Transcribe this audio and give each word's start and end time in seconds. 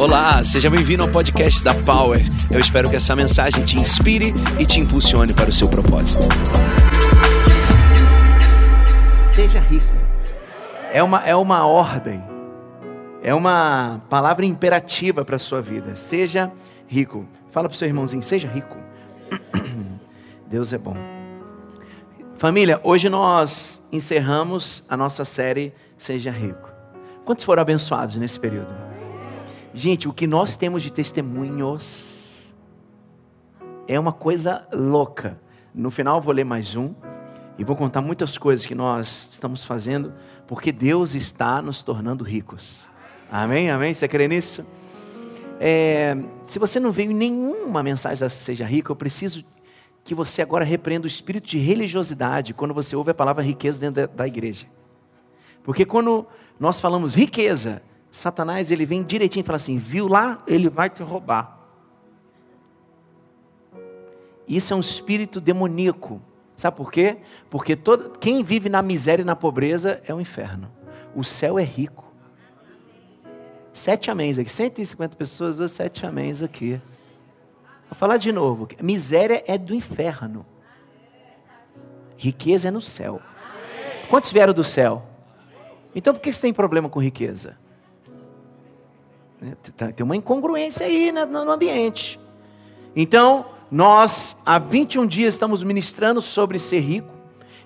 Olá, 0.00 0.42
seja 0.42 0.70
bem-vindo 0.70 1.02
ao 1.02 1.10
podcast 1.10 1.62
da 1.62 1.74
Power. 1.74 2.22
Eu 2.50 2.58
espero 2.58 2.88
que 2.88 2.96
essa 2.96 3.14
mensagem 3.14 3.62
te 3.66 3.78
inspire 3.78 4.32
e 4.58 4.64
te 4.64 4.80
impulsione 4.80 5.34
para 5.34 5.50
o 5.50 5.52
seu 5.52 5.68
propósito. 5.68 6.24
Seja 9.34 9.60
rico. 9.60 9.84
É 10.90 11.02
uma, 11.02 11.18
é 11.18 11.36
uma 11.36 11.66
ordem, 11.66 12.24
é 13.22 13.34
uma 13.34 14.00
palavra 14.08 14.46
imperativa 14.46 15.22
para 15.22 15.36
a 15.36 15.38
sua 15.38 15.60
vida. 15.60 15.94
Seja 15.94 16.50
rico. 16.88 17.26
Fala 17.50 17.68
para 17.68 17.74
o 17.74 17.78
seu 17.78 17.86
irmãozinho, 17.86 18.22
seja 18.22 18.48
rico. 18.48 18.78
Deus 20.48 20.72
é 20.72 20.78
bom. 20.78 20.96
Família, 22.38 22.80
hoje 22.82 23.10
nós 23.10 23.82
encerramos 23.92 24.82
a 24.88 24.96
nossa 24.96 25.26
série 25.26 25.74
Seja 25.98 26.30
Rico. 26.30 26.70
Quantos 27.22 27.44
foram 27.44 27.60
abençoados 27.60 28.16
nesse 28.16 28.40
período? 28.40 28.89
Gente, 29.72 30.08
o 30.08 30.12
que 30.12 30.26
nós 30.26 30.56
temos 30.56 30.82
de 30.82 30.90
testemunhos 30.90 32.52
é 33.86 34.00
uma 34.00 34.12
coisa 34.12 34.66
louca. 34.72 35.40
No 35.72 35.92
final 35.92 36.20
vou 36.20 36.34
ler 36.34 36.44
mais 36.44 36.74
um 36.74 36.92
e 37.56 37.62
vou 37.62 37.76
contar 37.76 38.00
muitas 38.00 38.36
coisas 38.36 38.66
que 38.66 38.74
nós 38.74 39.28
estamos 39.30 39.62
fazendo, 39.62 40.12
porque 40.48 40.72
Deus 40.72 41.14
está 41.14 41.62
nos 41.62 41.84
tornando 41.84 42.24
ricos. 42.24 42.88
Amém? 43.30 43.70
Amém? 43.70 43.94
Você 43.94 44.08
crê 44.08 44.26
nisso? 44.26 44.66
É, 45.60 46.16
se 46.46 46.58
você 46.58 46.80
não 46.80 46.90
veio 46.90 47.12
nenhuma 47.12 47.80
mensagem 47.80 48.18
da 48.18 48.28
Seja 48.28 48.64
Rico, 48.64 48.90
eu 48.90 48.96
preciso 48.96 49.44
que 50.02 50.16
você 50.16 50.42
agora 50.42 50.64
repreenda 50.64 51.04
o 51.04 51.06
espírito 51.06 51.46
de 51.46 51.58
religiosidade 51.58 52.54
quando 52.54 52.74
você 52.74 52.96
ouve 52.96 53.12
a 53.12 53.14
palavra 53.14 53.44
riqueza 53.44 53.78
dentro 53.78 54.08
da 54.08 54.26
igreja. 54.26 54.66
Porque 55.62 55.84
quando 55.84 56.26
nós 56.58 56.80
falamos 56.80 57.14
riqueza, 57.14 57.82
Satanás 58.10 58.70
ele 58.70 58.84
vem 58.84 59.02
direitinho 59.02 59.42
e 59.42 59.46
fala 59.46 59.56
assim: 59.56 59.78
viu 59.78 60.08
lá, 60.08 60.38
ele 60.46 60.68
vai 60.68 60.90
te 60.90 61.02
roubar. 61.02 61.58
Isso 64.48 64.72
é 64.72 64.76
um 64.76 64.80
espírito 64.80 65.40
demoníaco. 65.40 66.20
Sabe 66.56 66.76
por 66.76 66.90
quê? 66.90 67.18
Porque 67.48 67.76
todo, 67.76 68.18
quem 68.18 68.42
vive 68.42 68.68
na 68.68 68.82
miséria 68.82 69.22
e 69.22 69.24
na 69.24 69.36
pobreza 69.36 70.02
é 70.06 70.12
o 70.12 70.20
inferno. 70.20 70.70
O 71.14 71.24
céu 71.24 71.58
é 71.58 71.62
rico. 71.62 72.04
Sete 73.72 74.10
améns 74.10 74.38
aqui, 74.38 74.50
150 74.50 75.16
pessoas, 75.16 75.60
hoje 75.60 75.72
sete 75.72 76.04
améns 76.04 76.42
aqui. 76.42 76.80
Vou 77.88 77.96
falar 77.96 78.16
de 78.16 78.32
novo. 78.32 78.68
Miséria 78.82 79.42
é 79.46 79.56
do 79.56 79.74
inferno. 79.74 80.44
Riqueza 82.16 82.68
é 82.68 82.70
no 82.70 82.80
céu. 82.80 83.22
Quantos 84.10 84.32
vieram 84.32 84.52
do 84.52 84.64
céu? 84.64 85.06
Então 85.94 86.12
por 86.12 86.20
que 86.20 86.32
você 86.32 86.42
tem 86.42 86.52
problema 86.52 86.88
com 86.88 87.00
riqueza? 87.00 87.56
Né? 89.40 89.52
Tá, 89.76 89.90
tem 89.90 90.04
uma 90.04 90.16
incongruência 90.16 90.86
aí 90.86 91.10
no 91.12 91.50
ambiente. 91.50 92.20
Então, 92.94 93.46
nós 93.70 94.36
há 94.44 94.58
21 94.58 95.06
dias 95.06 95.34
estamos 95.34 95.62
ministrando 95.62 96.20
sobre 96.20 96.58
ser 96.58 96.80
rico. 96.80 97.08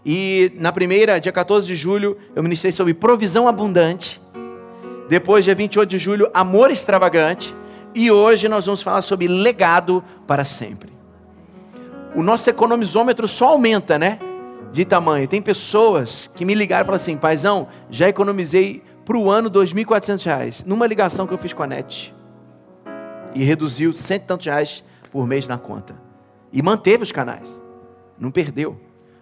E 0.05 0.53
na 0.57 0.71
primeira, 0.71 1.19
dia 1.19 1.33
14 1.33 1.67
de 1.67 1.75
julho, 1.75 2.19
eu 2.35 2.43
ministrei 2.43 2.71
sobre 2.71 2.93
provisão 2.93 3.49
abundante. 3.49 4.21
Depois, 5.09 5.45
dia 5.45 5.55
28 5.55 5.89
de 5.89 5.99
julho, 5.99 6.31
amor 6.35 6.71
extravagante. 6.71 7.55
E 7.95 8.11
hoje 8.11 8.49
nós 8.49 8.67
vamos 8.67 8.83
falar 8.83 9.03
sobre 9.03 9.27
legado 9.27 10.05
para 10.27 10.45
sempre. 10.45 10.93
O 12.15 12.23
nosso 12.23 12.49
economizômetro 12.51 13.27
só 13.27 13.49
aumenta, 13.49 13.99
né? 13.99 14.19
De 14.73 14.85
tamanho. 14.85 15.27
Tem 15.27 15.41
pessoas 15.41 16.31
que 16.35 16.45
me 16.45 16.55
ligaram 16.55 16.83
e 16.83 16.87
falaram 16.87 17.03
assim: 17.03 17.17
paizão, 17.17 17.69
já 17.91 18.09
economizei 18.09 18.83
para 19.05 19.19
o 19.19 19.31
ano 19.31 19.49
R$ 19.49 19.55
2.400, 19.55 20.65
numa 20.65 20.87
ligação 20.87 21.27
que 21.27 21.35
eu 21.35 21.39
fiz 21.39 21.53
com 21.53 21.63
a 21.63 21.67
NET. 21.67 22.15
E 23.35 23.43
reduziu 23.43 23.93
cento 23.93 24.23
e 24.23 24.27
tantos 24.27 24.47
reais 24.47 24.85
por 25.11 25.27
mês 25.27 25.47
na 25.47 25.59
conta. 25.59 25.97
E 26.53 26.63
manteve 26.63 27.03
os 27.03 27.13
canais. 27.13 27.63
Não 28.19 28.31
perdeu. 28.31 28.81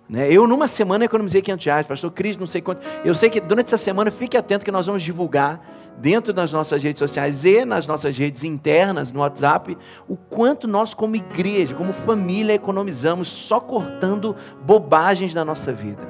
Né? 0.08 0.30
Eu, 0.30 0.46
numa 0.46 0.68
semana, 0.68 1.06
economizei 1.06 1.40
500 1.40 1.64
reais. 1.64 1.86
Pastor 1.86 2.10
Cris, 2.10 2.36
não 2.36 2.46
sei 2.46 2.60
quanto. 2.60 2.86
Eu 3.04 3.14
sei 3.14 3.30
que 3.30 3.40
durante 3.40 3.68
essa 3.68 3.78
semana, 3.78 4.10
fique 4.10 4.36
atento 4.36 4.64
que 4.64 4.70
nós 4.70 4.86
vamos 4.86 5.02
divulgar 5.02 5.66
dentro 5.98 6.32
das 6.32 6.52
nossas 6.52 6.82
redes 6.82 6.98
sociais 6.98 7.44
e 7.44 7.64
nas 7.64 7.86
nossas 7.86 8.16
redes 8.16 8.44
internas, 8.44 9.12
no 9.12 9.20
WhatsApp, 9.20 9.76
o 10.08 10.16
quanto 10.16 10.66
nós, 10.68 10.92
como 10.92 11.16
igreja, 11.16 11.74
como 11.74 11.92
família, 11.92 12.52
economizamos 12.52 13.28
só 13.28 13.60
cortando 13.60 14.36
bobagens 14.64 15.32
da 15.32 15.44
nossa 15.44 15.72
vida. 15.72 16.06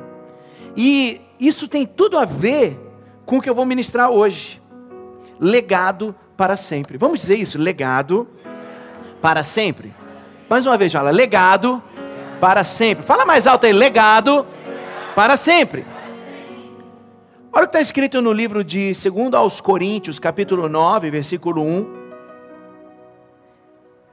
E 0.76 1.20
isso 1.38 1.68
tem 1.68 1.86
tudo 1.86 2.18
a 2.18 2.24
ver 2.24 2.78
com 3.24 3.38
o 3.38 3.42
que 3.42 3.48
eu 3.48 3.54
vou 3.54 3.64
ministrar 3.64 4.10
hoje. 4.10 4.60
Legado 5.38 6.14
para 6.36 6.56
sempre. 6.56 6.98
Vamos 6.98 7.20
dizer 7.20 7.36
isso? 7.36 7.58
Legado 7.58 8.28
para 9.20 9.44
sempre. 9.44 9.94
Mais 10.48 10.66
uma 10.66 10.76
vez, 10.76 10.92
fala: 10.92 11.10
legado 11.10 11.82
para 12.40 12.64
sempre. 12.64 13.04
Fala 13.04 13.24
mais 13.24 13.46
alto 13.46 13.66
aí: 13.66 13.72
legado 13.72 14.46
para 15.14 15.36
sempre. 15.36 15.86
Olha 17.52 17.64
o 17.64 17.68
que 17.68 17.76
está 17.76 17.80
escrito 17.80 18.22
no 18.22 18.32
livro 18.32 18.64
de 18.64 18.92
2 18.94 19.34
aos 19.34 19.60
Coríntios, 19.60 20.18
capítulo 20.18 20.68
9, 20.68 21.10
versículo 21.10 21.62
1. 21.62 22.02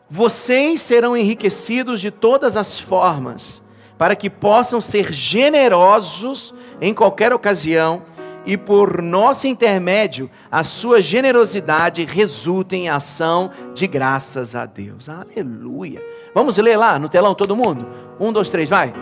Vocês 0.10 0.82
serão 0.82 1.16
enriquecidos 1.16 2.02
de 2.02 2.12
todas 2.12 2.58
as 2.58 2.78
formas, 2.80 3.62
para 3.98 4.16
que 4.16 4.30
possam 4.30 4.82
ser 4.82 5.14
generosos 5.14 6.54
em 6.82 6.94
qualquer 6.94 7.32
ocasião 7.32 8.02
e 8.46 8.58
por 8.58 9.02
nosso 9.02 9.48
intermédio 9.48 10.30
a 10.52 10.64
sua 10.64 11.02
generosidade 11.02 12.06
resulta 12.06 12.76
em 12.76 12.90
ação 12.90 13.50
de 13.74 13.88
graças 13.88 14.54
a 14.56 14.66
Deus. 14.66 15.10
Aleluia. 15.10 16.04
Vamos 16.34 16.58
ler 16.58 16.78
lá 16.78 16.98
no 17.00 17.10
telão 17.10 17.36
todo 17.36 17.56
mundo? 17.56 17.88
Um, 18.20 18.32
dois, 18.32 18.50
três, 18.50 18.70
vai. 18.70 18.94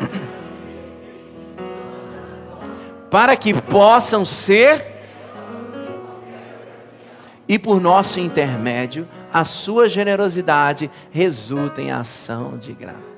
Para 3.10 3.36
que 3.36 3.54
possam 3.54 4.26
ser 4.26 4.88
e 7.48 7.58
por 7.58 7.80
nosso 7.80 8.20
intermédio 8.20 9.08
a 9.32 9.44
sua 9.44 9.88
generosidade 9.88 10.88
resulta 11.10 11.82
em 11.82 11.90
ação 11.90 12.56
de 12.56 12.72
graça. 12.72 13.10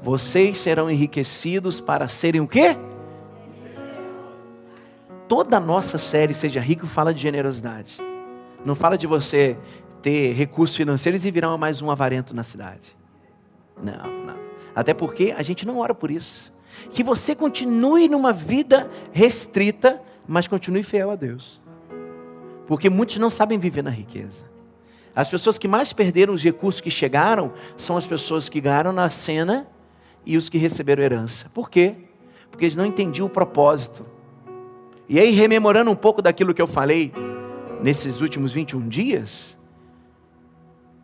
Vocês 0.00 0.56
serão 0.58 0.90
enriquecidos 0.90 1.78
para 1.80 2.08
serem 2.08 2.40
o 2.40 2.48
quê? 2.48 2.76
Toda 5.28 5.56
a 5.56 5.60
nossa 5.60 5.98
série 5.98 6.34
Seja 6.34 6.60
Rico 6.60 6.86
fala 6.86 7.12
de 7.12 7.20
generosidade. 7.20 7.98
Não 8.64 8.74
fala 8.74 8.96
de 8.96 9.06
você 9.06 9.56
ter 10.02 10.32
recursos 10.32 10.76
financeiros 10.76 11.24
e 11.24 11.30
virar 11.30 11.56
mais 11.56 11.80
um 11.80 11.90
avarento 11.90 12.34
na 12.34 12.42
cidade. 12.42 12.96
Não, 13.82 14.24
não. 14.26 14.36
Até 14.74 14.92
porque 14.92 15.34
a 15.36 15.42
gente 15.42 15.66
não 15.66 15.78
ora 15.78 15.94
por 15.94 16.10
isso. 16.10 16.52
Que 16.90 17.02
você 17.02 17.34
continue 17.34 18.08
numa 18.08 18.32
vida 18.32 18.90
restrita, 19.12 20.00
mas 20.26 20.48
continue 20.48 20.82
fiel 20.82 21.10
a 21.10 21.16
Deus. 21.16 21.60
Porque 22.66 22.90
muitos 22.90 23.16
não 23.16 23.30
sabem 23.30 23.58
viver 23.58 23.82
na 23.82 23.90
riqueza. 23.90 24.44
As 25.14 25.28
pessoas 25.28 25.58
que 25.58 25.68
mais 25.68 25.92
perderam 25.92 26.34
os 26.34 26.42
recursos 26.42 26.80
que 26.80 26.90
chegaram 26.90 27.52
são 27.76 27.96
as 27.96 28.06
pessoas 28.06 28.48
que 28.48 28.60
ganharam 28.60 28.92
na 28.92 29.08
cena 29.10 29.68
e 30.26 30.36
os 30.36 30.48
que 30.48 30.58
receberam 30.58 31.02
herança. 31.02 31.48
Por 31.54 31.70
quê? 31.70 31.94
Porque 32.50 32.64
eles 32.64 32.76
não 32.76 32.84
entendiam 32.84 33.26
o 33.26 33.30
propósito. 33.30 34.04
E 35.08 35.20
aí, 35.20 35.32
rememorando 35.32 35.90
um 35.90 35.96
pouco 35.96 36.22
daquilo 36.22 36.54
que 36.54 36.62
eu 36.62 36.66
falei 36.66 37.12
nesses 37.82 38.20
últimos 38.20 38.52
21 38.52 38.88
dias, 38.88 39.58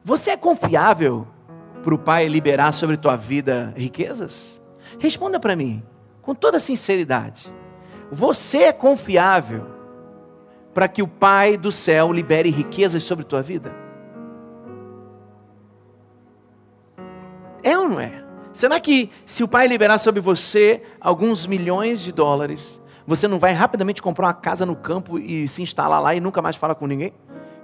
você 0.02 0.30
é 0.30 0.36
confiável 0.36 1.26
para 1.82 1.94
o 1.94 1.98
Pai 1.98 2.26
liberar 2.26 2.72
sobre 2.72 2.96
tua 2.96 3.16
vida 3.16 3.74
riquezas? 3.76 4.60
Responda 4.98 5.38
para 5.38 5.54
mim, 5.54 5.82
com 6.22 6.34
toda 6.34 6.58
sinceridade. 6.58 7.52
Você 8.10 8.62
é 8.64 8.72
confiável 8.72 9.66
para 10.72 10.88
que 10.88 11.03
o 11.03 11.08
Pai 11.08 11.58
do 11.58 11.70
céu 11.70 12.10
libere 12.10 12.50
riquezas 12.50 13.03
sobre 13.03 13.24
tua 13.24 13.42
vida? 13.42 13.74
É 17.62 17.76
ou 17.78 17.88
não 17.88 18.00
é? 18.00 18.24
Será 18.53 18.80
que 18.80 19.10
se 19.26 19.44
o 19.44 19.48
Pai 19.48 19.68
liberar 19.68 19.98
sobre 19.98 20.20
você 20.20 20.82
alguns 20.98 21.46
milhões 21.46 22.00
de 22.00 22.10
dólares, 22.10 22.80
você 23.10 23.27
não 23.27 23.41
vai 23.41 23.53
rapidamente 23.53 24.01
comprar 24.01 24.28
uma 24.28 24.34
casa 24.34 24.65
no 24.65 24.77
campo 24.77 25.18
e 25.18 25.48
se 25.48 25.62
instalar 25.62 26.01
lá 26.01 26.15
e 26.15 26.21
nunca 26.21 26.41
mais 26.41 26.54
falar 26.54 26.77
com 26.77 26.86
ninguém? 26.86 27.12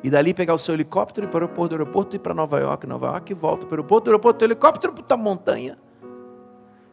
E 0.02 0.10
dali 0.10 0.34
pegar 0.34 0.52
o 0.52 0.58
seu 0.58 0.74
helicóptero 0.74 1.28
e 1.28 1.30
para 1.30 1.38
o 1.38 1.42
aeroporto 1.44 1.68
do 1.68 1.80
aeroporto 1.80 2.16
e 2.16 2.18
para 2.18 2.34
Nova 2.34 2.58
York, 2.58 2.84
Nova 2.84 3.06
York 3.06 3.30
e 3.30 3.34
volta 3.34 3.64
para 3.64 3.74
o 3.74 3.76
aeroporto 3.76 4.06
do 4.06 4.08
aeroporto, 4.08 4.38
do 4.40 4.44
helicóptero 4.44 4.92
para 4.92 5.14
a 5.14 5.16
montanha. 5.16 5.78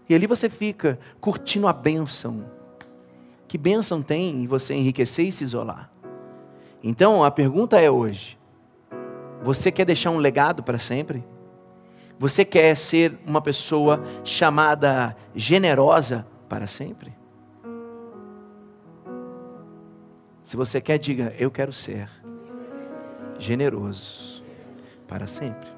E 0.07 0.13
ali 0.13 0.27
você 0.27 0.51
fica 0.51 0.99
curtindo 1.19 1.67
a 1.67 1.73
bênção. 1.73 2.45
Que 3.47 3.57
bênção 3.57 4.03
tem 4.03 4.43
em 4.43 4.45
você 4.45 4.75
enriquecer 4.75 5.25
e 5.25 5.31
se 5.31 5.43
isolar? 5.43 5.89
Então 6.83 7.23
a 7.23 7.31
pergunta 7.31 7.81
é 7.81 7.89
hoje: 7.89 8.37
você 9.41 9.71
quer 9.71 9.85
deixar 9.85 10.11
um 10.11 10.17
legado 10.17 10.61
para 10.61 10.77
sempre? 10.77 11.23
Você 12.19 12.45
quer 12.45 12.75
ser 12.77 13.17
uma 13.25 13.41
pessoa 13.41 14.03
chamada 14.23 15.15
generosa 15.33 16.27
para 16.47 16.67
sempre? 16.67 17.22
Se 20.43 20.57
você 20.57 20.81
quer, 20.81 20.97
diga: 20.97 21.33
Eu 21.37 21.49
quero 21.49 21.73
ser. 21.73 22.09
generoso 23.39 24.43
para 25.07 25.27
sempre. 25.27 25.69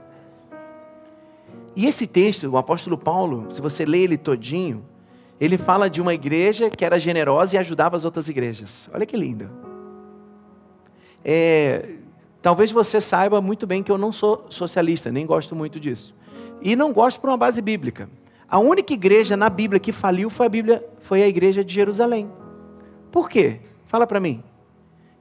E 1.75 1.85
esse 1.85 2.07
texto, 2.07 2.47
o 2.49 2.57
apóstolo 2.57 2.97
Paulo, 2.97 3.51
se 3.51 3.59
você 3.59 3.85
lê 3.85 3.99
ele 3.99 4.17
todinho, 4.17 4.85
ele 5.39 5.57
fala 5.57 5.89
de 5.89 6.01
uma 6.01 6.13
igreja 6.13 6.69
que 6.69 6.85
era 6.85 6.99
generosa 6.99 7.55
e 7.55 7.59
ajudava 7.59 7.97
as 7.97 8.05
outras 8.05 8.29
igrejas. 8.29 8.89
Olha 8.93 9.05
que 9.05 9.17
lindo. 9.17 9.49
É, 11.23 11.95
talvez 12.41 12.71
você 12.71 13.01
saiba 13.01 13.41
muito 13.41 13.67
bem 13.67 13.83
que 13.83 13.91
eu 13.91 13.97
não 13.97 14.13
sou 14.13 14.45
socialista, 14.49 15.11
nem 15.11 15.25
gosto 15.25 15.55
muito 15.55 15.79
disso. 15.79 16.15
E 16.61 16.75
não 16.75 16.93
gosto 16.93 17.19
por 17.19 17.29
uma 17.29 17.37
base 17.37 17.61
bíblica. 17.61 18.09
A 18.47 18.59
única 18.59 18.93
igreja 18.93 19.35
na 19.35 19.49
Bíblia 19.49 19.79
que 19.79 19.91
faliu 19.91 20.29
foi 20.29 20.45
a 20.45 20.49
Bíblia, 20.49 20.85
foi 20.99 21.23
a 21.23 21.27
igreja 21.27 21.63
de 21.63 21.73
Jerusalém. 21.73 22.31
Por 23.11 23.27
quê? 23.27 23.59
Fala 23.85 24.07
para 24.07 24.19
mim. 24.19 24.41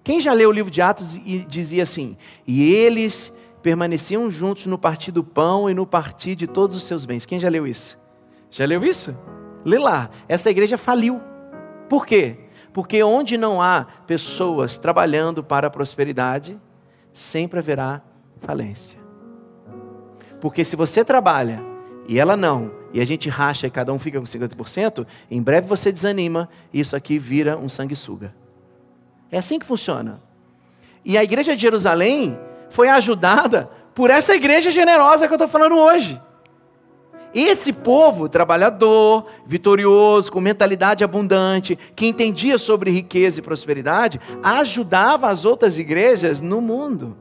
Quem 0.04 0.20
já 0.20 0.34
leu 0.34 0.50
o 0.50 0.52
livro 0.52 0.70
de 0.70 0.82
Atos 0.82 1.16
e 1.16 1.38
dizia 1.48 1.82
assim: 1.82 2.16
"E 2.46 2.74
eles 2.74 3.32
permaneciam 3.62 4.30
juntos 4.30 4.66
no 4.66 4.78
partir 4.78 5.10
do 5.10 5.24
pão 5.24 5.68
e 5.68 5.74
no 5.74 5.86
partir 5.86 6.36
de 6.36 6.46
todos 6.46 6.76
os 6.76 6.84
seus 6.84 7.06
bens". 7.06 7.24
Quem 7.24 7.40
já 7.40 7.48
leu 7.48 7.66
isso? 7.66 7.98
Já 8.50 8.66
leu 8.66 8.84
isso? 8.84 9.16
Lê 9.64 9.78
lá. 9.78 10.10
Essa 10.28 10.50
igreja 10.50 10.76
faliu. 10.76 11.20
Por 11.88 12.06
quê? 12.06 12.36
Porque 12.72 13.02
onde 13.02 13.38
não 13.38 13.62
há 13.62 13.86
pessoas 14.06 14.76
trabalhando 14.76 15.42
para 15.42 15.68
a 15.68 15.70
prosperidade, 15.70 16.60
sempre 17.12 17.58
haverá 17.58 18.02
falência. 18.40 18.98
Porque 20.40 20.64
se 20.64 20.76
você 20.76 21.02
trabalha 21.02 21.62
e 22.06 22.18
ela 22.18 22.36
não, 22.36 22.70
e 22.92 23.00
a 23.00 23.04
gente 23.06 23.28
racha 23.30 23.66
e 23.66 23.70
cada 23.70 23.92
um 23.92 23.98
fica 23.98 24.20
com 24.20 24.26
50%, 24.26 25.06
em 25.30 25.40
breve 25.40 25.66
você 25.66 25.90
desanima 25.90 26.48
e 26.72 26.80
isso 26.80 26.94
aqui 26.94 27.18
vira 27.18 27.56
um 27.56 27.68
sanguessuga. 27.68 28.34
É 29.34 29.38
assim 29.38 29.58
que 29.58 29.66
funciona. 29.66 30.20
E 31.04 31.18
a 31.18 31.24
igreja 31.24 31.56
de 31.56 31.62
Jerusalém 31.62 32.38
foi 32.70 32.88
ajudada 32.88 33.68
por 33.92 34.08
essa 34.08 34.32
igreja 34.32 34.70
generosa 34.70 35.26
que 35.26 35.32
eu 35.32 35.34
estou 35.34 35.48
falando 35.48 35.76
hoje. 35.76 36.22
Esse 37.34 37.72
povo 37.72 38.28
trabalhador, 38.28 39.26
vitorioso, 39.44 40.30
com 40.30 40.40
mentalidade 40.40 41.02
abundante, 41.02 41.76
que 41.96 42.06
entendia 42.06 42.58
sobre 42.58 42.92
riqueza 42.92 43.40
e 43.40 43.42
prosperidade, 43.42 44.20
ajudava 44.40 45.26
as 45.26 45.44
outras 45.44 45.80
igrejas 45.80 46.40
no 46.40 46.60
mundo. 46.60 47.16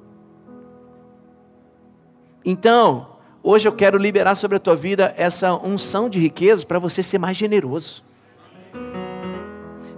Então, 2.46 3.08
hoje 3.42 3.68
eu 3.68 3.74
quero 3.74 3.98
liberar 3.98 4.36
sobre 4.36 4.58
a 4.58 4.60
tua 4.60 4.76
vida 4.76 5.16
essa 5.18 5.52
unção 5.56 6.08
de 6.08 6.20
riqueza 6.20 6.64
para 6.64 6.78
você 6.78 7.02
ser 7.02 7.18
mais 7.18 7.36
generoso. 7.36 8.04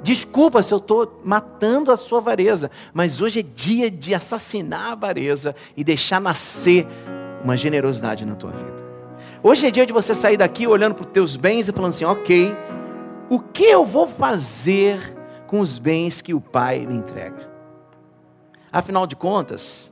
Desculpa 0.06 0.62
se 0.62 0.72
eu 0.72 0.78
estou 0.78 1.20
matando 1.26 1.92
a 1.92 1.98
sua 1.98 2.20
avareza, 2.20 2.70
mas 2.94 3.22
hoje 3.22 3.40
é 3.40 3.42
dia 3.42 3.90
de 3.90 4.14
assassinar 4.14 4.90
a 4.90 4.92
avareza 4.92 5.56
e 5.76 5.84
deixar 5.84 6.22
nascer 6.22 6.86
uma 7.44 7.58
generosidade 7.58 8.24
na 8.24 8.36
tua 8.36 8.52
vida. 8.52 8.86
Hoje 9.42 9.66
é 9.66 9.72
dia 9.72 9.84
de 9.84 9.92
você 9.92 10.14
sair 10.14 10.38
daqui 10.38 10.68
olhando 10.68 10.94
para 10.94 11.08
os 11.08 11.12
teus 11.12 11.36
bens 11.36 11.68
e 11.68 11.72
falando 11.72 11.90
assim: 11.90 12.06
ok, 12.06 12.56
o 13.32 13.40
que 13.40 13.64
eu 13.64 13.84
vou 13.84 14.08
fazer 14.08 15.00
com 15.48 15.60
os 15.60 15.80
bens 15.80 16.22
que 16.22 16.36
o 16.36 16.40
Pai 16.40 16.86
me 16.86 16.94
entrega? 16.94 17.50
Afinal 18.72 19.08
de 19.08 19.16
contas, 19.16 19.92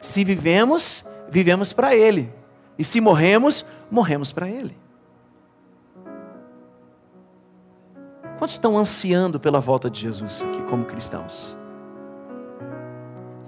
se 0.00 0.22
vivemos, 0.22 1.04
vivemos 1.28 1.72
para 1.72 1.96
Ele, 1.96 2.32
e 2.78 2.84
se 2.84 3.00
morremos, 3.00 3.66
morremos 3.90 4.32
para 4.32 4.48
Ele. 4.48 4.83
Quantos 8.38 8.54
estão 8.54 8.76
ansiando 8.76 9.38
pela 9.38 9.60
volta 9.60 9.88
de 9.88 10.00
Jesus 10.00 10.42
aqui 10.42 10.62
como 10.64 10.84
cristãos? 10.84 11.56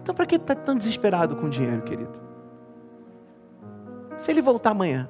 Então, 0.03 0.15
para 0.15 0.27
que 0.27 0.37
está 0.37 0.55
tão 0.55 0.77
desesperado 0.77 1.35
com 1.37 1.51
dinheiro, 1.51 1.83
querido? 1.83 2.21
Se 4.17 4.31
ele 4.31 4.41
voltar 4.41 4.71
amanhã, 4.71 5.09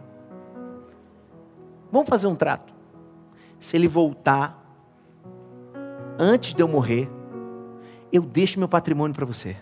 vamos 1.92 2.08
fazer 2.08 2.26
um 2.26 2.34
trato. 2.34 2.72
Se 3.60 3.76
ele 3.76 3.86
voltar 3.86 4.64
antes 6.18 6.54
de 6.54 6.62
eu 6.62 6.68
morrer, 6.68 7.10
eu 8.10 8.22
deixo 8.22 8.58
meu 8.58 8.68
patrimônio 8.68 9.14
para 9.14 9.26
você. 9.26 9.56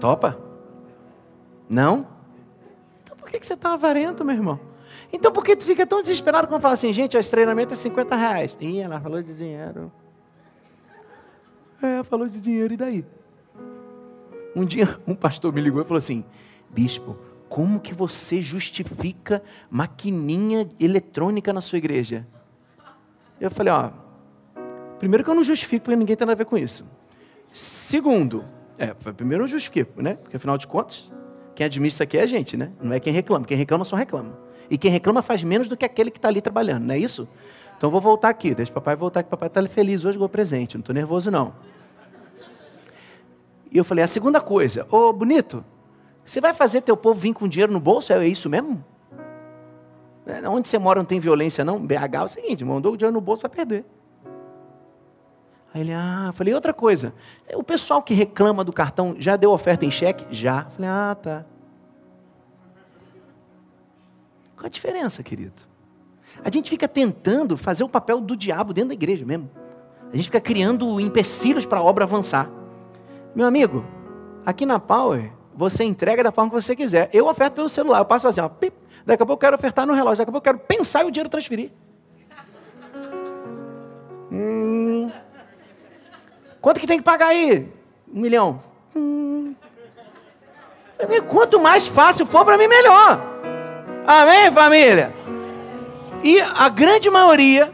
Topa? 0.00 0.38
Não? 1.68 2.06
Então 3.04 3.16
por 3.16 3.28
que 3.28 3.44
você 3.44 3.52
está 3.52 3.74
avarento, 3.74 4.24
meu 4.24 4.34
irmão? 4.34 4.69
Então 5.12 5.32
por 5.32 5.44
que 5.44 5.56
tu 5.56 5.64
fica 5.64 5.86
tão 5.86 6.02
desesperado 6.02 6.48
quando 6.48 6.60
fala 6.60 6.74
assim, 6.74 6.92
gente, 6.92 7.16
esse 7.16 7.30
treinamento 7.30 7.72
é 7.72 7.76
50 7.76 8.16
reais? 8.16 8.56
Ih, 8.60 8.80
ela 8.80 9.00
falou 9.00 9.22
de 9.22 9.34
dinheiro. 9.34 9.92
É, 11.82 12.04
falou 12.04 12.28
de 12.28 12.40
dinheiro, 12.40 12.74
e 12.74 12.76
daí? 12.76 13.06
Um 14.54 14.64
dia 14.64 15.00
um 15.06 15.14
pastor 15.14 15.52
me 15.52 15.60
ligou 15.60 15.80
e 15.80 15.84
falou 15.84 15.98
assim, 15.98 16.24
bispo, 16.68 17.16
como 17.48 17.80
que 17.80 17.94
você 17.94 18.40
justifica 18.40 19.42
maquininha 19.70 20.68
eletrônica 20.78 21.52
na 21.52 21.60
sua 21.60 21.78
igreja? 21.78 22.26
Eu 23.40 23.50
falei, 23.50 23.72
ó, 23.72 23.90
primeiro 24.98 25.24
que 25.24 25.30
eu 25.30 25.34
não 25.34 25.42
justifico, 25.42 25.84
porque 25.84 25.96
ninguém 25.96 26.14
tem 26.14 26.26
nada 26.26 26.34
a 26.34 26.38
ver 26.38 26.44
com 26.44 26.58
isso. 26.58 26.84
Segundo, 27.52 28.44
é, 28.78 28.94
primeiro 29.12 29.44
eu 29.44 29.48
justifico, 29.48 30.00
né? 30.00 30.14
Porque 30.14 30.36
afinal 30.36 30.56
de 30.56 30.66
contas, 30.66 31.12
quem 31.54 31.66
administra 31.66 32.04
aqui 32.04 32.18
é 32.18 32.22
a 32.22 32.26
gente, 32.26 32.56
né? 32.56 32.72
Não 32.80 32.94
é 32.94 33.00
quem 33.00 33.12
reclama. 33.12 33.44
Quem 33.44 33.56
reclama 33.56 33.84
só 33.84 33.96
reclama. 33.96 34.38
E 34.70 34.78
quem 34.78 34.90
reclama 34.90 35.20
faz 35.20 35.42
menos 35.42 35.68
do 35.68 35.76
que 35.76 35.84
aquele 35.84 36.10
que 36.10 36.18
está 36.18 36.28
ali 36.28 36.40
trabalhando, 36.40 36.84
não 36.84 36.94
é 36.94 36.98
isso? 36.98 37.28
Então 37.76 37.90
vou 37.90 38.00
voltar 38.00 38.28
aqui, 38.28 38.54
deixa 38.54 38.70
o 38.70 38.74
papai 38.74 38.94
voltar, 38.94 39.22
que 39.22 39.28
papai 39.28 39.48
está 39.48 39.66
feliz 39.66 40.04
hoje 40.04 40.16
o 40.16 40.28
presente, 40.28 40.76
não 40.76 40.80
estou 40.80 40.94
nervoso 40.94 41.30
não. 41.30 41.52
E 43.70 43.76
eu 43.78 43.84
falei, 43.84 44.04
a 44.04 44.06
segunda 44.06 44.40
coisa, 44.40 44.86
ô 44.90 45.12
bonito, 45.12 45.64
você 46.24 46.40
vai 46.40 46.54
fazer 46.54 46.82
teu 46.82 46.96
povo 46.96 47.18
vir 47.18 47.34
com 47.34 47.48
dinheiro 47.48 47.72
no 47.72 47.80
bolso? 47.80 48.12
É 48.12 48.26
isso 48.26 48.48
mesmo? 48.48 48.84
É, 50.26 50.48
onde 50.48 50.68
você 50.68 50.78
mora 50.78 51.00
não 51.00 51.04
tem 51.04 51.18
violência 51.18 51.64
não? 51.64 51.84
BH 51.84 52.14
é 52.14 52.22
o 52.22 52.28
seguinte, 52.28 52.64
mandou 52.64 52.92
o 52.92 52.96
dinheiro 52.96 53.14
no 53.14 53.20
bolso, 53.20 53.42
vai 53.42 53.50
perder. 53.50 53.84
Aí 55.72 55.82
ele, 55.82 55.92
ah, 55.92 56.32
falei, 56.34 56.52
outra 56.52 56.74
coisa, 56.74 57.14
o 57.54 57.62
pessoal 57.62 58.02
que 58.02 58.12
reclama 58.12 58.64
do 58.64 58.72
cartão 58.72 59.14
já 59.18 59.36
deu 59.36 59.52
oferta 59.52 59.86
em 59.86 59.90
cheque? 59.90 60.26
Já. 60.30 60.64
Falei, 60.64 60.90
ah, 60.90 61.16
tá. 61.20 61.44
Qual 64.60 64.66
a 64.66 64.68
diferença, 64.68 65.22
querido? 65.22 65.62
A 66.44 66.50
gente 66.52 66.68
fica 66.68 66.86
tentando 66.86 67.56
fazer 67.56 67.82
o 67.82 67.88
papel 67.88 68.20
do 68.20 68.36
diabo 68.36 68.74
dentro 68.74 68.88
da 68.88 68.94
igreja 68.94 69.24
mesmo. 69.24 69.50
A 70.12 70.14
gente 70.14 70.26
fica 70.26 70.40
criando 70.40 71.00
empecilhos 71.00 71.64
para 71.64 71.78
a 71.78 71.82
obra 71.82 72.04
avançar. 72.04 72.50
Meu 73.34 73.46
amigo, 73.46 73.86
aqui 74.44 74.66
na 74.66 74.78
Power, 74.78 75.32
você 75.54 75.82
entrega 75.82 76.22
da 76.22 76.30
forma 76.30 76.50
que 76.50 76.56
você 76.56 76.76
quiser. 76.76 77.08
Eu 77.10 77.26
oferto 77.26 77.54
pelo 77.54 77.70
celular, 77.70 78.00
eu 78.00 78.04
passo 78.04 78.28
assim, 78.28 78.42
ó, 78.42 78.50
pip, 78.50 78.76
daqui 79.06 79.22
a 79.22 79.26
pouco 79.26 79.42
eu 79.42 79.46
quero 79.46 79.56
ofertar 79.56 79.86
no 79.86 79.94
relógio, 79.94 80.18
daqui 80.18 80.28
a 80.28 80.32
pouco 80.32 80.46
eu 80.46 80.52
quero 80.52 80.66
pensar 80.66 81.04
e 81.04 81.08
o 81.08 81.10
dinheiro 81.10 81.30
transferir. 81.30 81.72
Hum. 84.32 85.10
Quanto 86.60 86.78
que 86.78 86.86
tem 86.86 86.98
que 86.98 87.04
pagar 87.04 87.28
aí? 87.28 87.68
Um 88.14 88.20
milhão. 88.20 88.62
Hum. 88.94 89.56
Quanto 91.28 91.60
mais 91.60 91.88
fácil 91.88 92.24
for 92.24 92.44
para 92.44 92.56
mim, 92.56 92.68
melhor. 92.68 93.20
Amém, 94.10 94.50
família? 94.50 95.14
E 96.20 96.40
a 96.40 96.68
grande 96.68 97.08
maioria 97.08 97.72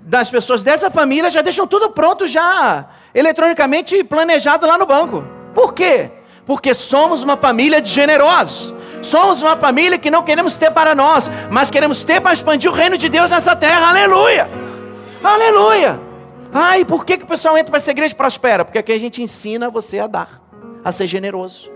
das 0.00 0.30
pessoas 0.30 0.62
dessa 0.62 0.90
família 0.90 1.28
já 1.28 1.42
deixam 1.42 1.66
tudo 1.66 1.90
pronto, 1.90 2.26
já 2.26 2.86
eletronicamente 3.14 4.02
planejado 4.02 4.66
lá 4.66 4.78
no 4.78 4.86
banco. 4.86 5.22
Por 5.54 5.74
quê? 5.74 6.10
Porque 6.46 6.72
somos 6.72 7.22
uma 7.22 7.36
família 7.36 7.82
de 7.82 7.90
generosos. 7.90 8.72
Somos 9.02 9.42
uma 9.42 9.54
família 9.54 9.98
que 9.98 10.10
não 10.10 10.22
queremos 10.22 10.56
ter 10.56 10.70
para 10.70 10.94
nós, 10.94 11.30
mas 11.50 11.70
queremos 11.70 12.02
ter 12.02 12.22
para 12.22 12.32
expandir 12.32 12.70
o 12.70 12.74
reino 12.74 12.96
de 12.96 13.10
Deus 13.10 13.30
nessa 13.30 13.54
terra. 13.54 13.90
Aleluia! 13.90 14.50
Aleluia! 15.22 16.00
Ai, 16.54 16.86
por 16.86 17.04
que, 17.04 17.18
que 17.18 17.24
o 17.24 17.28
pessoal 17.28 17.54
entra 17.58 17.70
para 17.70 17.80
essa 17.80 17.90
igreja 17.90 18.14
e 18.14 18.16
prospera? 18.16 18.64
Porque 18.64 18.78
aqui 18.78 18.92
a 18.92 18.98
gente 18.98 19.20
ensina 19.20 19.68
você 19.68 19.98
a 19.98 20.06
dar, 20.06 20.40
a 20.82 20.90
ser 20.90 21.06
generoso. 21.06 21.75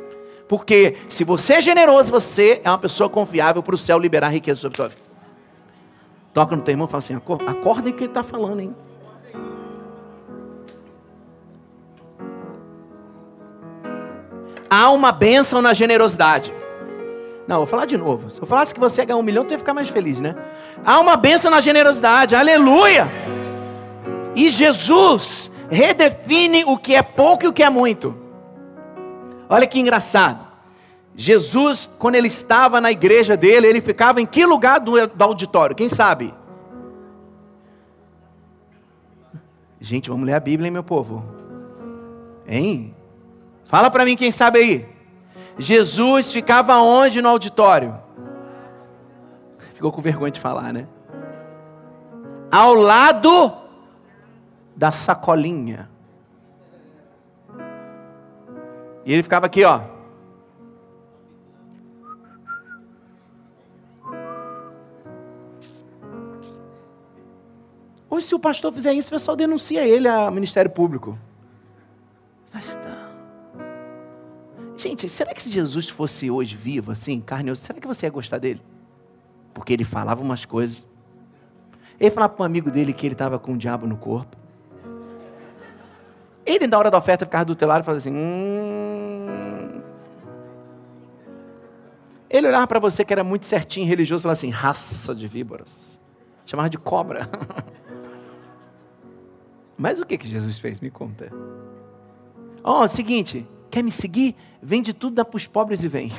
Porque 0.51 0.97
se 1.09 1.23
você 1.23 1.55
é 1.55 1.61
generoso, 1.61 2.11
você 2.11 2.61
é 2.65 2.69
uma 2.69 2.77
pessoa 2.77 3.09
confiável 3.09 3.63
para 3.63 3.73
o 3.73 3.79
céu 3.79 3.97
liberar 3.97 4.31
riqueza 4.31 4.61
sobre 4.61 4.83
a 4.83 4.89
vida. 4.89 5.01
Toca 6.35 6.57
no 6.57 6.63
teu 6.63 6.73
irmão 6.73 6.89
e 6.89 6.91
fala 6.91 6.99
assim: 6.99 7.15
acorda 7.15 7.89
o 7.89 7.93
que 7.93 8.01
ele 8.01 8.07
está 8.07 8.25
falando, 8.25 8.59
hein? 8.59 8.75
Há 14.69 14.91
uma 14.91 15.13
bênção 15.13 15.63
na 15.63 15.73
generosidade. 15.73 16.53
Não, 17.47 17.59
vou 17.59 17.67
falar 17.67 17.87
de 17.87 17.97
novo. 17.97 18.29
Se 18.31 18.43
eu 18.43 18.47
falasse 18.47 18.75
que 18.75 18.81
você 18.81 19.03
ia 19.03 19.05
ganhar 19.05 19.19
um 19.19 19.23
milhão, 19.23 19.45
tu 19.45 19.53
ia 19.53 19.59
ficar 19.59 19.73
mais 19.73 19.89
feliz, 19.89 20.19
né? 20.19 20.35
Há 20.85 20.99
uma 20.99 21.17
bênção 21.17 21.49
na 21.49 21.61
generosidade. 21.61 22.35
Aleluia! 22.35 23.07
E 24.35 24.49
Jesus 24.49 25.49
redefine 25.71 26.65
o 26.65 26.77
que 26.77 26.97
é 26.97 27.03
pouco 27.03 27.45
e 27.45 27.47
o 27.47 27.53
que 27.53 27.63
é 27.63 27.71
muito. 27.71 28.30
Olha 29.51 29.67
que 29.67 29.81
engraçado. 29.81 30.47
Jesus, 31.13 31.91
quando 31.99 32.15
ele 32.15 32.29
estava 32.29 32.81
na 32.81 32.93
igreja 32.93 33.37
dele, 33.37 33.67
ele 33.67 33.81
ficava 33.81 34.21
em 34.21 34.27
que 34.27 34.47
lugar 34.47 34.79
do, 34.79 35.09
do 35.09 35.25
auditório? 35.25 35.75
Quem 35.75 35.89
sabe? 35.89 36.33
Gente, 39.81 40.09
vamos 40.09 40.25
ler 40.25 40.35
a 40.35 40.41
Bíblia, 40.41 40.69
hein, 40.69 40.73
meu 40.73 40.85
povo? 40.85 41.25
Hein? 42.47 42.95
Fala 43.65 43.91
para 43.91 44.05
mim 44.05 44.17
quem 44.17 44.31
sabe 44.31 44.61
aí. 44.61 44.89
Jesus 45.59 46.33
ficava 46.33 46.77
onde 46.79 47.21
no 47.21 47.29
auditório? 47.29 47.99
Ficou 49.75 49.91
com 49.91 50.01
vergonha 50.01 50.31
de 50.31 50.39
falar, 50.39 50.73
né? 50.73 50.87
Ao 52.53 52.73
lado 52.73 53.53
da 54.77 54.93
sacolinha. 54.93 55.90
E 59.05 59.13
ele 59.13 59.23
ficava 59.23 59.47
aqui, 59.47 59.65
ó. 59.65 59.81
Hoje, 68.09 68.27
se 68.27 68.35
o 68.35 68.41
pastor 68.41 68.73
fizer 68.73 68.93
isso, 68.93 69.09
o 69.09 69.13
pessoal 69.13 69.37
denuncia 69.37 69.87
ele 69.87 70.09
ao 70.09 70.31
Ministério 70.31 70.71
Público. 70.71 71.17
Pastor. 72.53 72.81
Gente, 74.77 75.09
será 75.09 75.33
que 75.33 75.43
se 75.43 75.51
Jesus 75.51 75.89
fosse 75.89 76.31
hoje 76.31 76.57
vivo, 76.57 76.91
assim, 76.91 77.21
carne, 77.21 77.55
será 77.55 77.79
que 77.79 77.87
você 77.87 78.07
ia 78.07 78.11
gostar 78.11 78.39
dele? 78.39 78.61
Porque 79.55 79.73
ele 79.73 79.85
falava 79.85 80.21
umas 80.23 80.45
coisas. 80.45 80.87
Ele 81.99 82.11
falava 82.11 82.33
para 82.33 82.43
um 82.43 82.47
amigo 82.47 82.71
dele 82.71 82.93
que 82.93 83.07
ele 83.07 83.15
estava 83.15 83.39
com 83.39 83.53
o 83.53 83.59
diabo 83.59 83.87
no 83.87 83.97
corpo. 83.97 84.37
Ele, 86.45 86.67
na 86.67 86.79
hora 86.79 86.91
da 86.91 86.99
oferta, 86.99 87.25
ficava 87.25 87.45
do 87.45 87.55
teu 87.55 87.69
lado 87.69 87.83
e 87.83 87.85
falava 87.85 87.99
assim: 87.99 88.13
hum. 88.13 88.70
Ele 92.31 92.47
olhava 92.47 92.67
para 92.69 92.79
você 92.79 93.05
que 93.05 93.13
era 93.13 93.25
muito 93.25 93.45
certinho, 93.45 93.89
religioso, 93.89 94.23
e 94.23 94.25
falava 94.25 94.39
assim: 94.39 94.51
raça 94.51 95.13
de 95.13 95.27
víboras. 95.27 96.01
Chamava 96.47 96.71
de 96.71 96.79
cobra. 96.79 97.29
Mas 99.77 99.99
o 99.99 100.07
que, 100.07 100.17
que 100.17 100.29
Jesus 100.29 100.59
fez? 100.59 100.79
Me 100.81 100.91
conta. 100.91 101.33
Ó, 102.63 102.85
oh, 102.85 102.89
seguinte, 102.89 103.47
quer 103.71 103.83
me 103.83 103.91
seguir? 103.91 104.37
Vende 104.63 104.93
tudo, 104.93 105.17
dá 105.17 105.25
para 105.25 105.37
os 105.37 105.47
pobres 105.47 105.83
e 105.83 105.89
vem. 105.89 106.13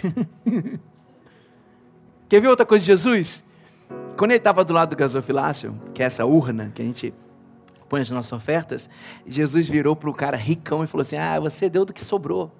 quer 2.27 2.41
ver 2.41 2.47
outra 2.47 2.65
coisa 2.65 2.81
de 2.81 2.87
Jesus? 2.87 3.43
Quando 4.17 4.31
ele 4.31 4.39
estava 4.39 4.65
do 4.65 4.73
lado 4.73 4.89
do 4.89 4.95
gasofilácio, 4.95 5.79
que 5.93 6.03
é 6.03 6.05
essa 6.05 6.25
urna 6.25 6.71
que 6.73 6.81
a 6.81 6.85
gente 6.85 7.13
põe 7.87 8.01
as 8.01 8.09
nossas 8.09 8.33
ofertas, 8.33 8.89
Jesus 9.25 9.67
virou 9.67 9.95
para 9.95 10.09
o 10.09 10.13
cara 10.13 10.35
ricão 10.35 10.83
e 10.83 10.87
falou 10.87 11.03
assim: 11.03 11.17
Ah, 11.17 11.39
você 11.39 11.69
deu 11.69 11.85
do 11.85 11.93
que 11.93 12.03
sobrou. 12.03 12.51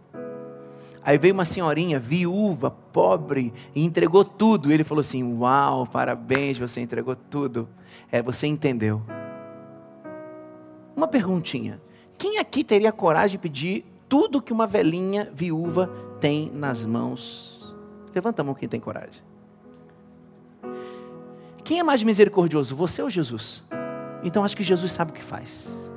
Aí 1.04 1.18
veio 1.18 1.34
uma 1.34 1.46
senhorinha 1.46 2.00
viúva, 2.00 2.70
pobre, 2.70 3.52
e 3.74 3.84
entregou 3.84 4.24
tudo. 4.24 4.72
Ele 4.72 4.84
falou 4.84 5.02
assim: 5.02 5.24
Uau, 5.38 5.88
parabéns, 5.88 6.60
você 6.60 6.80
entregou 6.80 7.16
tudo. 7.16 7.68
É, 8.12 8.22
você 8.22 8.46
entendeu. 8.46 9.02
Uma 10.96 11.08
perguntinha: 11.08 11.82
quem 12.18 12.38
aqui 12.38 12.64
teria 12.64 12.92
coragem 12.92 13.32
de 13.32 13.42
pedir 13.42 13.86
tudo 14.08 14.42
que 14.42 14.54
uma 14.54 14.68
velhinha 14.68 15.32
viúva 15.34 15.90
tem 16.20 16.52
nas 16.54 16.86
mãos? 16.86 17.76
Levanta 18.14 18.42
a 18.42 18.46
mão 18.46 18.54
quem 18.54 18.70
tem 18.70 18.80
coragem. 18.80 19.24
Quem 21.64 21.80
é 21.80 21.84
mais 21.84 22.04
misericordioso, 22.04 22.76
você 22.76 23.02
ou 23.02 23.10
Jesus? 23.10 23.64
Então 24.24 24.44
acho 24.44 24.56
que 24.56 24.64
Jesus 24.64 24.92
sabe 24.92 25.12
o 25.12 25.14
que 25.14 25.24
faz. 25.24 25.90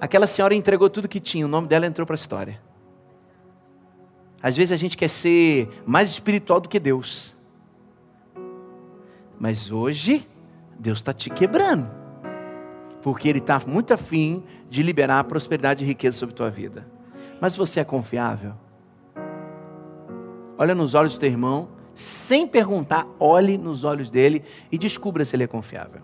Aquela 0.00 0.26
senhora 0.26 0.54
entregou 0.54 0.90
tudo 0.90 1.08
que 1.08 1.20
tinha, 1.20 1.46
o 1.46 1.48
nome 1.48 1.68
dela 1.68 1.86
entrou 1.86 2.06
para 2.06 2.14
a 2.14 2.16
história. 2.18 2.65
Às 4.42 4.56
vezes 4.56 4.72
a 4.72 4.76
gente 4.76 4.96
quer 4.96 5.08
ser 5.08 5.68
mais 5.86 6.10
espiritual 6.10 6.60
do 6.60 6.68
que 6.68 6.78
Deus. 6.78 7.36
Mas 9.38 9.70
hoje, 9.70 10.28
Deus 10.78 10.98
está 10.98 11.12
te 11.12 11.30
quebrando 11.30 12.06
porque 13.06 13.28
Ele 13.28 13.38
está 13.38 13.62
muito 13.64 13.94
afim 13.94 14.42
de 14.68 14.82
liberar 14.82 15.22
prosperidade 15.22 15.84
e 15.84 15.86
riqueza 15.86 16.18
sobre 16.18 16.32
a 16.32 16.36
tua 16.36 16.50
vida. 16.50 16.84
Mas 17.40 17.54
você 17.54 17.78
é 17.78 17.84
confiável? 17.84 18.54
Olha 20.58 20.74
nos 20.74 20.92
olhos 20.92 21.14
do 21.14 21.20
teu 21.20 21.28
irmão, 21.28 21.68
sem 21.94 22.48
perguntar, 22.48 23.06
olhe 23.20 23.56
nos 23.56 23.84
olhos 23.84 24.10
dele 24.10 24.42
e 24.72 24.76
descubra 24.76 25.24
se 25.24 25.36
ele 25.36 25.44
é 25.44 25.46
confiável. 25.46 26.00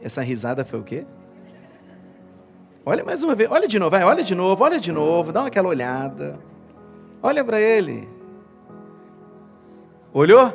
Essa 0.00 0.20
risada 0.20 0.64
foi 0.64 0.80
o 0.80 0.82
quê? 0.82 1.06
Olha 2.84 3.04
mais 3.04 3.22
uma 3.22 3.34
vez, 3.34 3.48
olha 3.50 3.68
de 3.68 3.78
novo, 3.78 3.90
vai, 3.90 4.02
olha 4.02 4.24
de 4.24 4.34
novo, 4.34 4.64
olha 4.64 4.80
de 4.80 4.90
novo, 4.90 5.30
dá 5.30 5.46
aquela 5.46 5.68
olhada. 5.68 6.38
Olha 7.22 7.44
para 7.44 7.60
ele. 7.60 8.08
Olhou? 10.12 10.52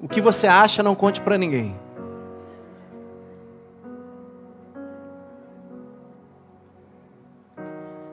O 0.00 0.06
que 0.06 0.20
você 0.20 0.46
acha, 0.46 0.82
não 0.82 0.94
conte 0.94 1.20
para 1.22 1.38
ninguém. 1.38 1.74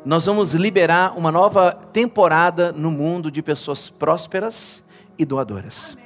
Nós 0.06 0.26
vamos 0.26 0.54
liberar 0.54 1.18
uma 1.18 1.32
nova 1.32 1.74
temporada 1.74 2.72
no 2.72 2.90
mundo 2.90 3.30
de 3.30 3.42
pessoas 3.42 3.90
prósperas 3.90 4.82
e 5.18 5.26
doadoras. 5.26 5.98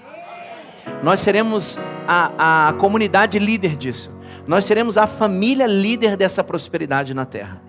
Nós 1.04 1.20
seremos 1.20 1.78
a, 2.08 2.70
a 2.70 2.74
comunidade 2.74 3.38
líder 3.38 3.78
disso. 3.78 4.12
Nós 4.46 4.66
seremos 4.66 4.98
a 4.98 5.08
família 5.08 5.66
líder 5.66 6.18
dessa 6.18 6.44
prosperidade 6.44 7.14
na 7.14 7.26
terra. 7.26 7.62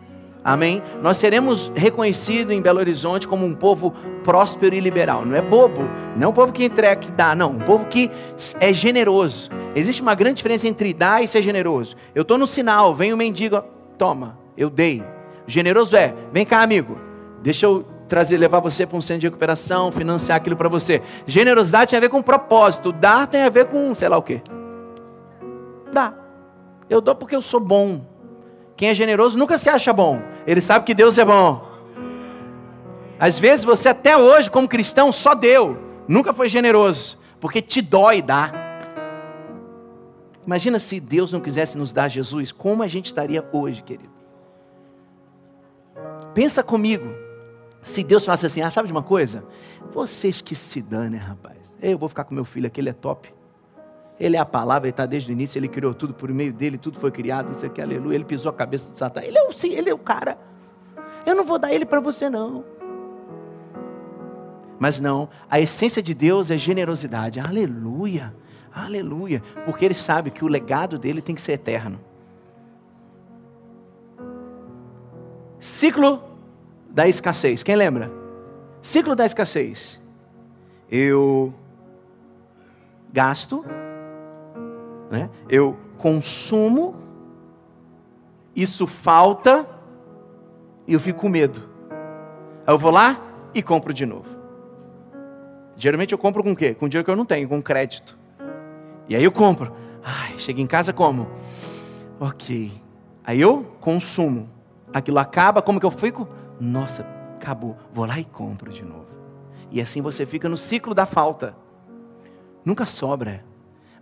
Amém? 0.45 0.83
Nós 1.01 1.17
seremos 1.17 1.73
reconhecidos 1.75 2.55
em 2.55 2.61
Belo 2.61 2.79
Horizonte 2.79 3.27
como 3.27 3.47
um 3.47 3.55
povo 3.55 3.95
próspero 4.23 4.75
e 4.75 4.81
liberal. 4.81 5.25
Não 5.25 5.35
é 5.35 5.41
bobo, 5.41 5.89
não 6.15 6.25
é 6.25 6.29
um 6.29 6.35
povo 6.35 6.53
que 6.53 6.65
entrega, 6.65 6.97
que 6.97 7.11
dá, 7.11 7.35
não. 7.35 7.53
Um 7.53 7.61
povo 7.61 7.87
que 7.87 8.11
é 8.61 8.71
generoso. 8.71 9.49
Existe 9.75 10.03
uma 10.03 10.15
grande 10.15 10.37
diferença 10.37 10.69
entre 10.69 10.93
dar 10.93 11.25
e 11.25 11.29
ser 11.29 11.41
generoso. 11.41 11.97
Eu 12.15 12.23
estou 12.23 12.37
no 12.37 12.47
sinal, 12.47 12.95
vem 12.95 13.11
o 13.11 13.17
mendigo, 13.17 13.63
toma, 13.97 14.39
eu 14.57 14.69
dei. 14.69 15.03
Generoso 15.47 15.97
é, 15.97 16.15
vem 16.31 16.45
cá, 16.45 16.63
amigo, 16.63 16.99
deixa 17.43 17.65
eu 17.65 17.87
trazer, 18.07 18.37
levar 18.37 18.61
você 18.61 18.87
para 18.87 18.99
um 18.99 19.03
centro 19.03 19.23
de 19.23 19.27
recuperação, 19.29 19.91
financiar 19.91 20.37
aquilo 20.37 20.57
para 20.57 20.69
você. 20.69 21.01
Generosidade 21.27 21.91
tem 21.91 21.97
a 21.97 22.01
ver 22.01 22.11
com 22.11 22.21
propósito, 22.21 22.93
dar 22.93 23.27
tem 23.27 23.43
a 23.43 23.49
ver 23.49 23.65
com 23.67 23.95
sei 23.95 24.11
lá 24.11 24.19
o 24.19 24.23
quê. 24.23 24.43
Dá. 25.91 26.24
Eu 26.89 27.01
dou 27.01 27.15
porque 27.15 27.35
eu 27.35 27.43
sou 27.43 27.61
bom. 27.61 28.05
Quem 28.77 28.89
é 28.89 28.95
generoso 28.95 29.37
nunca 29.37 29.57
se 29.57 29.69
acha 29.69 29.93
bom. 29.93 30.23
Ele 30.47 30.61
sabe 30.61 30.85
que 30.85 30.95
Deus 30.95 31.17
é 31.19 31.25
bom. 31.25 31.65
Às 33.19 33.39
vezes 33.39 33.65
você 33.65 33.89
até 33.89 34.17
hoje, 34.17 34.51
como 34.51 34.69
cristão, 34.69 35.13
só 35.13 35.35
deu. 35.35 35.79
Nunca 36.09 36.33
foi 36.33 36.49
generoso. 36.49 37.19
Porque 37.41 37.63
te 37.63 37.81
dói 37.81 38.21
dar. 38.21 38.53
Imagina 40.45 40.79
se 40.79 41.01
Deus 41.01 41.33
não 41.33 41.41
quisesse 41.41 41.79
nos 41.79 41.93
dar 41.93 42.09
Jesus, 42.09 42.53
como 42.53 42.83
a 42.83 42.89
gente 42.89 43.07
estaria 43.07 43.47
hoje, 43.53 43.83
querido? 43.83 44.13
Pensa 46.35 46.63
comigo. 46.63 47.15
Se 47.83 48.03
Deus 48.03 48.25
falasse 48.25 48.47
assim, 48.47 48.61
ah, 48.61 48.71
sabe 48.71 48.89
de 48.89 48.93
uma 48.93 49.03
coisa? 49.03 49.45
Vocês 49.93 50.41
que 50.41 50.55
se 50.55 50.83
danem, 50.83 51.21
rapaz. 51.21 51.57
Eu 51.81 51.99
vou 51.99 52.09
ficar 52.09 52.25
com 52.25 52.35
meu 52.35 52.45
filho 52.45 52.67
aqui, 52.67 52.81
ele 52.81 52.91
é 52.91 52.95
top. 52.95 53.33
Ele 54.19 54.37
é 54.37 54.39
a 54.39 54.45
palavra, 54.45 54.87
ele 54.87 54.93
está 54.93 55.07
desde 55.07 55.31
o 55.31 55.33
início, 55.33 55.59
ele 55.59 55.67
criou 55.67 55.93
tudo 55.93 56.15
por 56.15 56.31
meio 56.31 56.53
dele, 56.53 56.79
tudo 56.79 57.01
foi 57.01 57.11
criado, 57.11 57.51
não 57.51 57.59
sei 57.59 57.69
o 57.69 57.73
que, 57.73 57.83
aleluia. 57.83 58.15
Ele 58.15 58.25
pisou 58.25 58.51
a 58.51 58.55
cabeça 58.55 58.89
do 58.89 58.97
Satanás. 58.97 59.29
Ele 59.29 59.39
é 59.39 59.43
o, 59.43 59.53
sim, 59.53 59.73
ele 59.73 59.91
é 59.91 59.95
o 59.95 59.99
cara. 59.99 60.39
Eu 61.27 61.35
não 61.35 61.45
vou 61.45 61.59
dar 61.59 61.73
ele 61.73 61.85
para 61.85 62.01
você, 62.01 62.31
não. 62.31 62.65
Mas 64.79 65.01
não, 65.01 65.29
a 65.51 65.59
essência 65.61 66.03
de 66.03 66.15
Deus 66.15 66.51
é 66.51 66.59
generosidade. 66.59 67.41
Aleluia, 67.41 68.35
aleluia. 68.73 69.43
Porque 69.65 69.85
ele 69.85 69.95
sabe 69.95 70.31
que 70.31 70.45
o 70.45 70.49
legado 70.49 70.99
dele 70.99 71.21
tem 71.21 71.35
que 71.35 71.41
ser 71.41 71.53
eterno. 71.53 71.99
Ciclo 75.59 76.23
da 76.91 77.09
escassez. 77.09 77.63
Quem 77.63 77.75
lembra? 77.75 78.13
Ciclo 78.83 79.17
da 79.17 79.25
escassez. 79.25 80.01
Eu 80.91 81.55
gasto 83.11 83.65
né? 85.15 85.31
Eu 85.49 85.79
consumo, 85.97 86.97
isso 88.55 88.87
falta, 88.87 89.67
e 90.87 90.93
eu 90.93 91.01
fico 91.01 91.21
com 91.21 91.29
medo. 91.29 91.63
Aí 92.67 92.75
eu 92.75 92.79
vou 92.79 92.91
lá 92.91 93.21
e 93.55 93.63
compro 93.63 93.95
de 93.95 94.05
novo. 94.05 94.29
Geralmente 95.77 96.13
eu 96.13 96.19
compro 96.19 96.43
com 96.43 96.53
o 96.53 96.57
quê? 96.57 96.75
Com 96.75 96.89
dinheiro 96.89 97.05
que 97.05 97.11
eu 97.11 97.17
não 97.17 97.25
tenho, 97.25 97.49
com 97.49 97.63
crédito. 97.63 98.19
E 99.09 99.15
aí 99.15 99.25
eu 99.25 99.33
compro. 99.33 99.73
Ai, 100.03 100.39
chego 100.39 100.61
em 100.61 100.67
casa 100.67 100.93
como? 100.93 101.29
Ok. 102.21 102.73
Aí 103.25 103.41
eu 103.41 103.65
consumo. 103.81 104.49
Aquilo 104.93 105.19
acaba, 105.19 105.63
como 105.63 105.81
que 105.81 105.87
eu 105.87 105.91
fico? 105.91 106.29
Nossa, 106.61 107.07
acabou. 107.37 107.77
Vou 107.93 108.07
lá 108.07 108.19
e 108.19 108.25
compro 108.25 108.73
de 108.73 108.85
novo. 108.85 109.07
E 109.71 109.81
assim 109.81 110.01
você 110.01 110.25
fica 110.25 110.49
no 110.49 110.57
ciclo 110.57 110.95
da 110.95 111.07
falta. 111.07 111.57
Nunca 112.65 112.87
sobra. 112.87 113.45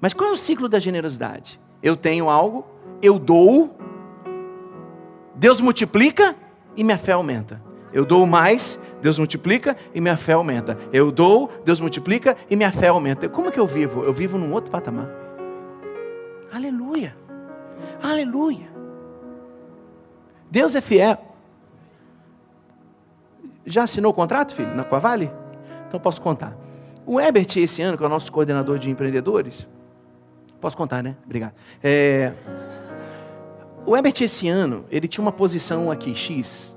Mas 0.02 0.12
qual 0.12 0.30
é 0.30 0.32
o 0.32 0.37
ciclo 0.37 0.68
da 0.68 0.80
generosidade? 0.80 1.61
Eu 1.80 1.97
tenho 1.97 2.28
algo, 2.28 2.66
eu 3.00 3.21
dou, 3.21 3.78
Deus 5.37 5.61
multiplica 5.61 6.35
e 6.76 6.82
minha 6.82 6.99
fé 6.99 7.12
aumenta. 7.12 7.62
Eu 7.92 8.04
dou 8.04 8.26
mais, 8.26 8.80
Deus 9.00 9.16
multiplica 9.16 9.76
e 9.94 10.00
minha 10.00 10.16
fé 10.16 10.32
aumenta. 10.32 10.76
Eu 10.92 11.12
dou, 11.12 11.49
Deus 11.64 11.78
multiplica 11.78 12.37
e 12.50 12.56
minha 12.56 12.73
fé 12.73 12.88
aumenta. 12.88 13.28
Como 13.28 13.52
que 13.52 13.61
eu 13.61 13.66
vivo? 13.66 14.02
Eu 14.02 14.12
vivo 14.12 14.37
num 14.37 14.52
outro 14.52 14.73
patamar. 14.73 15.09
Aleluia. 16.52 17.16
Aleluia. 18.02 18.68
Deus 20.50 20.75
é 20.75 20.80
fiel. 20.80 21.16
Já 23.64 23.85
assinou 23.85 24.11
o 24.11 24.14
contrato, 24.14 24.52
filho, 24.52 24.75
na 24.75 24.82
Coavale? 24.82 25.30
Então 25.87 26.00
posso 26.00 26.21
contar. 26.21 26.56
O 27.06 27.21
Ebert, 27.21 27.56
esse 27.56 27.82
ano, 27.82 27.97
que 27.97 28.02
é 28.02 28.06
o 28.06 28.11
nosso 28.11 28.32
coordenador 28.32 28.78
de 28.80 28.90
empreendedores, 28.90 29.64
posso 30.62 30.76
contar, 30.76 31.02
né? 31.02 31.16
Obrigado. 31.26 31.54
É... 31.83 32.33
O 33.85 33.97
Ebert, 33.97 34.23
esse 34.23 34.49
ano, 34.49 34.87
ele 34.90 35.09
tinha 35.09 35.21
uma 35.21 35.33
posição 35.33 35.90
aqui, 35.90 36.14
X. 36.14 36.75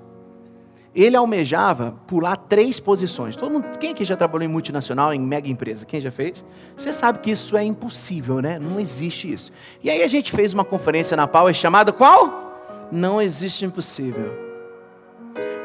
Ele 0.93 1.15
almejava 1.15 1.93
pular 2.07 2.35
três 2.35 2.79
posições. 2.79 3.35
Todo 3.35 3.51
mundo, 3.51 3.77
quem 3.77 3.91
aqui 3.91 4.03
já 4.03 4.15
trabalhou 4.15 4.43
em 4.43 4.51
multinacional, 4.51 5.13
em 5.13 5.19
mega 5.19 5.47
empresa? 5.47 5.85
Quem 5.85 5.99
já 5.99 6.09
fez? 6.09 6.43
Você 6.75 6.91
sabe 6.91 7.19
que 7.19 7.29
isso 7.29 7.55
é 7.55 7.63
impossível, 7.63 8.41
né? 8.41 8.57
Não 8.57 8.79
existe 8.79 9.31
isso. 9.31 9.51
E 9.83 9.89
aí 9.89 10.01
a 10.01 10.07
gente 10.07 10.31
fez 10.31 10.51
uma 10.51 10.65
conferência 10.65 11.15
na 11.15 11.27
Power 11.27 11.53
chamada 11.53 11.91
qual? 11.91 12.89
Não 12.91 13.21
existe 13.21 13.65
impossível. 13.65 14.33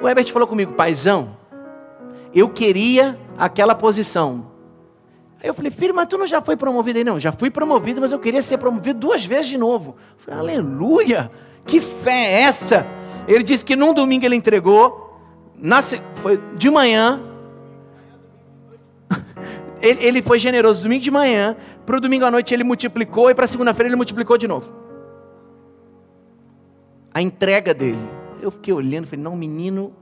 O 0.02 0.08
Ebert 0.08 0.30
falou 0.30 0.48
comigo, 0.48 0.72
paizão, 0.72 1.36
eu 2.34 2.50
queria 2.50 3.18
aquela 3.38 3.74
posição. 3.74 4.49
Aí 5.42 5.48
eu 5.48 5.54
falei, 5.54 5.70
filho, 5.70 5.94
mas 5.94 6.06
tu 6.06 6.18
não 6.18 6.26
já 6.26 6.42
foi 6.42 6.54
promovido 6.54 6.98
aí? 6.98 7.04
Não, 7.04 7.18
já 7.18 7.32
fui 7.32 7.50
promovido, 7.50 8.00
mas 8.00 8.12
eu 8.12 8.18
queria 8.18 8.42
ser 8.42 8.58
promovido 8.58 8.98
duas 8.98 9.24
vezes 9.24 9.46
de 9.48 9.56
novo. 9.56 9.96
Eu 10.18 10.24
falei, 10.24 10.40
aleluia, 10.40 11.30
que 11.66 11.80
fé 11.80 12.10
é 12.10 12.42
essa? 12.42 12.86
Ele 13.26 13.42
disse 13.42 13.64
que 13.64 13.74
num 13.74 13.94
domingo 13.94 14.26
ele 14.26 14.36
entregou, 14.36 15.18
na, 15.56 15.80
foi 15.80 16.38
de 16.56 16.68
manhã, 16.68 17.22
ele, 19.80 20.04
ele, 20.04 20.22
foi 20.22 20.38
generoso 20.38 20.82
domingo 20.82 21.02
de 21.02 21.10
manhã, 21.10 21.56
para 21.86 21.96
o 21.96 22.00
domingo 22.00 22.26
à 22.26 22.30
noite 22.30 22.52
ele 22.52 22.64
multiplicou 22.64 23.30
e 23.30 23.34
para 23.34 23.46
segunda-feira 23.46 23.88
ele 23.88 23.96
multiplicou 23.96 24.36
de 24.36 24.46
novo. 24.46 24.70
A 27.14 27.22
entrega 27.22 27.72
dele. 27.72 27.98
Eu 28.42 28.50
fiquei 28.50 28.72
olhando, 28.72 29.06
falei, 29.06 29.22
não, 29.22 29.36
menino, 29.36 29.94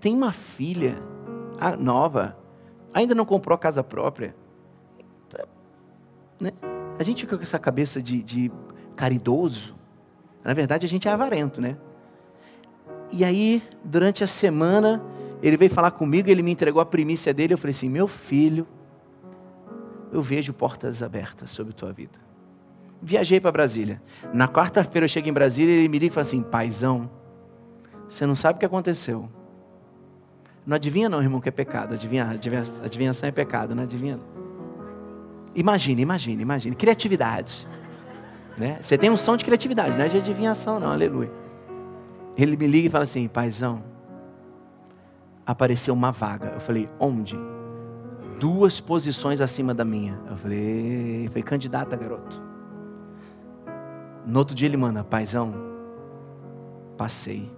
tem 0.00 0.14
uma 0.14 0.32
filha 0.32 0.96
nova 1.78 2.36
ainda 2.96 3.14
não 3.14 3.26
comprou 3.26 3.58
casa 3.58 3.84
própria. 3.84 4.34
Né? 6.40 6.50
A 6.98 7.02
gente 7.02 7.22
fica 7.22 7.36
com 7.36 7.42
essa 7.42 7.58
cabeça 7.58 8.00
de, 8.00 8.22
de 8.22 8.50
caridoso. 8.96 9.76
Na 10.42 10.54
verdade, 10.54 10.86
a 10.86 10.88
gente 10.88 11.06
é 11.06 11.10
avarento, 11.10 11.60
né? 11.60 11.76
E 13.12 13.22
aí, 13.22 13.62
durante 13.84 14.24
a 14.24 14.26
semana, 14.26 15.02
ele 15.42 15.58
veio 15.58 15.70
falar 15.70 15.90
comigo, 15.90 16.30
ele 16.30 16.42
me 16.42 16.50
entregou 16.50 16.80
a 16.80 16.86
primícia 16.86 17.34
dele. 17.34 17.52
Eu 17.52 17.58
falei 17.58 17.72
assim: 17.72 17.90
Meu 17.90 18.08
filho, 18.08 18.66
eu 20.10 20.22
vejo 20.22 20.54
portas 20.54 21.02
abertas 21.02 21.50
sobre 21.50 21.74
tua 21.74 21.92
vida. 21.92 22.18
Viajei 23.02 23.38
para 23.38 23.52
Brasília. 23.52 24.02
Na 24.32 24.48
quarta-feira 24.48 25.04
eu 25.04 25.08
chego 25.08 25.28
em 25.28 25.32
Brasília 25.32 25.74
e 25.74 25.78
ele 25.80 25.88
me 25.88 25.98
liga 25.98 26.12
e 26.12 26.14
fala 26.14 26.26
assim: 26.26 26.42
Paizão, 26.42 27.10
você 28.08 28.24
não 28.24 28.34
sabe 28.34 28.56
o 28.56 28.60
que 28.60 28.66
aconteceu. 28.66 29.28
Não 30.66 30.74
adivinha 30.74 31.08
não, 31.08 31.22
irmão, 31.22 31.40
que 31.40 31.48
é 31.48 31.52
pecado. 31.52 31.94
Adivinha, 31.94 32.28
adivinha, 32.28 32.64
adivinhação 32.84 33.28
é 33.28 33.32
pecado, 33.32 33.74
não 33.74 33.84
adivinha? 33.84 34.18
Imagine, 35.54 36.02
imagine, 36.02 36.42
imagine. 36.42 36.74
Criatividade. 36.74 37.68
Né? 38.58 38.78
Você 38.82 38.98
tem 38.98 39.08
um 39.08 39.16
som 39.16 39.36
de 39.36 39.44
criatividade, 39.44 39.96
não 39.96 40.04
é 40.04 40.08
de 40.08 40.18
adivinhação, 40.18 40.80
não, 40.80 40.90
aleluia. 40.90 41.30
Ele 42.36 42.56
me 42.56 42.66
liga 42.66 42.88
e 42.88 42.90
fala 42.90 43.04
assim, 43.04 43.28
paizão, 43.28 43.82
apareceu 45.46 45.94
uma 45.94 46.10
vaga. 46.10 46.48
Eu 46.54 46.60
falei, 46.60 46.88
onde? 46.98 47.38
Duas 48.40 48.80
posições 48.80 49.40
acima 49.40 49.72
da 49.72 49.84
minha. 49.84 50.18
Eu 50.28 50.36
falei, 50.36 51.28
foi 51.32 51.42
candidata, 51.42 51.96
garoto. 51.96 52.42
No 54.26 54.40
outro 54.40 54.54
dia 54.54 54.66
ele 54.66 54.76
manda, 54.76 55.04
paizão, 55.04 55.54
passei. 56.96 57.50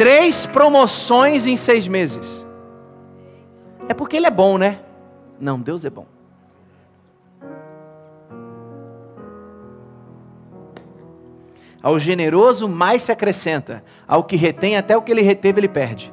Três 0.00 0.46
promoções 0.46 1.46
em 1.46 1.56
seis 1.56 1.86
meses. 1.86 2.46
É 3.86 3.92
porque 3.92 4.16
Ele 4.16 4.24
é 4.24 4.30
bom, 4.30 4.56
né? 4.56 4.80
Não, 5.38 5.60
Deus 5.60 5.84
é 5.84 5.90
bom. 5.90 6.06
Ao 11.82 12.00
generoso 12.00 12.66
mais 12.66 13.02
se 13.02 13.12
acrescenta, 13.12 13.84
ao 14.08 14.24
que 14.24 14.36
retém, 14.36 14.74
até 14.74 14.96
o 14.96 15.02
que 15.02 15.12
ele 15.12 15.20
reteve, 15.20 15.60
ele 15.60 15.68
perde. 15.68 16.10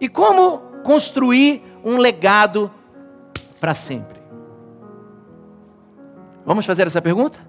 E 0.00 0.08
como 0.08 0.58
construir 0.84 1.64
um 1.84 1.98
legado 1.98 2.70
para 3.58 3.74
sempre? 3.74 4.20
Vamos 6.46 6.64
fazer 6.64 6.86
essa 6.86 7.02
pergunta? 7.02 7.40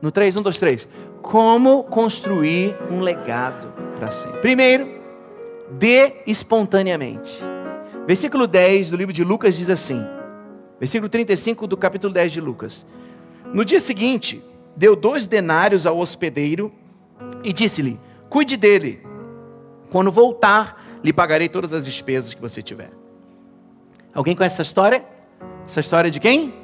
No 0.00 0.10
3, 0.12 0.36
1, 0.36 0.42
2, 0.42 0.58
3. 0.58 0.88
Como 1.22 1.84
construir 1.84 2.76
um 2.90 3.00
legado 3.00 3.72
para 3.96 4.10
sempre? 4.10 4.40
Primeiro, 4.40 4.88
dê 5.70 6.22
espontaneamente. 6.26 7.40
Versículo 8.06 8.46
10 8.46 8.90
do 8.90 8.96
livro 8.96 9.12
de 9.12 9.24
Lucas 9.24 9.56
diz 9.56 9.68
assim: 9.68 10.04
versículo 10.78 11.08
35 11.08 11.66
do 11.66 11.76
capítulo 11.76 12.12
10 12.12 12.32
de 12.32 12.40
Lucas. 12.40 12.86
No 13.52 13.64
dia 13.64 13.80
seguinte, 13.80 14.42
deu 14.76 14.94
dois 14.94 15.26
denários 15.26 15.86
ao 15.86 15.98
hospedeiro 15.98 16.72
e 17.42 17.52
disse-lhe: 17.52 17.98
Cuide 18.28 18.56
dele. 18.56 19.02
Quando 19.90 20.12
voltar, 20.12 21.00
lhe 21.02 21.12
pagarei 21.12 21.48
todas 21.48 21.72
as 21.72 21.84
despesas 21.84 22.34
que 22.34 22.40
você 22.40 22.62
tiver. 22.62 22.90
Alguém 24.14 24.36
conhece 24.36 24.54
essa 24.54 24.62
história? 24.62 25.04
Essa 25.64 25.80
história 25.80 26.10
de 26.10 26.20
quem? 26.20 26.54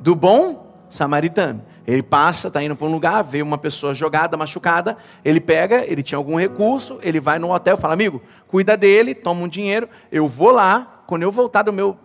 Do 0.00 0.14
bom 0.14 0.74
samaritano. 0.88 1.64
Ele 1.88 2.02
passa, 2.02 2.48
está 2.48 2.62
indo 2.62 2.76
para 2.76 2.86
um 2.86 2.92
lugar, 2.92 3.24
vê 3.24 3.40
uma 3.40 3.56
pessoa 3.56 3.94
jogada, 3.94 4.36
machucada, 4.36 4.98
ele 5.24 5.40
pega, 5.40 5.86
ele 5.86 6.02
tinha 6.02 6.18
algum 6.18 6.38
recurso, 6.38 6.98
ele 7.02 7.18
vai 7.18 7.38
no 7.38 7.50
hotel, 7.50 7.78
fala, 7.78 7.94
amigo, 7.94 8.20
cuida 8.46 8.76
dele, 8.76 9.14
toma 9.14 9.40
um 9.40 9.48
dinheiro, 9.48 9.88
eu 10.12 10.28
vou 10.28 10.50
lá, 10.50 11.02
quando 11.06 11.22
eu 11.22 11.32
voltar 11.32 11.62
do 11.62 11.72
meu, 11.72 11.96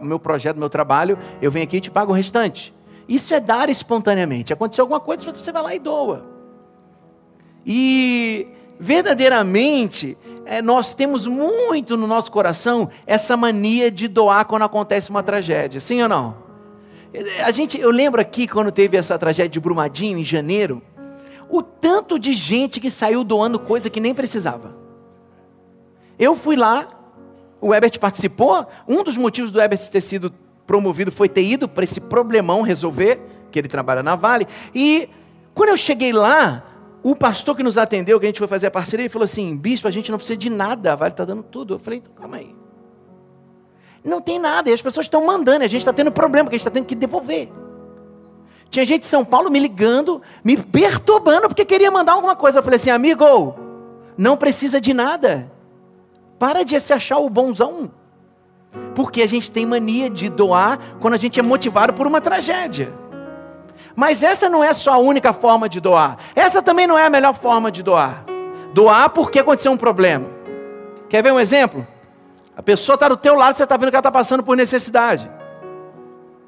meu 0.00 0.18
projeto, 0.18 0.54
do 0.54 0.60
meu 0.60 0.70
trabalho, 0.70 1.18
eu 1.42 1.50
venho 1.50 1.64
aqui 1.64 1.76
e 1.76 1.80
te 1.82 1.90
pago 1.90 2.10
o 2.10 2.14
restante. 2.14 2.74
Isso 3.06 3.34
é 3.34 3.38
dar 3.38 3.68
espontaneamente. 3.68 4.50
Aconteceu 4.50 4.84
alguma 4.84 4.98
coisa, 4.98 5.30
você 5.30 5.52
vai 5.52 5.62
lá 5.62 5.74
e 5.74 5.78
doa. 5.78 6.24
E 7.66 8.48
verdadeiramente, 8.80 10.16
é, 10.46 10.62
nós 10.62 10.94
temos 10.94 11.26
muito 11.26 11.98
no 11.98 12.06
nosso 12.06 12.32
coração 12.32 12.88
essa 13.06 13.36
mania 13.36 13.90
de 13.90 14.08
doar 14.08 14.46
quando 14.46 14.62
acontece 14.62 15.10
uma 15.10 15.22
tragédia. 15.22 15.80
Sim 15.80 16.00
ou 16.00 16.08
não? 16.08 16.47
A 17.44 17.50
gente, 17.50 17.78
eu 17.78 17.90
lembro 17.90 18.20
aqui 18.20 18.46
quando 18.46 18.70
teve 18.70 18.96
essa 18.96 19.18
tragédia 19.18 19.48
de 19.48 19.60
Brumadinho 19.60 20.18
em 20.18 20.24
janeiro, 20.24 20.82
o 21.48 21.62
tanto 21.62 22.18
de 22.18 22.32
gente 22.34 22.80
que 22.80 22.90
saiu 22.90 23.24
doando 23.24 23.58
coisa 23.58 23.88
que 23.88 24.00
nem 24.00 24.14
precisava. 24.14 24.76
Eu 26.18 26.36
fui 26.36 26.56
lá, 26.56 26.88
o 27.60 27.74
Ebert 27.74 27.98
participou. 27.98 28.66
Um 28.86 29.02
dos 29.02 29.16
motivos 29.16 29.50
do 29.50 29.60
Ebert 29.60 29.80
ter 29.88 30.00
sido 30.00 30.32
promovido 30.66 31.10
foi 31.10 31.28
ter 31.28 31.42
ido 31.42 31.66
para 31.68 31.84
esse 31.84 32.00
problemão 32.00 32.62
resolver, 32.62 33.20
que 33.50 33.58
ele 33.58 33.68
trabalha 33.68 34.02
na 34.02 34.14
Vale. 34.14 34.46
E 34.74 35.08
quando 35.54 35.70
eu 35.70 35.76
cheguei 35.76 36.12
lá, 36.12 36.64
o 37.02 37.16
pastor 37.16 37.56
que 37.56 37.62
nos 37.62 37.78
atendeu, 37.78 38.20
que 38.20 38.26
a 38.26 38.28
gente 38.28 38.38
foi 38.38 38.48
fazer 38.48 38.66
a 38.66 38.70
parceria, 38.70 39.04
ele 39.04 39.08
falou 39.08 39.24
assim: 39.24 39.56
Bispo, 39.56 39.88
a 39.88 39.90
gente 39.90 40.10
não 40.10 40.18
precisa 40.18 40.36
de 40.36 40.50
nada, 40.50 40.92
a 40.92 40.96
Vale 40.96 41.12
está 41.12 41.24
dando 41.24 41.42
tudo. 41.42 41.74
Eu 41.74 41.78
falei: 41.78 42.00
então, 42.00 42.12
calma 42.14 42.36
aí. 42.36 42.57
Não 44.04 44.20
tem 44.20 44.38
nada, 44.38 44.70
e 44.70 44.72
as 44.72 44.80
pessoas 44.80 45.06
estão 45.06 45.26
mandando, 45.26 45.64
a 45.64 45.68
gente 45.68 45.80
está 45.80 45.92
tendo 45.92 46.12
problema, 46.12 46.44
porque 46.44 46.56
a 46.56 46.58
gente 46.58 46.66
está 46.66 46.70
tendo 46.70 46.86
que 46.86 46.94
devolver. 46.94 47.50
Tinha 48.70 48.84
gente 48.84 49.02
de 49.02 49.06
São 49.06 49.24
Paulo 49.24 49.50
me 49.50 49.58
ligando, 49.58 50.20
me 50.44 50.56
perturbando, 50.56 51.48
porque 51.48 51.64
queria 51.64 51.90
mandar 51.90 52.12
alguma 52.12 52.36
coisa. 52.36 52.58
Eu 52.58 52.62
falei 52.62 52.76
assim, 52.76 52.90
amigo, 52.90 53.54
não 54.16 54.36
precisa 54.36 54.80
de 54.80 54.92
nada. 54.92 55.50
Para 56.38 56.64
de 56.64 56.78
se 56.78 56.92
achar 56.92 57.18
o 57.18 57.30
bonzão. 57.30 57.90
Porque 58.94 59.22
a 59.22 59.26
gente 59.26 59.50
tem 59.50 59.64
mania 59.64 60.10
de 60.10 60.28
doar 60.28 60.78
quando 61.00 61.14
a 61.14 61.16
gente 61.16 61.40
é 61.40 61.42
motivado 61.42 61.94
por 61.94 62.06
uma 62.06 62.20
tragédia. 62.20 62.92
Mas 63.96 64.22
essa 64.22 64.48
não 64.48 64.62
é 64.62 64.72
só 64.74 64.92
a 64.94 64.98
única 64.98 65.32
forma 65.32 65.68
de 65.68 65.80
doar. 65.80 66.18
Essa 66.34 66.62
também 66.62 66.86
não 66.86 66.98
é 66.98 67.06
a 67.06 67.10
melhor 67.10 67.34
forma 67.34 67.72
de 67.72 67.82
doar. 67.82 68.24
Doar 68.74 69.10
porque 69.10 69.38
aconteceu 69.38 69.72
um 69.72 69.76
problema. 69.76 70.26
Quer 71.08 71.22
ver 71.22 71.32
um 71.32 71.40
exemplo? 71.40 71.86
A 72.58 72.62
pessoa 72.62 72.94
está 72.94 73.08
do 73.08 73.16
teu 73.16 73.36
lado, 73.36 73.56
você 73.56 73.62
está 73.62 73.76
vendo 73.76 73.90
que 73.90 73.94
ela 73.94 74.00
está 74.00 74.10
passando 74.10 74.42
por 74.42 74.56
necessidade. 74.56 75.30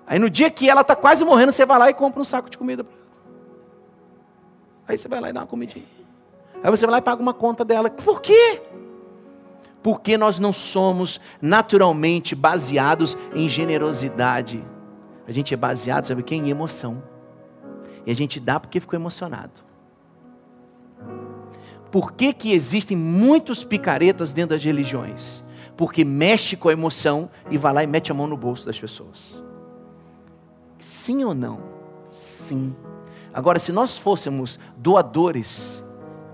Aí 0.05 0.19
no 0.19 0.29
dia 0.29 0.51
que 0.51 0.69
ela 0.69 0.81
está 0.81 0.97
quase 0.97 1.25
morrendo, 1.25 1.53
você 1.53 1.65
vai 1.65 1.79
lá 1.79 1.89
e 1.89 1.95
compra 1.95 2.21
um 2.21 2.25
saco 2.25 2.51
de 2.51 2.59
comida. 2.59 2.85
Aí 4.89 4.99
você 4.99 5.07
vai 5.07 5.21
lá 5.21 5.31
e 5.31 5.33
dá 5.33 5.43
uma 5.43 5.47
comidinha. 5.47 5.87
Aí 6.65 6.69
você 6.69 6.85
vai 6.85 6.95
lá 6.95 6.99
e 6.99 7.03
paga 7.03 7.23
uma 7.23 7.33
conta 7.33 7.65
dela. 7.65 7.89
Por 7.89 8.21
quê? 8.21 8.61
Porque 9.85 10.19
nós 10.19 10.41
não 10.41 10.53
somos 10.53 11.21
naturalmente 11.41 12.35
baseados 12.35 13.17
em 13.33 13.49
generosidade. 13.49 14.65
A 15.29 15.33
gente 15.33 15.55
é 15.55 15.57
baseado, 15.57 16.07
sabe 16.07 16.25
quem? 16.25 16.49
Em 16.49 16.51
emoção. 16.51 17.01
E 18.05 18.11
a 18.11 18.17
gente 18.17 18.41
dá 18.41 18.59
porque 18.59 18.81
ficou 18.81 18.99
emocionado. 18.99 19.53
por 21.93 22.13
que, 22.15 22.33
que 22.33 22.53
existem 22.53 22.97
muitos 22.97 23.63
picaretas 23.63 24.33
dentro 24.33 24.57
das 24.57 24.65
religiões? 24.65 25.45
Porque 25.81 26.05
mexe 26.05 26.59
com 26.59 26.69
a 26.69 26.75
emoção 26.75 27.31
e 27.51 27.57
vai 27.57 27.73
lá 27.73 27.83
e 27.83 27.87
mete 27.87 28.13
a 28.13 28.15
mão 28.15 28.27
no 28.27 28.37
bolso 28.37 28.67
das 28.67 28.79
pessoas. 28.79 29.43
Sim 30.79 31.25
ou 31.25 31.35
não? 31.35 31.59
Sim. 32.11 32.77
Agora, 33.33 33.59
se 33.59 33.73
nós 33.73 33.97
fôssemos 33.97 34.61
doadores, 34.77 35.83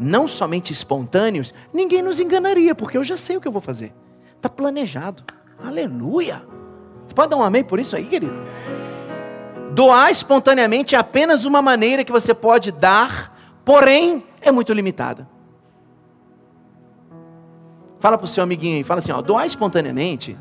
não 0.00 0.26
somente 0.26 0.72
espontâneos, 0.72 1.54
ninguém 1.72 2.02
nos 2.02 2.18
enganaria, 2.18 2.74
porque 2.74 2.98
eu 2.98 3.04
já 3.04 3.16
sei 3.16 3.36
o 3.36 3.40
que 3.40 3.46
eu 3.46 3.52
vou 3.52 3.60
fazer. 3.60 3.94
Está 4.34 4.48
planejado. 4.48 5.22
Aleluia. 5.64 6.42
Você 7.06 7.14
pode 7.14 7.30
dar 7.30 7.36
um 7.36 7.44
amém 7.44 7.62
por 7.62 7.78
isso 7.78 7.94
aí, 7.94 8.04
querido? 8.04 8.34
Doar 9.74 10.10
espontaneamente 10.10 10.96
é 10.96 10.98
apenas 10.98 11.44
uma 11.44 11.62
maneira 11.62 12.02
que 12.02 12.10
você 12.10 12.34
pode 12.34 12.72
dar, 12.72 13.32
porém 13.64 14.24
é 14.40 14.50
muito 14.50 14.72
limitada. 14.72 15.35
Fala 18.06 18.16
para 18.16 18.26
o 18.26 18.28
seu 18.28 18.44
amiguinho 18.44 18.76
aí, 18.76 18.84
fala 18.84 19.00
assim: 19.00 19.10
ó, 19.10 19.20
doar 19.20 19.48
espontaneamente 19.48 20.38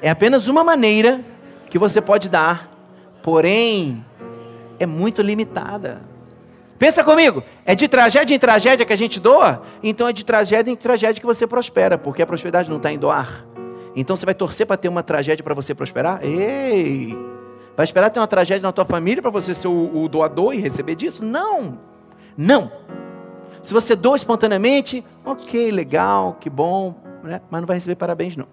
é 0.00 0.08
apenas 0.08 0.48
uma 0.48 0.64
maneira 0.64 1.20
que 1.68 1.78
você 1.78 2.00
pode 2.00 2.30
dar, 2.30 2.70
porém 3.22 4.02
é 4.78 4.86
muito 4.86 5.20
limitada. 5.20 6.00
Pensa 6.78 7.04
comigo, 7.04 7.42
é 7.66 7.74
de 7.74 7.86
tragédia 7.86 8.34
em 8.34 8.38
tragédia 8.38 8.86
que 8.86 8.94
a 8.94 8.96
gente 8.96 9.20
doa? 9.20 9.60
Então 9.82 10.08
é 10.08 10.12
de 10.14 10.24
tragédia 10.24 10.72
em 10.72 10.74
tragédia 10.74 11.20
que 11.20 11.26
você 11.26 11.46
prospera, 11.46 11.98
porque 11.98 12.22
a 12.22 12.26
prosperidade 12.26 12.70
não 12.70 12.78
está 12.78 12.90
em 12.90 12.98
doar. 12.98 13.44
Então 13.94 14.16
você 14.16 14.24
vai 14.24 14.34
torcer 14.34 14.66
para 14.66 14.78
ter 14.78 14.88
uma 14.88 15.02
tragédia 15.02 15.44
para 15.44 15.52
você 15.52 15.74
prosperar? 15.74 16.24
Ei! 16.24 17.14
Vai 17.76 17.84
esperar 17.84 18.08
ter 18.08 18.20
uma 18.20 18.26
tragédia 18.26 18.62
na 18.62 18.72
tua 18.72 18.86
família 18.86 19.20
para 19.20 19.30
você 19.30 19.54
ser 19.54 19.68
o, 19.68 20.02
o 20.02 20.08
doador 20.08 20.54
e 20.54 20.60
receber 20.60 20.94
disso? 20.94 21.22
Não! 21.22 21.78
Não! 22.38 22.72
Se 23.64 23.72
você 23.72 23.96
doa 23.96 24.14
espontaneamente, 24.14 25.02
ok, 25.24 25.70
legal, 25.70 26.36
que 26.38 26.50
bom, 26.50 26.94
né? 27.22 27.40
mas 27.50 27.62
não 27.62 27.66
vai 27.66 27.76
receber 27.76 27.94
parabéns, 27.94 28.36
não. 28.36 28.46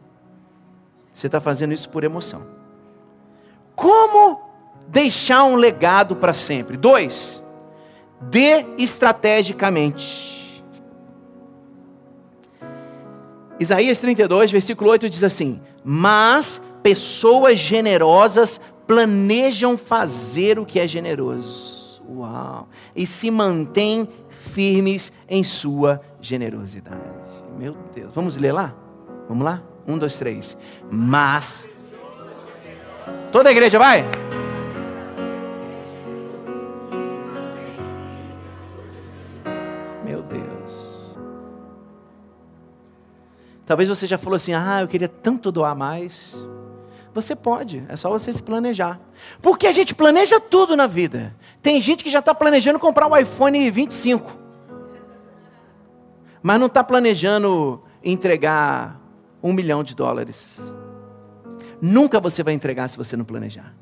Você 1.14 1.28
está 1.28 1.42
fazendo 1.42 1.74
isso 1.74 1.90
por 1.90 2.06
emoção. 2.06 2.48
Como 3.76 4.42
deixar 4.88 5.44
um 5.44 5.56
legado 5.56 6.16
para 6.16 6.34
sempre? 6.34 6.78
Dois, 6.78 7.44
dê 8.22 8.66
estrategicamente. 8.78 10.64
Isaías 13.60 14.00
32, 14.00 14.50
versículo 14.50 14.92
8 14.92 15.10
diz 15.10 15.26
assim: 15.26 15.60
Mas 15.84 16.62
pessoas 16.82 17.60
generosas 17.60 18.62
planejam 18.88 19.78
fazer 19.78 20.58
o 20.58 20.66
que 20.66 20.80
é 20.80 20.88
generoso. 20.88 22.02
Uau! 22.10 22.70
E 22.96 23.06
se 23.06 23.30
mantêm 23.30 24.08
firmes 24.42 25.14
em 25.30 25.44
sua 25.44 26.02
generosidade. 26.20 26.98
Meu 27.58 27.76
Deus. 27.94 28.12
Vamos 28.14 28.36
ler 28.36 28.52
lá? 28.52 28.74
Vamos 29.28 29.46
lá? 29.46 29.62
Um, 29.88 29.98
dois, 29.98 30.18
três. 30.18 30.58
Mas. 30.90 31.70
Toda 33.32 33.50
a 33.50 33.52
igreja 33.52 33.78
vai? 33.80 34.04
Meu 40.04 40.22
Deus. 40.24 41.12
Talvez 43.66 43.88
você 43.88 44.08
já 44.08 44.18
falou 44.18 44.36
assim: 44.36 44.54
ah, 44.54 44.82
eu 44.82 44.88
queria 44.88 45.08
tanto 45.08 45.52
doar 45.52 45.76
mais. 45.76 46.36
Você 47.14 47.36
pode, 47.36 47.84
é 47.90 47.98
só 47.98 48.10
você 48.10 48.32
se 48.32 48.42
planejar. 48.42 49.00
Porque 49.42 49.68
a 49.68 49.72
gente 49.72 49.94
planeja 49.94 50.40
tudo 50.40 50.78
na 50.78 50.88
vida. 50.88 51.36
Tem 51.62 51.82
gente 51.82 52.04
que 52.04 52.10
já 52.10 52.20
está 52.20 52.34
planejando 52.34 52.80
comprar 52.80 53.08
o 53.08 53.12
um 53.12 53.18
iPhone 53.18 53.70
25, 53.70 54.38
mas 56.42 56.60
não 56.60 56.68
está 56.68 56.84
planejando 56.84 57.84
entregar 58.04 59.00
um 59.44 59.52
milhão 59.52 59.84
de 59.84 59.94
dólares. 59.94 60.60
Nunca 61.82 62.20
você 62.20 62.44
vai 62.44 62.54
entregar 62.54 62.88
se 62.88 62.98
você 62.98 63.18
não 63.18 63.26
planejar. 63.26 63.76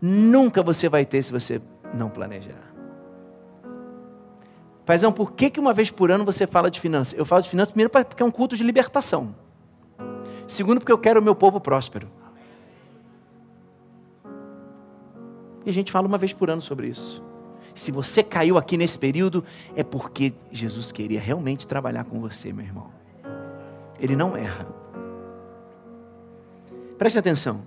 Nunca 0.00 0.62
você 0.62 0.88
vai 0.88 1.04
ter 1.04 1.22
se 1.22 1.30
você 1.30 1.62
não 1.94 2.08
planejar. 2.08 2.72
Paizão, 4.84 5.12
por 5.12 5.32
que, 5.32 5.48
que 5.48 5.60
uma 5.60 5.72
vez 5.72 5.90
por 5.90 6.10
ano 6.10 6.24
você 6.24 6.44
fala 6.44 6.68
de 6.68 6.80
finanças? 6.80 7.16
Eu 7.16 7.24
falo 7.24 7.42
de 7.42 7.48
finanças 7.48 7.70
primeiro 7.70 7.88
porque 7.88 8.22
é 8.22 8.26
um 8.26 8.32
culto 8.32 8.56
de 8.56 8.64
libertação. 8.64 9.34
Segundo, 10.48 10.80
porque 10.80 10.90
eu 10.90 10.98
quero 10.98 11.20
o 11.20 11.22
meu 11.22 11.36
povo 11.36 11.60
próspero. 11.60 12.10
E 15.64 15.70
a 15.70 15.72
gente 15.72 15.92
fala 15.92 16.06
uma 16.06 16.18
vez 16.18 16.32
por 16.32 16.50
ano 16.50 16.62
sobre 16.62 16.88
isso. 16.88 17.22
Se 17.74 17.90
você 17.90 18.22
caiu 18.22 18.58
aqui 18.58 18.76
nesse 18.76 18.98
período, 18.98 19.44
é 19.74 19.82
porque 19.82 20.34
Jesus 20.50 20.92
queria 20.92 21.20
realmente 21.20 21.66
trabalhar 21.66 22.04
com 22.04 22.20
você, 22.20 22.52
meu 22.52 22.64
irmão. 22.64 22.90
Ele 23.98 24.14
não 24.14 24.36
erra. 24.36 24.66
Preste 26.98 27.18
atenção. 27.18 27.62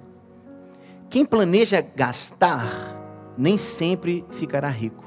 Quem 1.10 1.26
planeja 1.26 1.82
gastar, 1.82 2.96
nem 3.38 3.58
sempre 3.58 4.26
ficará 4.32 4.70
rico. 4.70 5.04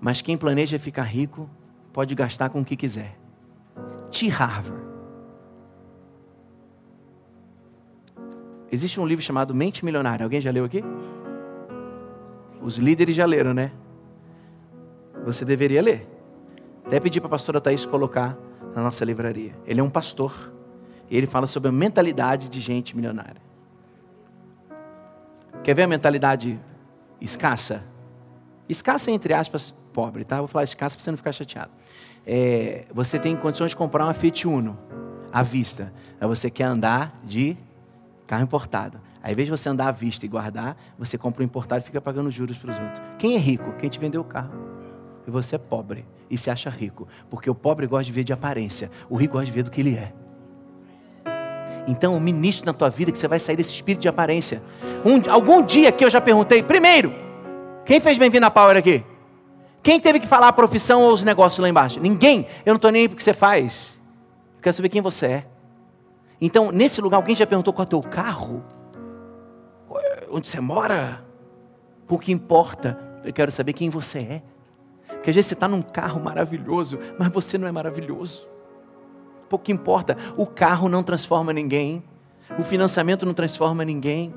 Mas 0.00 0.20
quem 0.20 0.36
planeja 0.36 0.78
ficar 0.78 1.04
rico, 1.04 1.48
pode 1.92 2.14
gastar 2.14 2.50
com 2.50 2.60
o 2.60 2.64
que 2.64 2.76
quiser. 2.76 3.18
T. 4.10 4.28
Harvard. 4.28 4.82
Existe 8.70 8.98
um 8.98 9.06
livro 9.06 9.22
chamado 9.22 9.54
Mente 9.54 9.84
Milionária. 9.84 10.24
Alguém 10.24 10.40
já 10.40 10.50
leu 10.50 10.64
aqui? 10.64 10.82
Os 12.62 12.76
líderes 12.76 13.16
já 13.16 13.26
leram, 13.26 13.52
né? 13.52 13.72
Você 15.24 15.44
deveria 15.44 15.82
ler. 15.82 16.08
Até 16.86 17.00
pedir 17.00 17.20
para 17.20 17.28
a 17.28 17.30
pastora 17.30 17.60
Thaís 17.60 17.84
colocar 17.84 18.38
na 18.74 18.82
nossa 18.82 19.04
livraria. 19.04 19.52
Ele 19.66 19.80
é 19.80 19.82
um 19.82 19.90
pastor. 19.90 20.52
E 21.10 21.16
ele 21.16 21.26
fala 21.26 21.46
sobre 21.46 21.68
a 21.68 21.72
mentalidade 21.72 22.48
de 22.48 22.60
gente 22.60 22.96
milionária. 22.96 23.42
Quer 25.62 25.74
ver 25.74 25.82
a 25.82 25.88
mentalidade 25.88 26.58
escassa? 27.20 27.84
Escassa 28.68 29.10
entre 29.10 29.34
aspas, 29.34 29.74
pobre, 29.92 30.24
tá? 30.24 30.38
Vou 30.38 30.48
falar 30.48 30.64
escassa 30.64 30.96
para 30.96 31.04
você 31.04 31.10
não 31.10 31.18
ficar 31.18 31.32
chateado. 31.32 31.70
É, 32.26 32.86
você 32.92 33.18
tem 33.18 33.36
condições 33.36 33.70
de 33.70 33.76
comprar 33.76 34.04
uma 34.04 34.14
Fiat 34.14 34.46
Uno 34.48 34.78
à 35.32 35.42
vista. 35.42 35.92
Aí 36.20 36.26
você 36.26 36.50
quer 36.50 36.64
andar 36.64 37.20
de 37.24 37.56
carro 38.26 38.44
importado. 38.44 39.00
Aí, 39.22 39.30
ao 39.30 39.32
invés 39.32 39.46
de 39.46 39.50
você 39.50 39.68
andar 39.68 39.88
à 39.88 39.92
vista 39.92 40.26
e 40.26 40.28
guardar, 40.28 40.76
você 40.98 41.16
compra 41.16 41.42
um 41.42 41.46
importado 41.46 41.82
e 41.82 41.84
fica 41.84 42.00
pagando 42.00 42.30
juros 42.30 42.58
para 42.58 42.72
os 42.72 42.78
outros. 42.78 43.02
Quem 43.18 43.36
é 43.36 43.38
rico? 43.38 43.72
Quem 43.78 43.88
te 43.88 43.98
vendeu 43.98 44.20
o 44.20 44.24
carro. 44.24 44.52
E 45.26 45.30
você 45.30 45.54
é 45.54 45.58
pobre 45.58 46.04
e 46.28 46.36
se 46.36 46.50
acha 46.50 46.68
rico. 46.68 47.06
Porque 47.30 47.48
o 47.48 47.54
pobre 47.54 47.86
gosta 47.86 48.04
de 48.04 48.12
ver 48.12 48.24
de 48.24 48.32
aparência, 48.32 48.90
o 49.08 49.16
rico 49.16 49.34
gosta 49.34 49.46
de 49.46 49.52
ver 49.52 49.62
do 49.62 49.70
que 49.70 49.80
ele 49.80 49.94
é. 49.94 50.12
Então, 51.86 52.16
o 52.16 52.20
ministro 52.20 52.66
na 52.66 52.72
tua 52.72 52.90
vida 52.90 53.12
que 53.12 53.18
você 53.18 53.28
vai 53.28 53.38
sair 53.38 53.56
desse 53.56 53.72
espírito 53.72 54.02
de 54.02 54.08
aparência. 54.08 54.62
Um, 55.04 55.30
algum 55.30 55.64
dia 55.64 55.90
que 55.92 56.04
eu 56.04 56.10
já 56.10 56.20
perguntei, 56.20 56.62
primeiro, 56.62 57.12
quem 57.84 58.00
fez 58.00 58.18
bem-vindo 58.18 58.46
à 58.46 58.50
Power 58.50 58.76
aqui? 58.76 59.04
Quem 59.82 59.98
teve 60.00 60.20
que 60.20 60.26
falar 60.26 60.48
a 60.48 60.52
profissão 60.52 61.02
ou 61.02 61.12
os 61.12 61.24
negócios 61.24 61.58
lá 61.58 61.68
embaixo? 61.68 61.98
Ninguém. 61.98 62.46
Eu 62.64 62.72
não 62.72 62.76
estou 62.76 62.90
nem 62.90 63.02
aí 63.02 63.08
porque 63.08 63.22
você 63.22 63.32
faz. 63.32 63.98
Eu 64.56 64.62
quero 64.62 64.76
saber 64.76 64.88
quem 64.88 65.02
você 65.02 65.26
é. 65.26 65.46
Então, 66.40 66.70
nesse 66.70 67.00
lugar, 67.00 67.16
alguém 67.16 67.34
já 67.34 67.46
perguntou 67.46 67.72
qual 67.72 67.84
é 67.84 67.86
o 67.86 67.88
teu 67.88 68.02
carro? 68.02 68.64
Onde 70.32 70.48
você 70.48 70.60
mora. 70.60 71.24
O 72.08 72.18
que 72.18 72.32
importa, 72.32 72.98
eu 73.24 73.32
quero 73.32 73.50
saber 73.52 73.72
quem 73.74 73.90
você 73.90 74.18
é. 74.18 74.42
Porque 75.06 75.30
às 75.30 75.36
vezes 75.36 75.46
você 75.48 75.54
está 75.54 75.68
num 75.68 75.82
carro 75.82 76.20
maravilhoso, 76.20 76.98
mas 77.18 77.30
você 77.30 77.56
não 77.58 77.68
é 77.68 77.72
maravilhoso. 77.72 78.46
Pouco 79.48 79.70
importa, 79.70 80.16
o 80.36 80.46
carro 80.46 80.88
não 80.88 81.02
transforma 81.02 81.52
ninguém, 81.52 82.02
o 82.58 82.62
financiamento 82.62 83.26
não 83.26 83.34
transforma 83.34 83.84
ninguém. 83.84 84.34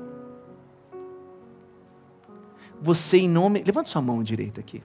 Você, 2.80 3.18
em 3.18 3.28
nome. 3.28 3.62
Levanta 3.64 3.88
sua 3.88 4.02
mão 4.02 4.22
direita 4.22 4.60
aqui. 4.60 4.82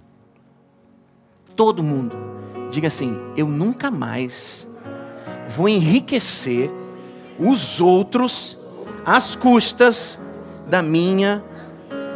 Todo 1.55 1.83
mundo, 1.83 2.15
diga 2.71 2.87
assim: 2.87 3.17
eu 3.35 3.47
nunca 3.47 3.91
mais 3.91 4.65
vou 5.49 5.67
enriquecer 5.67 6.71
os 7.37 7.81
outros 7.81 8.57
às 9.05 9.35
custas 9.35 10.17
da 10.67 10.81
minha 10.81 11.43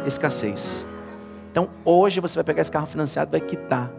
escassez. 0.06 0.84
Então 1.50 1.68
hoje 1.84 2.20
você 2.20 2.34
vai 2.34 2.44
pegar 2.44 2.62
esse 2.62 2.70
carro 2.70 2.86
financiado, 2.86 3.30
vai 3.30 3.40
quitar. 3.40 3.90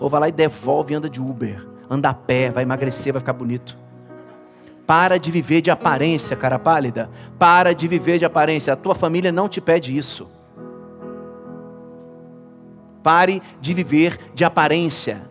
Ou 0.00 0.08
vai 0.08 0.20
lá 0.20 0.28
e 0.28 0.32
devolve 0.32 0.92
e 0.92 0.96
anda 0.96 1.08
de 1.08 1.20
Uber. 1.20 1.66
Anda 1.90 2.10
a 2.10 2.14
pé, 2.14 2.50
vai 2.50 2.62
emagrecer, 2.62 3.12
vai 3.12 3.20
ficar 3.20 3.32
bonito. 3.32 3.76
Para 4.86 5.18
de 5.18 5.30
viver 5.30 5.60
de 5.60 5.70
aparência, 5.70 6.36
cara 6.36 6.58
pálida. 6.58 7.10
Para 7.38 7.74
de 7.74 7.86
viver 7.88 8.18
de 8.18 8.24
aparência. 8.24 8.72
A 8.72 8.76
tua 8.76 8.94
família 8.94 9.30
não 9.32 9.48
te 9.48 9.60
pede 9.60 9.96
isso. 9.96 10.28
Pare 13.02 13.42
de 13.60 13.74
viver 13.74 14.18
de 14.34 14.44
aparência. 14.44 15.22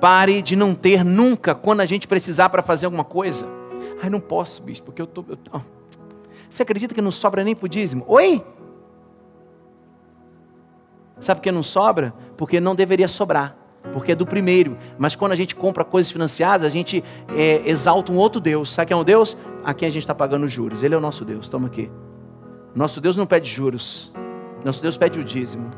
Pare 0.00 0.40
de 0.40 0.56
não 0.56 0.74
ter 0.74 1.04
nunca 1.04 1.54
quando 1.54 1.80
a 1.80 1.86
gente 1.86 2.08
precisar 2.08 2.48
para 2.48 2.62
fazer 2.62 2.86
alguma 2.86 3.04
coisa. 3.04 3.46
Ai, 4.02 4.08
não 4.08 4.20
posso, 4.20 4.62
bicho, 4.62 4.82
porque 4.82 5.02
eu 5.02 5.06
tô. 5.06 5.24
Eu 5.28 5.36
tô... 5.36 5.60
Você 6.50 6.64
acredita 6.64 6.92
que 6.92 7.00
não 7.00 7.12
sobra 7.12 7.44
nem 7.44 7.54
para 7.54 7.66
o 7.66 7.68
dízimo? 7.68 8.04
Oi? 8.08 8.44
Sabe 11.20 11.38
por 11.38 11.44
que 11.44 11.52
não 11.52 11.62
sobra? 11.62 12.12
Porque 12.36 12.58
não 12.60 12.74
deveria 12.74 13.06
sobrar. 13.06 13.56
porque 13.94 14.12
é 14.12 14.14
do 14.14 14.26
primeiro. 14.26 14.76
Mas 14.98 15.16
quando 15.16 15.32
a 15.32 15.36
gente 15.36 15.54
compra 15.54 15.84
coisas 15.84 16.12
financiadas, 16.12 16.66
a 16.66 16.70
gente 16.70 17.02
é, 17.34 17.62
exalta 17.64 18.12
um 18.12 18.16
outro 18.16 18.40
Deus. 18.40 18.74
Sabe 18.74 18.88
quem 18.88 18.96
é 18.96 19.00
um 19.00 19.04
Deus? 19.04 19.36
A 19.64 19.72
quem 19.72 19.88
a 19.88 19.90
gente 19.90 20.02
está 20.02 20.14
pagando 20.14 20.48
juros. 20.48 20.82
Ele 20.82 20.94
é 20.94 20.98
o 20.98 21.00
nosso 21.00 21.24
Deus. 21.24 21.48
Toma 21.48 21.68
aqui. 21.68 21.90
Nosso 22.74 23.00
Deus 23.00 23.16
não 23.16 23.26
pede 23.26 23.48
juros. 23.48 24.12
Nosso 24.64 24.82
Deus 24.82 24.96
pede 24.96 25.18
o 25.18 25.24
dízimo. 25.24 25.70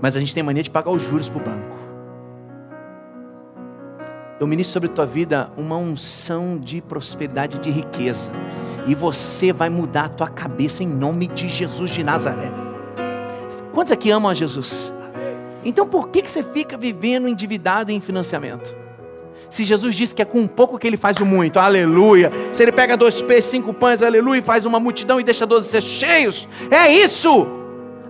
Mas 0.00 0.16
a 0.16 0.20
gente 0.20 0.34
tem 0.34 0.42
mania 0.42 0.62
de 0.62 0.70
pagar 0.70 0.90
os 0.90 1.02
juros 1.02 1.28
para 1.28 1.40
o 1.40 1.44
banco. 1.44 1.76
Eu 4.40 4.46
ministro 4.46 4.72
sobre 4.74 4.88
a 4.90 4.92
tua 4.92 5.06
vida 5.06 5.50
uma 5.56 5.76
unção 5.76 6.58
de 6.58 6.82
prosperidade, 6.82 7.58
de 7.58 7.70
riqueza. 7.70 8.30
E 8.86 8.94
você 8.94 9.52
vai 9.52 9.68
mudar 9.68 10.04
a 10.04 10.08
tua 10.08 10.28
cabeça 10.28 10.82
em 10.82 10.88
nome 10.88 11.26
de 11.26 11.48
Jesus 11.48 11.90
de 11.90 12.04
Nazaré. 12.04 12.50
Quantos 13.74 13.92
aqui 13.92 14.10
amam 14.10 14.30
a 14.30 14.34
Jesus? 14.34 14.92
Então 15.64 15.86
por 15.86 16.08
que, 16.08 16.22
que 16.22 16.30
você 16.30 16.42
fica 16.42 16.76
vivendo 16.76 17.28
endividado 17.28 17.90
em 17.90 18.00
financiamento? 18.00 18.74
Se 19.50 19.64
Jesus 19.64 19.94
disse 19.94 20.14
que 20.14 20.22
é 20.22 20.24
com 20.24 20.40
um 20.40 20.46
pouco 20.46 20.78
que 20.78 20.86
ele 20.86 20.96
faz 20.96 21.18
o 21.18 21.26
muito, 21.26 21.58
aleluia. 21.58 22.30
Se 22.52 22.62
ele 22.62 22.72
pega 22.72 22.96
dois 22.96 23.22
peixes, 23.22 23.50
cinco 23.50 23.72
pães, 23.74 24.02
aleluia, 24.02 24.38
e 24.38 24.42
faz 24.42 24.64
uma 24.64 24.80
multidão 24.80 25.20
e 25.20 25.24
deixa 25.24 25.46
doze 25.46 25.68
ser 25.68 25.82
cheios, 25.82 26.48
é 26.70 26.92
isso. 26.92 27.46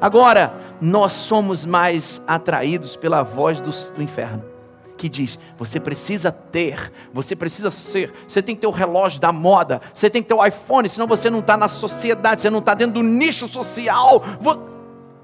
Agora, 0.01 0.55
nós 0.81 1.13
somos 1.13 1.65
mais 1.65 2.23
atraídos 2.27 2.97
pela 2.97 3.23
voz 3.23 3.61
do, 3.61 3.71
do 3.95 4.03
inferno 4.03 4.56
que 4.97 5.09
diz: 5.09 5.39
você 5.57 5.79
precisa 5.79 6.33
ter, 6.33 6.93
você 7.13 7.37
precisa 7.37 7.71
ser, 7.71 8.13
você 8.27 8.43
tem 8.43 8.55
que 8.55 8.63
ter 8.63 8.67
o 8.67 8.71
relógio 8.71 9.21
da 9.21 9.33
moda, 9.33 9.81
você 9.95 10.09
tem 10.09 10.23
que 10.23 10.29
ter 10.29 10.35
o 10.35 10.45
iPhone, 10.45 10.89
senão 10.89 11.07
você 11.07 11.31
não 11.31 11.41
está 11.41 11.57
na 11.57 11.69
sociedade, 11.69 12.41
você 12.41 12.51
não 12.51 12.61
está 12.61 12.75
dentro 12.75 12.95
do 12.95 13.03
nicho 13.03 13.47
social. 13.47 14.23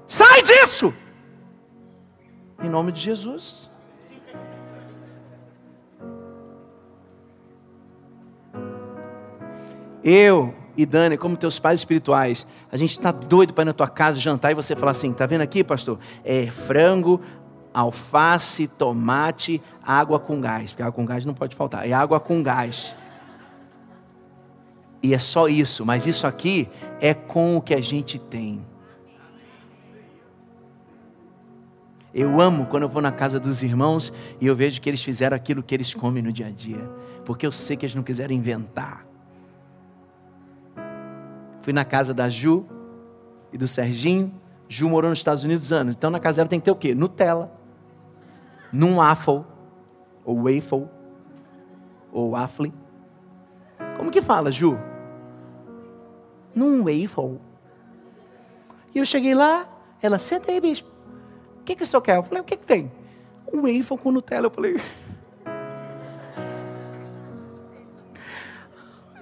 Sai 0.07 0.41
disso! 0.43 0.93
Em 2.61 2.69
nome 2.69 2.91
de 2.91 3.01
Jesus. 3.01 3.69
Eu 10.03 10.53
e 10.75 10.85
Dani, 10.85 11.17
como 11.17 11.37
teus 11.37 11.59
pais 11.59 11.79
espirituais, 11.79 12.47
a 12.71 12.77
gente 12.77 12.91
está 12.91 13.11
doido 13.11 13.53
para 13.53 13.63
ir 13.63 13.65
na 13.65 13.73
tua 13.73 13.87
casa 13.87 14.19
jantar 14.19 14.51
e 14.51 14.55
você 14.55 14.75
falar 14.75 14.91
assim: 14.91 15.13
tá 15.13 15.25
vendo 15.25 15.41
aqui, 15.41 15.63
pastor? 15.63 15.99
É 16.23 16.47
frango, 16.47 17.21
alface, 17.73 18.67
tomate, 18.67 19.61
água 19.81 20.19
com 20.19 20.39
gás. 20.39 20.71
Porque 20.71 20.83
água 20.83 20.93
com 20.93 21.05
gás 21.05 21.25
não 21.25 21.33
pode 21.33 21.55
faltar. 21.55 21.87
É 21.89 21.93
água 21.93 22.19
com 22.19 22.43
gás. 22.43 22.95
E 25.01 25.13
é 25.13 25.19
só 25.19 25.49
isso, 25.49 25.85
mas 25.85 26.07
isso 26.07 26.25
aqui 26.25 26.69
é 27.01 27.13
com 27.13 27.57
o 27.57 27.61
que 27.61 27.73
a 27.73 27.81
gente 27.81 28.17
tem. 28.17 28.65
Eu 32.13 32.39
amo 32.39 32.67
quando 32.67 32.83
eu 32.83 32.89
vou 32.89 33.01
na 33.01 33.11
casa 33.11 33.39
dos 33.39 33.63
irmãos 33.63 34.13
e 34.39 34.45
eu 34.47 34.55
vejo 34.55 34.79
que 34.79 34.89
eles 34.89 35.03
fizeram 35.03 35.35
aquilo 35.35 35.63
que 35.63 35.73
eles 35.73 35.93
comem 35.93 36.23
no 36.23 36.31
dia 36.31 36.47
a 36.47 36.51
dia, 36.51 36.89
porque 37.25 37.45
eu 37.45 37.51
sei 37.51 37.75
que 37.75 37.85
eles 37.85 37.95
não 37.95 38.03
quiseram 38.03 38.33
inventar. 38.33 39.05
Fui 41.63 41.73
na 41.73 41.83
casa 41.83 42.13
da 42.13 42.29
Ju 42.29 42.65
e 43.51 43.57
do 43.57 43.67
Serginho. 43.67 44.31
Ju 44.69 44.87
morou 44.87 45.09
nos 45.09 45.19
Estados 45.19 45.43
Unidos 45.43 45.73
anos, 45.73 45.95
então 45.95 46.09
na 46.09 46.19
casa 46.19 46.37
dela 46.37 46.47
tem 46.47 46.59
que 46.59 46.65
ter 46.65 46.71
o 46.71 46.75
quê? 46.75 46.95
Nutella 46.95 47.62
num 48.73 48.95
waffle, 48.95 49.45
ou 50.25 50.43
waffle, 50.43 50.89
ou 52.11 52.31
waffle. 52.31 52.73
Como 53.95 54.09
que 54.09 54.21
fala, 54.21 54.51
Ju? 54.51 54.79
Num 56.55 56.79
waffle. 56.79 57.39
E 58.95 58.97
eu 58.97 59.05
cheguei 59.05 59.35
lá, 59.35 59.67
ela, 60.01 60.17
senta 60.17 60.51
aí, 60.51 60.59
bispo. 60.59 60.89
O 61.59 61.63
que, 61.63 61.75
que 61.75 61.83
o 61.83 61.85
senhor 61.85 62.01
quer? 62.01 62.17
Eu 62.17 62.23
falei, 62.23 62.41
o 62.41 62.43
que, 62.43 62.57
que 62.57 62.65
tem? 62.65 62.91
Um 63.51 63.61
waffle 63.61 63.97
com 63.97 64.11
Nutella. 64.11 64.47
Eu 64.47 64.51
falei, 64.51 64.81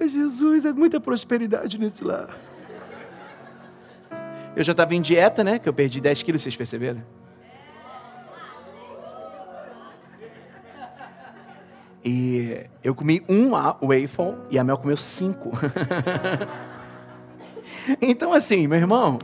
Jesus, 0.00 0.64
é 0.64 0.72
muita 0.72 0.98
prosperidade 0.98 1.78
nesse 1.78 2.02
lar. 2.02 2.30
Eu 4.56 4.64
já 4.64 4.72
estava 4.72 4.94
em 4.94 5.00
dieta, 5.00 5.44
né? 5.44 5.58
Que 5.58 5.68
eu 5.68 5.74
perdi 5.74 6.00
10 6.00 6.22
quilos, 6.22 6.42
vocês 6.42 6.56
perceberam? 6.56 7.02
E 12.04 12.66
eu 12.82 12.94
comi 12.94 13.22
um 13.28 13.50
waffle 13.50 14.34
e 14.50 14.58
a 14.58 14.64
Mel 14.64 14.78
comeu 14.78 14.96
cinco. 14.96 15.52
então, 18.02 18.32
assim, 18.32 18.66
meu 18.66 18.78
irmão, 18.78 19.18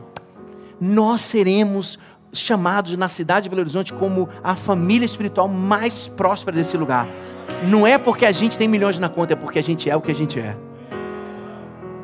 nós 0.79 1.21
seremos 1.21 1.99
chamados 2.31 2.97
na 2.97 3.09
cidade 3.09 3.43
de 3.43 3.49
Belo 3.49 3.61
Horizonte 3.61 3.93
como 3.93 4.29
a 4.43 4.55
família 4.55 5.05
espiritual 5.05 5.47
mais 5.47 6.07
próspera 6.07 6.55
desse 6.55 6.77
lugar. 6.77 7.07
Não 7.67 7.85
é 7.85 7.97
porque 7.97 8.25
a 8.25 8.31
gente 8.31 8.57
tem 8.57 8.67
milhões 8.67 8.99
na 8.99 9.09
conta, 9.09 9.33
é 9.33 9.35
porque 9.35 9.59
a 9.59 9.63
gente 9.63 9.89
é 9.89 9.95
o 9.95 10.01
que 10.01 10.11
a 10.11 10.15
gente 10.15 10.39
é. 10.39 10.55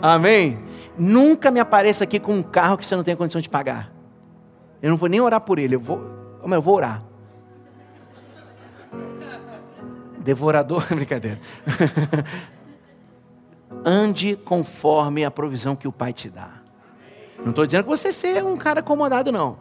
Amém? 0.02 0.60
Nunca 0.98 1.52
me 1.52 1.60
apareça 1.60 2.04
aqui 2.04 2.20
com 2.20 2.34
um 2.34 2.44
carro 2.44 2.78
que 2.78 2.86
você 2.86 2.96
não 2.96 3.04
tem 3.04 3.16
condição 3.16 3.42
de 3.42 3.50
pagar. 3.50 3.92
Eu 4.82 4.90
não 4.90 4.98
vou 4.98 5.08
nem 5.08 5.22
orar 5.22 5.42
por 5.42 5.58
ele, 5.58 5.76
eu 5.76 5.80
vou, 5.80 6.02
eu 6.44 6.62
vou 6.62 6.76
orar. 6.76 7.04
Devorador, 10.26 10.84
brincadeira. 10.90 11.40
Ande 13.86 14.36
conforme 14.36 15.24
a 15.24 15.30
provisão 15.30 15.76
que 15.76 15.88
o 15.88 15.92
Pai 15.92 16.12
te 16.12 16.30
dá. 16.30 16.50
Não 17.38 17.52
estou 17.52 17.64
dizendo 17.64 17.84
que 17.84 17.90
você 17.90 18.12
seja 18.12 18.44
um 18.44 18.58
cara 18.58 18.80
acomodado, 18.80 19.32
não. 19.32 19.60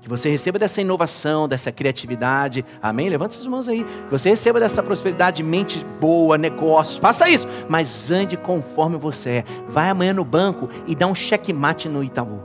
Que 0.00 0.08
você 0.08 0.28
receba 0.28 0.58
dessa 0.58 0.80
inovação, 0.80 1.46
dessa 1.46 1.70
criatividade. 1.70 2.64
Amém? 2.82 3.08
Levanta 3.08 3.34
suas 3.34 3.46
mãos 3.46 3.68
aí. 3.68 3.84
Que 3.84 4.10
você 4.10 4.30
receba 4.30 4.58
dessa 4.58 4.82
prosperidade, 4.82 5.40
mente 5.40 5.84
boa, 6.00 6.36
negócios. 6.36 6.98
Faça 6.98 7.28
isso. 7.28 7.46
Mas 7.68 8.10
ande 8.10 8.36
conforme 8.36 8.96
você 8.96 9.30
é. 9.30 9.44
Vai 9.68 9.88
amanhã 9.88 10.12
no 10.12 10.24
banco 10.24 10.68
e 10.84 10.96
dá 10.96 11.06
um 11.06 11.14
checkmate 11.14 11.88
no 11.88 12.02
Itaú. 12.02 12.40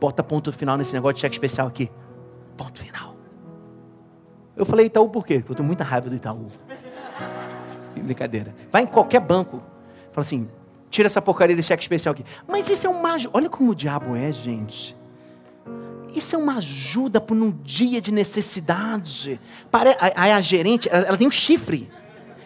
Bota 0.00 0.24
ponto 0.24 0.52
final 0.52 0.76
nesse 0.76 0.94
negócio 0.94 1.14
de 1.14 1.20
cheque 1.20 1.36
especial 1.36 1.68
aqui. 1.68 1.90
Ponto 2.56 2.78
final. 2.78 3.16
Eu 4.56 4.64
falei 4.64 4.86
Itaú 4.86 5.08
por 5.08 5.26
quê? 5.26 5.38
Porque 5.38 5.52
eu 5.52 5.56
tenho 5.56 5.66
muita 5.66 5.84
raiva 5.84 6.08
do 6.08 6.16
Itaú. 6.16 6.48
Brincadeira. 7.94 8.54
Vai 8.72 8.82
em 8.82 8.86
qualquer 8.86 9.20
banco. 9.20 9.62
Fala 10.12 10.24
assim, 10.24 10.48
tira 10.90 11.06
essa 11.06 11.20
porcaria 11.20 11.54
de 11.54 11.62
cheque 11.62 11.82
especial 11.82 12.12
aqui. 12.12 12.24
Mas 12.48 12.70
isso 12.70 12.86
é 12.86 12.90
uma 12.90 13.12
ajuda. 13.14 13.30
Olha 13.36 13.50
como 13.50 13.70
o 13.70 13.74
diabo 13.74 14.16
é, 14.16 14.32
gente. 14.32 14.96
Isso 16.14 16.34
é 16.34 16.38
uma 16.38 16.56
ajuda 16.56 17.20
para 17.20 17.36
um 17.36 17.50
dia 17.50 18.00
de 18.00 18.10
necessidade. 18.10 19.38
Aí 20.14 20.32
a 20.32 20.40
gerente, 20.40 20.88
ela 20.90 21.16
tem 21.18 21.28
um 21.28 21.30
chifre. 21.30 21.90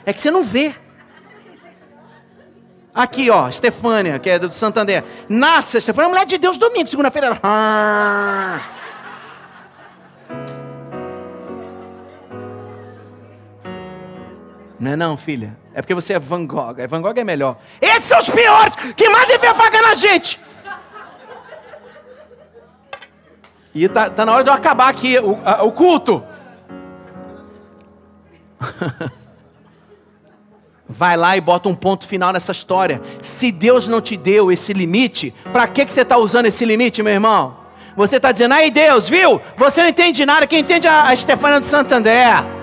É 0.04 0.12
que 0.12 0.20
você 0.20 0.30
não 0.30 0.44
vê. 0.44 0.74
Aqui, 2.92 3.30
ó, 3.30 3.48
Estefânia, 3.48 4.18
que 4.18 4.28
é 4.28 4.38
do 4.40 4.52
Santander. 4.52 5.04
Nasce, 5.28 5.78
é 5.78 6.08
mulher 6.08 6.26
de 6.26 6.38
Deus 6.38 6.58
domingo, 6.58 6.88
segunda-feira. 6.88 7.38
Ela... 7.40 8.79
Não 14.80 14.92
é 14.92 14.96
não, 14.96 15.16
filha. 15.18 15.54
É 15.74 15.82
porque 15.82 15.94
você 15.94 16.14
é 16.14 16.18
Van 16.18 16.46
Gogh. 16.46 16.74
É, 16.78 16.86
Van 16.86 17.02
Gogh 17.02 17.18
é 17.18 17.24
melhor. 17.24 17.58
Esses 17.82 18.04
são 18.04 18.18
os 18.18 18.30
piores! 18.30 18.74
Que 18.96 19.10
mais 19.10 19.28
envia 19.28 19.52
faca 19.52 19.82
na 19.82 19.94
gente! 19.94 20.40
E 23.74 23.86
tá, 23.88 24.08
tá 24.08 24.24
na 24.24 24.32
hora 24.32 24.42
de 24.42 24.48
eu 24.48 24.54
acabar 24.54 24.88
aqui 24.88 25.18
o, 25.18 25.38
a, 25.44 25.62
o 25.62 25.70
culto. 25.70 26.24
Vai 30.88 31.16
lá 31.16 31.36
e 31.36 31.40
bota 31.40 31.68
um 31.68 31.74
ponto 31.74 32.08
final 32.08 32.32
nessa 32.32 32.50
história. 32.50 33.02
Se 33.20 33.52
Deus 33.52 33.86
não 33.86 34.00
te 34.00 34.16
deu 34.16 34.50
esse 34.50 34.72
limite, 34.72 35.32
para 35.52 35.68
que, 35.68 35.84
que 35.84 35.92
você 35.92 36.00
está 36.00 36.16
usando 36.16 36.46
esse 36.46 36.64
limite, 36.64 37.02
meu 37.02 37.12
irmão? 37.12 37.58
Você 37.94 38.16
está 38.16 38.32
dizendo, 38.32 38.54
aí 38.54 38.70
Deus, 38.70 39.08
viu? 39.08 39.40
Você 39.56 39.82
não 39.82 39.90
entende 39.90 40.24
nada, 40.24 40.46
quem 40.46 40.60
entende 40.60 40.86
é 40.86 40.90
a 40.90 41.12
Estefânia 41.12 41.60
de 41.60 41.66
Santander. 41.66 42.59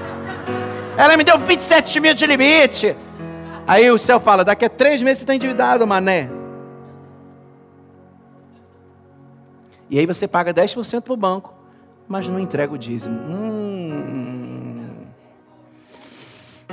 Ela 0.98 1.16
me 1.16 1.24
deu 1.24 1.38
27 1.38 2.00
mil 2.00 2.16
de 2.16 2.26
limite. 2.26 2.96
Aí 3.68 3.90
o 3.92 3.98
céu 3.98 4.20
fala: 4.20 4.44
daqui 4.44 4.66
a 4.66 4.70
três 4.70 5.02
meses 5.02 5.20
você 5.20 5.24
está 5.24 5.36
endividado, 5.36 5.86
mané. 5.86 6.30
E 9.90 10.00
aí 10.00 10.06
você 10.06 10.28
paga 10.28 10.54
10% 10.54 11.02
para 11.02 11.14
o 11.14 11.18
banco, 11.18 11.54
mas 12.08 12.28
não 12.28 12.40
entrega 12.40 12.74
o 12.74 12.78
dízimo. 12.78 13.16
Hum. 13.16 13.58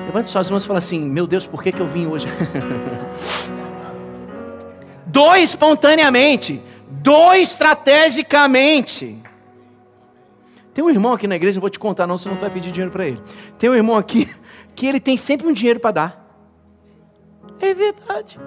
Levante 0.07 0.31
suas 0.31 0.49
mãos 0.51 0.65
e 0.65 0.67
fala 0.67 0.79
assim: 0.79 0.99
Meu 1.01 1.27
Deus, 1.27 1.47
por 1.47 1.63
que, 1.63 1.71
que 1.71 1.81
eu 1.81 1.87
vim 1.87 2.07
hoje? 2.07 2.27
Doe 5.07 5.43
espontaneamente, 5.45 6.61
doe 6.89 7.41
estrategicamente. 7.41 9.23
Tem 10.75 10.83
um 10.83 10.91
irmão 10.91 11.13
aqui 11.13 11.29
na 11.29 11.37
igreja, 11.37 11.57
não 11.57 11.61
vou 11.61 11.71
te 11.71 11.79
contar 11.79 12.05
não, 12.05 12.19
senão 12.19 12.37
tu 12.37 12.41
vai 12.41 12.51
pedir 12.51 12.73
dinheiro 12.73 12.91
para 12.91 13.07
ele. 13.07 13.23
Tem 13.59 13.71
um 13.71 13.75
irmão 13.75 13.97
aqui 13.97 14.29
que 14.75 14.87
ele 14.87 14.99
tem 14.99 15.17
sempre 15.17 15.47
um 15.47 15.53
dinheiro 15.53 15.79
para 15.79 15.93
dar. 15.93 16.25
É 17.61 17.73
verdade. 17.73 18.41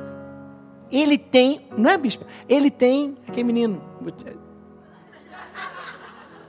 Ele 0.92 1.18
tem, 1.18 1.62
não 1.78 1.90
é 1.90 1.98
bispo? 1.98 2.26
Ele 2.48 2.70
tem, 2.70 3.18
aquele 3.26 3.46
menino. 3.46 3.82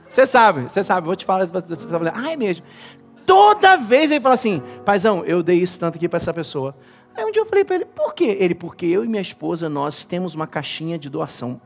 Você 0.09 0.27
sabe, 0.27 0.63
você 0.63 0.83
sabe, 0.83 1.07
vou 1.07 1.15
te 1.15 1.23
falar, 1.23 1.45
você 1.45 1.85
vai 1.87 1.99
falar, 1.99 2.13
ah, 2.15 2.31
é 2.31 2.35
mesmo. 2.35 2.65
Toda 3.25 3.77
vez 3.77 4.11
ele 4.11 4.19
fala 4.19 4.35
assim, 4.35 4.61
paizão, 4.83 5.23
eu 5.23 5.41
dei 5.41 5.57
isso 5.57 5.79
tanto 5.79 5.95
aqui 5.95 6.09
para 6.09 6.17
essa 6.17 6.33
pessoa. 6.33 6.75
Aí 7.15 7.23
um 7.23 7.31
dia 7.31 7.41
eu 7.41 7.45
falei 7.45 7.63
para 7.63 7.75
ele, 7.75 7.85
por 7.85 8.13
quê? 8.13 8.35
Ele, 8.39 8.55
porque 8.55 8.85
eu 8.85 9.05
e 9.05 9.07
minha 9.07 9.21
esposa, 9.21 9.69
nós 9.69 10.03
temos 10.03 10.35
uma 10.35 10.47
caixinha 10.47 10.97
de 10.97 11.09
doação. 11.09 11.61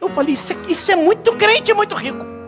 Eu 0.00 0.08
falei, 0.08 0.34
isso, 0.34 0.52
é, 0.52 0.56
isso 0.68 0.90
é 0.90 0.96
muito 0.96 1.32
crente, 1.36 1.72
muito 1.74 1.94
rico. 1.94 2.41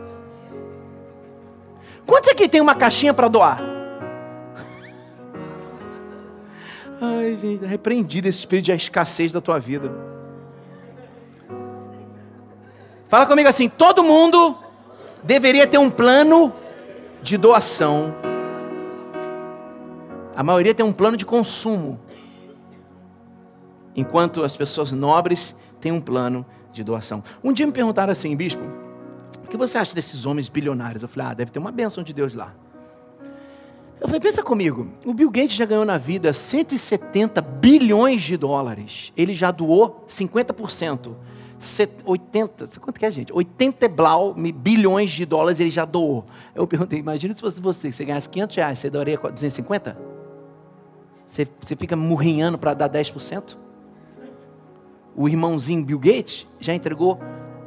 Quantos 2.06 2.30
aqui 2.30 2.48
tem 2.48 2.60
uma 2.60 2.74
caixinha 2.74 3.14
para 3.14 3.28
doar? 3.28 3.60
Ai, 7.00 7.36
gente, 7.36 7.64
repreendido 7.64 8.28
esse 8.28 8.38
espírito 8.38 8.66
de 8.66 8.72
escassez 8.72 9.32
da 9.32 9.40
tua 9.40 9.58
vida. 9.58 9.92
Fala 13.08 13.26
comigo 13.26 13.48
assim: 13.48 13.68
todo 13.68 14.02
mundo 14.02 14.58
deveria 15.22 15.66
ter 15.66 15.78
um 15.78 15.90
plano 15.90 16.52
de 17.22 17.36
doação. 17.36 18.14
A 20.36 20.42
maioria 20.42 20.74
tem 20.74 20.84
um 20.84 20.92
plano 20.92 21.16
de 21.16 21.24
consumo. 21.24 22.00
Enquanto 23.96 24.42
as 24.42 24.56
pessoas 24.56 24.90
nobres 24.90 25.54
têm 25.80 25.92
um 25.92 26.00
plano 26.00 26.44
de 26.72 26.82
doação. 26.82 27.22
Um 27.42 27.52
dia 27.52 27.64
me 27.66 27.72
perguntaram 27.72 28.10
assim, 28.10 28.34
bispo, 28.34 28.62
que 29.54 29.58
você 29.58 29.78
acha 29.78 29.94
desses 29.94 30.26
homens 30.26 30.48
bilionários? 30.48 31.02
Eu 31.02 31.08
falei, 31.08 31.28
ah, 31.28 31.34
deve 31.34 31.52
ter 31.52 31.60
uma 31.60 31.70
bênção 31.70 32.02
de 32.02 32.12
Deus 32.12 32.34
lá. 32.34 32.52
Eu 34.00 34.08
falei, 34.08 34.20
pensa 34.20 34.42
comigo, 34.42 34.88
o 35.04 35.14
Bill 35.14 35.30
Gates 35.30 35.52
já 35.52 35.64
ganhou 35.64 35.84
na 35.84 35.96
vida 35.96 36.32
170 36.32 37.40
bilhões 37.40 38.22
de 38.22 38.36
dólares. 38.36 39.12
Ele 39.16 39.32
já 39.32 39.50
doou 39.50 40.04
50%. 40.08 41.14
80, 42.04 42.68
quanto 42.80 42.98
que 42.98 43.06
é, 43.06 43.10
gente? 43.10 43.32
80 43.32 43.88
blau, 43.88 44.34
bilhões 44.34 45.10
de 45.12 45.24
dólares 45.24 45.60
ele 45.60 45.70
já 45.70 45.84
doou. 45.84 46.26
Eu 46.54 46.66
perguntei, 46.66 46.98
imagina 46.98 47.34
se 47.34 47.40
fosse 47.40 47.60
você, 47.60 47.90
você 47.92 48.04
ganhasse 48.04 48.28
500 48.28 48.56
reais, 48.56 48.78
você 48.80 48.90
doaria 48.90 49.16
250? 49.16 49.96
Você, 51.26 51.48
você 51.60 51.76
fica 51.76 51.96
murrinhando 51.96 52.58
para 52.58 52.74
dar 52.74 52.90
10%? 52.90 53.56
O 55.16 55.28
irmãozinho 55.28 55.84
Bill 55.84 55.98
Gates 55.98 56.46
já 56.60 56.74
entregou 56.74 57.18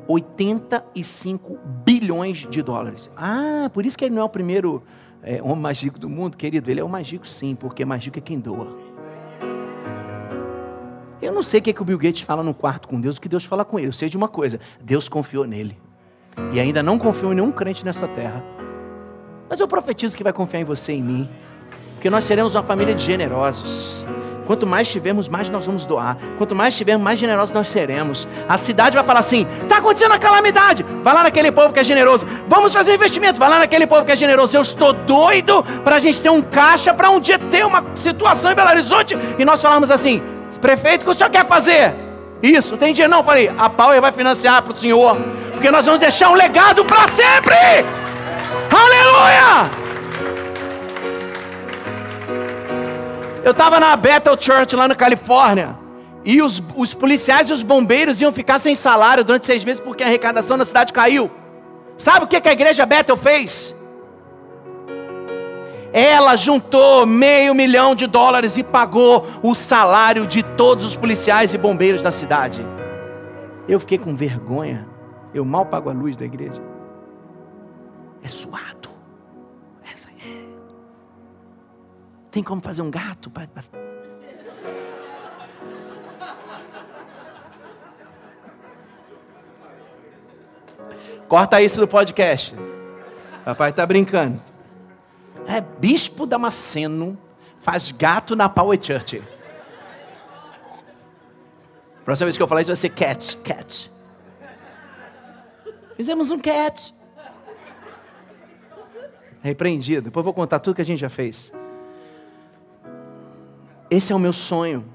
85 0.08 1.58
bilhões 1.84 2.48
de 2.50 2.62
dólares. 2.62 3.10
Ah, 3.16 3.70
por 3.74 3.86
isso 3.86 3.98
que 3.98 4.06
ele 4.06 4.16
não 4.16 4.22
é 4.22 4.26
o 4.26 4.30
primeiro 4.30 4.84
é, 5.22 5.42
homem 5.42 5.60
mais 5.60 5.82
rico 5.82 6.00
do 6.00 6.10
mundo, 6.10 6.38
querido. 6.38 6.72
Ele 6.72 6.80
é 6.80 6.84
o 6.84 6.90
mais 6.90 7.10
rico, 7.10 7.28
sim, 7.28 7.56
porque 7.56 7.84
mais 7.84 8.04
rico 8.04 8.18
é 8.18 8.22
quem 8.22 8.40
doa. 8.40 8.76
Eu 11.22 11.34
não 11.34 11.44
sei 11.44 11.60
o 11.60 11.64
que, 11.64 11.72
é 11.72 11.74
que 11.74 11.82
o 11.82 11.86
Bill 11.86 11.98
Gates 11.98 12.22
fala 12.22 12.44
no 12.44 12.54
quarto 12.54 12.88
com 12.88 13.02
Deus, 13.02 13.18
o 13.18 13.22
que 13.22 13.28
Deus 13.28 13.44
fala 13.44 13.66
com 13.66 13.78
ele. 13.78 13.90
Eu 13.90 13.94
sei 13.94 14.08
de 14.08 14.16
uma 14.16 14.28
coisa: 14.28 14.60
Deus 14.82 15.10
confiou 15.10 15.46
nele. 15.46 15.78
E 16.54 16.60
ainda 16.60 16.84
não 16.84 17.00
confiou 17.00 17.34
em 17.34 17.36
nenhum 17.36 17.52
crente 17.52 17.84
nessa 17.84 18.08
terra. 18.08 18.44
Mas 19.50 19.60
eu 19.60 19.68
profetizo 19.68 20.16
que 20.16 20.24
vai 20.24 20.32
confiar 20.34 20.62
em 20.62 20.66
você 20.66 20.94
e 20.94 20.98
em 20.98 21.04
mim. 21.04 21.30
Porque 21.94 22.10
nós 22.10 22.26
seremos 22.26 22.54
uma 22.54 22.64
família 22.64 22.94
de 22.94 23.04
generosos. 23.04 24.06
Quanto 24.48 24.66
mais 24.66 24.88
tivermos, 24.88 25.28
mais 25.28 25.50
nós 25.50 25.66
vamos 25.66 25.86
doar. 25.86 26.18
Quanto 26.38 26.56
mais 26.56 26.76
tivermos, 26.76 27.04
mais 27.04 27.20
generosos 27.20 27.54
nós 27.54 27.68
seremos. 27.68 28.26
A 28.48 28.58
cidade 28.58 28.96
vai 28.96 29.04
falar 29.04 29.20
assim: 29.20 29.46
está 29.62 29.78
acontecendo 29.78 30.14
a 30.14 30.18
calamidade. 30.18 30.86
Vai 31.04 31.14
lá 31.14 31.24
naquele 31.24 31.52
povo 31.52 31.74
que 31.74 31.82
é 31.82 31.84
generoso. 31.84 32.26
Vamos 32.48 32.74
fazer 32.74 32.94
investimento. 32.94 33.38
Vai 33.38 33.50
lá 33.50 33.60
naquele 33.60 33.86
povo 33.86 34.06
que 34.06 34.12
é 34.14 34.16
generoso. 34.16 34.56
Eu 34.56 34.62
estou 34.62 34.94
doido 34.94 35.64
para 35.84 35.98
a 35.98 36.00
gente 36.00 36.22
ter 36.22 36.30
um 36.30 36.42
caixa 36.42 36.94
para 36.94 37.10
um 37.10 37.20
dia 37.20 37.38
ter 37.38 37.66
uma 37.66 37.84
situação 37.98 38.50
em 38.50 38.56
Belo 38.56 38.70
Horizonte. 38.70 39.18
E 39.38 39.44
nós 39.44 39.62
falamos 39.62 39.92
assim: 39.92 40.24
prefeito, 40.62 41.02
o 41.02 41.06
que 41.06 41.12
o 41.12 41.14
senhor 41.14 41.30
quer 41.30 41.46
fazer? 41.46 41.94
Isso, 42.42 42.72
não 42.72 42.78
tem 42.78 42.94
dinheiro 42.94 43.12
não. 43.12 43.24
Falei: 43.26 43.52
a 43.58 43.70
Power 43.70 44.00
vai 44.00 44.14
financiar 44.14 44.62
para 44.62 44.74
o 44.74 44.78
senhor. 44.78 45.18
Porque 45.52 45.70
nós 45.70 45.86
vamos 45.86 46.00
deixar 46.00 46.30
um 46.30 46.36
legado 46.36 46.86
para 46.86 47.06
sempre. 47.10 47.56
Aleluia! 48.72 49.87
Eu 53.48 53.52
estava 53.52 53.80
na 53.80 53.96
Bethel 53.96 54.36
Church 54.38 54.76
lá 54.76 54.90
na 54.90 54.94
Califórnia. 54.94 55.80
E 56.26 56.42
os, 56.42 56.62
os 56.76 56.94
policiais 56.94 57.50
e 57.50 57.54
os 57.54 57.64
bombeiros 57.64 58.20
iam 58.20 58.34
ficar 58.34 58.60
sem 58.60 58.76
salário 58.76 59.24
durante 59.24 59.46
seis 59.46 59.64
meses 59.64 59.80
porque 59.80 60.04
a 60.04 60.06
arrecadação 60.06 60.58
da 60.58 60.66
cidade 60.66 60.92
caiu. 60.92 61.32
Sabe 61.98 62.26
o 62.26 62.28
que, 62.28 62.42
que 62.42 62.50
a 62.50 62.52
igreja 62.52 62.86
Bethel 62.86 63.16
fez? 63.16 63.74
Ela 65.94 66.36
juntou 66.36 67.06
meio 67.06 67.56
milhão 67.56 67.96
de 67.96 68.06
dólares 68.06 68.58
e 68.58 68.64
pagou 68.64 69.26
o 69.42 69.56
salário 69.56 70.28
de 70.28 70.44
todos 70.44 70.86
os 70.86 70.98
policiais 70.98 71.54
e 71.54 71.58
bombeiros 71.58 72.02
da 72.02 72.12
cidade. 72.12 72.68
Eu 73.66 73.80
fiquei 73.80 73.98
com 73.98 74.14
vergonha. 74.14 74.86
Eu 75.34 75.46
mal 75.46 75.66
pago 75.66 75.90
a 75.90 75.94
luz 75.94 76.18
da 76.18 76.26
igreja. 76.26 76.62
É 78.22 78.28
suado. 78.28 78.87
Tem 82.32 82.44
como 82.44 82.62
fazer 82.62 82.82
um 82.82 82.92
gato? 82.92 83.32
Corta 91.28 91.62
isso 91.62 91.80
do 91.80 91.88
podcast. 91.88 92.56
Papai 93.44 93.70
está 93.72 93.86
brincando. 93.86 94.42
É, 95.46 95.62
Bispo 95.62 96.26
Damasceno 96.26 97.18
faz 97.62 97.92
gato 97.92 98.36
na 98.36 98.48
Power 98.48 98.80
Church. 98.82 99.22
Próxima 102.06 102.26
vez 102.26 102.38
que 102.38 102.44
eu 102.44 102.48
falar 102.48 102.62
isso 102.62 102.70
vai 102.70 102.78
ser 102.78 102.90
cat. 102.90 103.38
Cat. 103.38 103.92
Fizemos 105.98 106.32
um 106.32 106.40
cat. 106.40 106.94
Repreendido. 109.42 110.04
Depois 110.04 110.22
eu 110.22 110.26
vou 110.26 110.34
contar 110.34 110.60
tudo 110.60 110.76
que 110.76 110.82
a 110.82 110.86
gente 110.86 111.00
já 111.00 111.10
fez. 111.10 111.52
Esse 113.90 114.12
é 114.12 114.16
o 114.16 114.20
meu 114.20 114.34
sonho. 114.34 114.86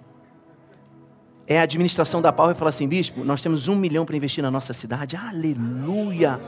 É 1.46 1.58
a 1.58 1.62
administração 1.62 2.22
da 2.22 2.30
e 2.30 2.54
falar 2.54 2.70
assim, 2.70 2.86
bispo, 2.86 3.24
nós 3.24 3.40
temos 3.40 3.68
um 3.68 3.74
milhão 3.74 4.06
para 4.06 4.16
investir 4.16 4.42
na 4.42 4.50
nossa 4.50 4.72
cidade. 4.72 5.16
Aleluia! 5.16 6.40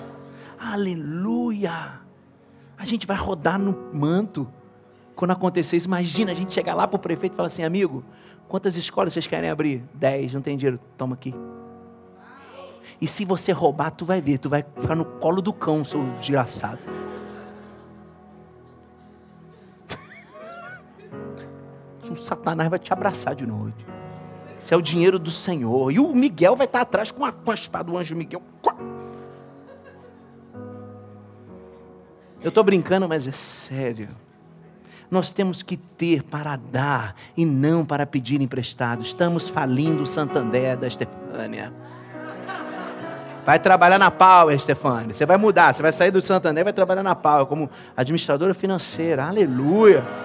Aleluia! 0.59 2.00
A 2.78 2.85
gente 2.85 3.07
vai 3.07 3.16
rodar 3.16 3.59
no 3.59 3.90
manto. 3.92 4.48
Quando 5.14 5.33
acontecer 5.33 5.76
isso, 5.76 5.87
imagina 5.87 6.33
a 6.33 6.35
gente 6.35 6.52
chegar 6.52 6.74
lá 6.74 6.87
para 6.87 6.96
o 6.96 6.98
prefeito 6.98 7.35
e 7.35 7.37
falar 7.37 7.46
assim, 7.46 7.62
amigo, 7.62 8.04
quantas 8.48 8.76
escolas 8.76 9.12
vocês 9.12 9.26
querem 9.26 9.50
abrir? 9.50 9.85
Dez, 9.94 10.33
não 10.33 10.40
tem 10.40 10.57
dinheiro, 10.57 10.78
toma 10.96 11.14
aqui. 11.14 11.35
E 13.00 13.07
se 13.07 13.24
você 13.24 13.52
roubar, 13.52 13.90
tu 13.90 14.04
vai 14.04 14.20
ver, 14.20 14.38
tu 14.38 14.48
vai 14.48 14.64
ficar 14.78 14.94
no 14.94 15.04
colo 15.04 15.40
do 15.40 15.52
cão, 15.52 15.85
seu 15.85 16.04
desgraçado. 16.18 16.78
O 22.12 22.17
Satanás 22.17 22.69
vai 22.69 22.79
te 22.79 22.93
abraçar 22.93 23.35
de 23.35 23.47
noite. 23.47 23.85
Isso 24.59 24.73
é 24.73 24.77
o 24.77 24.83
dinheiro 24.83 25.19
do 25.19 25.31
Senhor. 25.31 25.93
E 25.93 25.99
o 25.99 26.14
Miguel 26.14 26.57
vai 26.57 26.67
estar 26.67 26.81
atrás 26.81 27.11
com 27.11 27.25
a, 27.25 27.33
com 27.33 27.51
a 27.51 27.55
espada, 27.55 27.90
o 27.90 27.99
anjo 27.99 28.17
Miguel. 28.17 28.43
Eu 32.43 32.49
estou 32.49 32.62
brincando, 32.62 33.09
mas 33.09 33.27
é 33.27 33.33
sério. 33.33 34.09
Nós 35.11 35.33
temos 35.33 35.62
que 35.62 35.77
ter 35.77 36.23
para 36.23 36.57
dar 36.57 37.14
e 37.37 37.45
não 37.45 37.85
para 37.85 38.07
pedir 38.07 38.40
emprestado. 38.40 39.03
Estamos 39.03 39.49
falindo 39.49 40.03
o 40.03 40.07
Santander 40.07 40.77
da 40.77 40.87
Estefânia. 40.87 41.73
Vai 43.45 43.59
trabalhar 43.59 43.99
na 43.99 44.11
Power, 44.11 44.57
Estefânia. 44.57 45.12
Você 45.12 45.27
vai 45.27 45.37
mudar, 45.37 45.75
você 45.75 45.83
vai 45.83 45.93
sair 45.93 46.11
do 46.11 46.23
Santander 46.23 46.62
e 46.62 46.64
vai 46.64 46.73
trabalhar 46.73 47.03
na 47.03 47.14
Power 47.14 47.47
como 47.47 47.71
administradora 47.97 48.55
financeira. 48.55 49.25
Aleluia. 49.25 50.24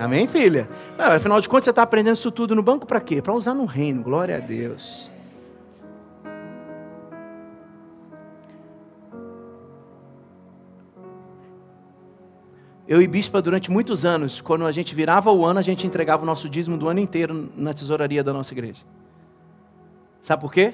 Amém, 0.00 0.26
filha? 0.26 0.66
afinal 0.96 1.38
de 1.42 1.46
contas, 1.46 1.64
você 1.64 1.70
está 1.70 1.82
aprendendo 1.82 2.14
isso 2.14 2.32
tudo 2.32 2.54
no 2.54 2.62
banco 2.62 2.86
para 2.86 3.02
quê? 3.02 3.20
Para 3.20 3.34
usar 3.34 3.52
no 3.52 3.66
reino. 3.66 4.02
Glória 4.02 4.38
a 4.38 4.40
Deus. 4.40 5.10
Eu 12.88 13.02
e 13.02 13.06
Bispa, 13.06 13.42
durante 13.42 13.70
muitos 13.70 14.06
anos, 14.06 14.40
quando 14.40 14.64
a 14.64 14.72
gente 14.72 14.94
virava 14.94 15.30
o 15.30 15.44
ano, 15.44 15.58
a 15.58 15.62
gente 15.62 15.86
entregava 15.86 16.22
o 16.22 16.26
nosso 16.26 16.48
dízimo 16.48 16.78
do 16.78 16.88
ano 16.88 16.98
inteiro 16.98 17.52
na 17.54 17.74
tesouraria 17.74 18.24
da 18.24 18.32
nossa 18.32 18.54
igreja. 18.54 18.80
Sabe 20.22 20.40
por 20.40 20.50
quê? 20.50 20.72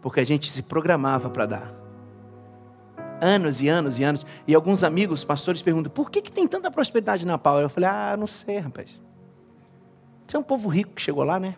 Porque 0.00 0.20
a 0.20 0.24
gente 0.24 0.52
se 0.52 0.62
programava 0.62 1.28
para 1.28 1.46
dar 1.46 1.81
anos 3.22 3.62
e 3.62 3.68
anos 3.68 3.98
e 3.98 4.02
anos. 4.02 4.26
E 4.46 4.54
alguns 4.54 4.82
amigos, 4.82 5.24
pastores, 5.24 5.62
perguntam: 5.62 5.90
por 5.90 6.10
que, 6.10 6.20
que 6.20 6.32
tem 6.32 6.46
tanta 6.46 6.70
prosperidade 6.70 7.24
na 7.24 7.38
Power? 7.38 7.62
Eu 7.62 7.70
falei: 7.70 7.88
ah, 7.88 8.16
não 8.18 8.26
sei, 8.26 8.58
rapaz. 8.58 9.00
Você 10.26 10.36
é 10.36 10.40
um 10.40 10.42
povo 10.42 10.68
rico 10.68 10.92
que 10.94 11.02
chegou 11.02 11.24
lá, 11.24 11.38
né? 11.38 11.54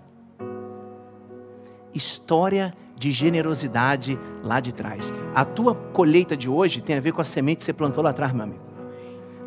História 1.94 2.74
de 2.96 3.10
generosidade 3.10 4.18
lá 4.42 4.60
de 4.60 4.72
trás. 4.72 5.12
A 5.34 5.44
tua 5.44 5.74
colheita 5.74 6.36
de 6.36 6.48
hoje 6.48 6.80
tem 6.80 6.96
a 6.96 7.00
ver 7.00 7.12
com 7.12 7.20
a 7.20 7.24
semente 7.24 7.58
que 7.58 7.64
você 7.64 7.72
plantou 7.72 8.02
lá 8.02 8.10
atrás, 8.10 8.32
meu 8.32 8.42
amigo. 8.42 8.60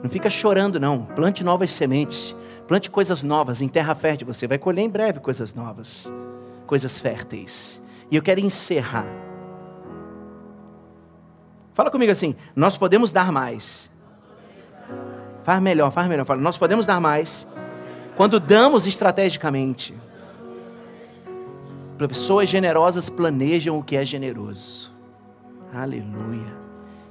Não 0.02 0.10
fica 0.10 0.30
chorando, 0.30 0.80
não. 0.80 1.04
Plante 1.04 1.44
novas 1.44 1.72
sementes. 1.72 2.36
Plante 2.68 2.90
coisas 2.90 3.24
novas 3.24 3.62
em 3.62 3.68
terra 3.68 3.96
fértil. 3.96 4.28
Você 4.28 4.48
vai 4.48 4.58
colher 4.58 4.82
em 4.82 4.90
breve 4.90 5.20
coisas 5.20 5.54
novas, 5.54 6.12
coisas 6.66 7.00
férteis. 7.00 7.82
E 8.10 8.16
eu 8.16 8.22
quero 8.22 8.40
encerrar 8.40 9.08
Fala 11.78 11.92
comigo 11.92 12.12
assim: 12.12 12.36
nós 12.56 12.76
podemos 12.76 13.12
dar 13.12 13.32
mais. 13.32 13.92
Faz 15.44 15.62
melhor, 15.62 15.92
faz 15.92 16.08
melhor. 16.08 16.26
Fala, 16.26 16.42
nós 16.42 16.58
podemos 16.58 16.88
dar 16.88 17.00
mais 17.00 17.48
quando 18.16 18.40
damos 18.40 18.88
estrategicamente. 18.88 19.94
Pessoas 22.00 22.50
generosas 22.50 23.12
planejam 23.12 23.78
o 23.78 23.84
que 23.84 23.96
é 23.96 24.04
generoso. 24.04 24.92
Aleluia. 25.72 26.52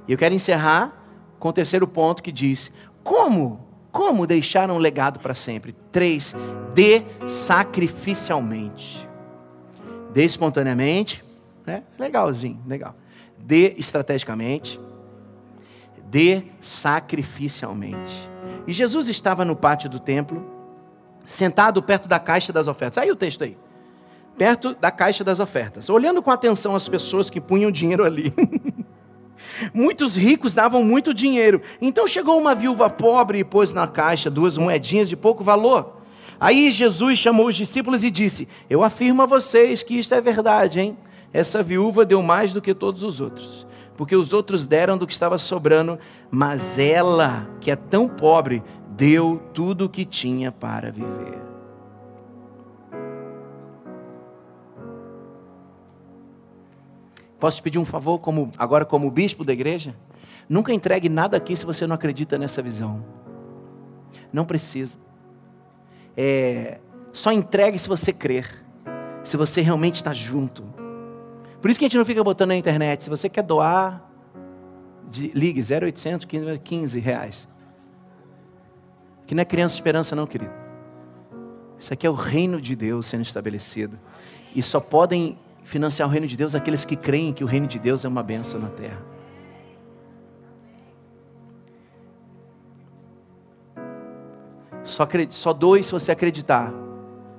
E 0.05 0.11
eu 0.11 0.17
quero 0.17 0.35
encerrar 0.35 0.91
com 1.39 1.47
o 1.47 1.53
terceiro 1.53 1.87
ponto 1.87 2.21
que 2.21 2.31
diz: 2.33 2.69
como? 3.05 3.65
Como 3.89 4.27
deixar 4.27 4.69
um 4.69 4.79
legado 4.79 5.17
para 5.17 5.33
sempre? 5.33 5.73
Três, 5.93 6.35
dê 6.73 7.03
sacrificialmente. 7.25 9.07
Dê 10.11 10.25
espontaneamente, 10.25 11.23
né? 11.65 11.83
Legalzinho, 11.97 12.61
legal. 12.67 12.93
Dê 13.39 13.73
estrategicamente. 13.77 14.79
Dê 16.05 16.43
sacrificialmente. 16.61 18.29
E 18.65 18.73
Jesus 18.73 19.09
estava 19.09 19.45
no 19.45 19.55
pátio 19.55 19.89
do 19.89 19.99
templo, 19.99 20.45
sentado 21.25 21.81
perto 21.81 22.07
da 22.07 22.19
caixa 22.19 22.51
das 22.51 22.67
ofertas. 22.67 23.01
Aí 23.01 23.11
o 23.11 23.15
texto 23.15 23.43
aí. 23.43 23.57
Perto 24.37 24.75
da 24.75 24.91
caixa 24.91 25.23
das 25.23 25.39
ofertas, 25.39 25.89
olhando 25.89 26.21
com 26.21 26.29
atenção 26.29 26.75
as 26.75 26.87
pessoas 26.87 27.29
que 27.29 27.41
punham 27.41 27.71
dinheiro 27.71 28.03
ali. 28.03 28.31
Muitos 29.73 30.15
ricos 30.15 30.53
davam 30.53 30.83
muito 30.83 31.13
dinheiro. 31.13 31.61
Então 31.81 32.07
chegou 32.07 32.39
uma 32.39 32.53
viúva 32.53 32.89
pobre 32.89 33.39
e 33.39 33.43
pôs 33.43 33.73
na 33.73 33.87
caixa 33.87 34.29
duas 34.29 34.57
moedinhas 34.57 35.09
de 35.09 35.15
pouco 35.15 35.43
valor. 35.43 35.97
Aí 36.39 36.69
Jesus 36.71 37.17
chamou 37.17 37.47
os 37.47 37.55
discípulos 37.55 38.03
e 38.03 38.11
disse: 38.11 38.47
Eu 38.69 38.83
afirmo 38.83 39.23
a 39.23 39.25
vocês 39.25 39.81
que 39.81 39.97
isto 39.97 40.13
é 40.13 40.21
verdade, 40.21 40.79
hein? 40.79 40.97
Essa 41.33 41.61
viúva 41.61 42.05
deu 42.05 42.21
mais 42.21 42.53
do 42.53 42.61
que 42.61 42.73
todos 42.73 43.03
os 43.03 43.19
outros, 43.19 43.67
porque 43.95 44.15
os 44.15 44.33
outros 44.33 44.65
deram 44.65 44.97
do 44.97 45.05
que 45.05 45.13
estava 45.13 45.37
sobrando, 45.37 45.99
mas 46.31 46.77
ela, 46.77 47.47
que 47.59 47.69
é 47.69 47.75
tão 47.75 48.07
pobre, 48.07 48.63
deu 48.89 49.41
tudo 49.53 49.85
o 49.85 49.89
que 49.89 50.05
tinha 50.05 50.51
para 50.51 50.91
viver. 50.91 51.37
Posso 57.39 57.57
te 57.57 57.63
pedir 57.63 57.77
um 57.77 57.85
favor, 57.85 58.17
como, 58.19 58.51
agora 58.57 58.83
como 58.83 59.11
bispo 59.11 59.43
da 59.43 59.53
igreja? 59.53 59.95
Nunca 60.49 60.73
entregue 60.73 61.07
nada 61.07 61.37
aqui 61.37 61.55
se 61.55 61.65
você 61.65 61.85
não 61.85 61.93
acredita 61.93 62.37
nessa 62.37 62.61
visão. 62.61 63.05
Não 64.33 64.43
precisa. 64.43 64.97
É, 66.15 66.79
só 67.13 67.31
entregue 67.31 67.77
se 67.77 67.87
você 67.87 68.11
crer. 68.11 68.65
Se 69.23 69.37
você 69.37 69.61
realmente 69.61 69.95
está 69.95 70.13
junto. 70.13 70.63
Por 71.67 71.71
isso 71.71 71.79
que 71.81 71.83
a 71.83 71.89
gente 71.89 71.97
não 71.97 72.05
fica 72.05 72.23
botando 72.23 72.47
na 72.47 72.55
internet. 72.55 73.03
Se 73.03 73.09
você 73.09 73.27
quer 73.27 73.43
doar, 73.43 74.01
de, 75.11 75.33
ligue 75.35 75.59
0800 75.61 76.25
15 76.63 76.97
reais. 76.97 77.45
Que 79.25 79.35
não 79.35 79.41
é 79.41 79.45
criança 79.45 79.75
esperança, 79.75 80.15
não, 80.15 80.25
querido. 80.25 80.53
Isso 81.77 81.91
aqui 81.91 82.07
é 82.07 82.09
o 82.09 82.13
reino 82.13 82.61
de 82.61 82.73
Deus 82.73 83.07
sendo 83.07 83.23
estabelecido. 83.23 83.99
E 84.55 84.63
só 84.63 84.79
podem 84.79 85.37
financiar 85.65 86.07
o 86.07 86.11
reino 86.13 86.25
de 86.25 86.37
Deus 86.37 86.55
aqueles 86.55 86.85
que 86.85 86.95
creem 86.95 87.33
que 87.33 87.43
o 87.43 87.47
reino 87.47 87.67
de 87.67 87.79
Deus 87.79 88.05
é 88.05 88.07
uma 88.07 88.23
benção 88.23 88.61
na 88.61 88.69
terra. 88.69 89.03
Só, 94.85 95.05
só 95.27 95.53
se 95.83 95.91
você 95.91 96.13
acreditar 96.13 96.73